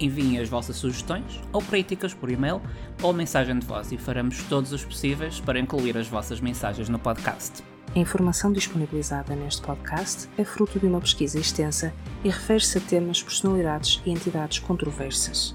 Enviem 0.00 0.38
as 0.38 0.48
vossas 0.48 0.76
sugestões 0.76 1.40
ou 1.52 1.60
críticas 1.60 2.14
por 2.14 2.30
e-mail 2.30 2.62
ou 3.02 3.12
mensagem 3.12 3.58
de 3.58 3.66
voz 3.66 3.92
e 3.92 3.98
faremos 3.98 4.42
todos 4.44 4.72
os 4.72 4.82
possíveis 4.82 5.38
para 5.40 5.60
incluir 5.60 5.96
as 5.98 6.08
vossas 6.08 6.40
mensagens 6.40 6.88
no 6.88 6.98
podcast. 6.98 7.62
A 7.94 7.98
informação 7.98 8.52
disponibilizada 8.52 9.34
neste 9.34 9.60
podcast 9.60 10.28
é 10.38 10.44
fruto 10.44 10.78
de 10.78 10.86
uma 10.86 11.00
pesquisa 11.00 11.38
extensa 11.38 11.92
e 12.24 12.30
refere-se 12.30 12.78
a 12.78 12.80
temas, 12.80 13.22
personalidades 13.22 14.00
e 14.06 14.10
entidades 14.10 14.60
controversas. 14.60 15.54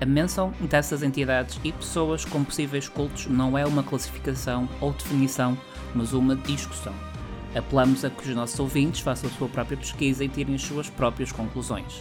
A 0.00 0.06
menção 0.06 0.52
dessas 0.60 1.02
entidades 1.02 1.60
e 1.62 1.70
pessoas 1.70 2.24
com 2.24 2.42
possíveis 2.42 2.88
cultos 2.88 3.26
não 3.26 3.58
é 3.58 3.66
uma 3.66 3.82
classificação 3.82 4.68
ou 4.80 4.92
definição, 4.92 5.58
mas 5.94 6.12
uma 6.12 6.34
discussão. 6.34 6.94
Apelamos 7.54 8.04
a 8.04 8.10
que 8.10 8.28
os 8.28 8.34
nossos 8.34 8.58
ouvintes 8.58 9.00
façam 9.00 9.28
a 9.28 9.32
sua 9.32 9.48
própria 9.48 9.76
pesquisa 9.76 10.24
e 10.24 10.28
tirem 10.28 10.54
as 10.54 10.62
suas 10.62 10.88
próprias 10.88 11.30
conclusões. 11.30 12.00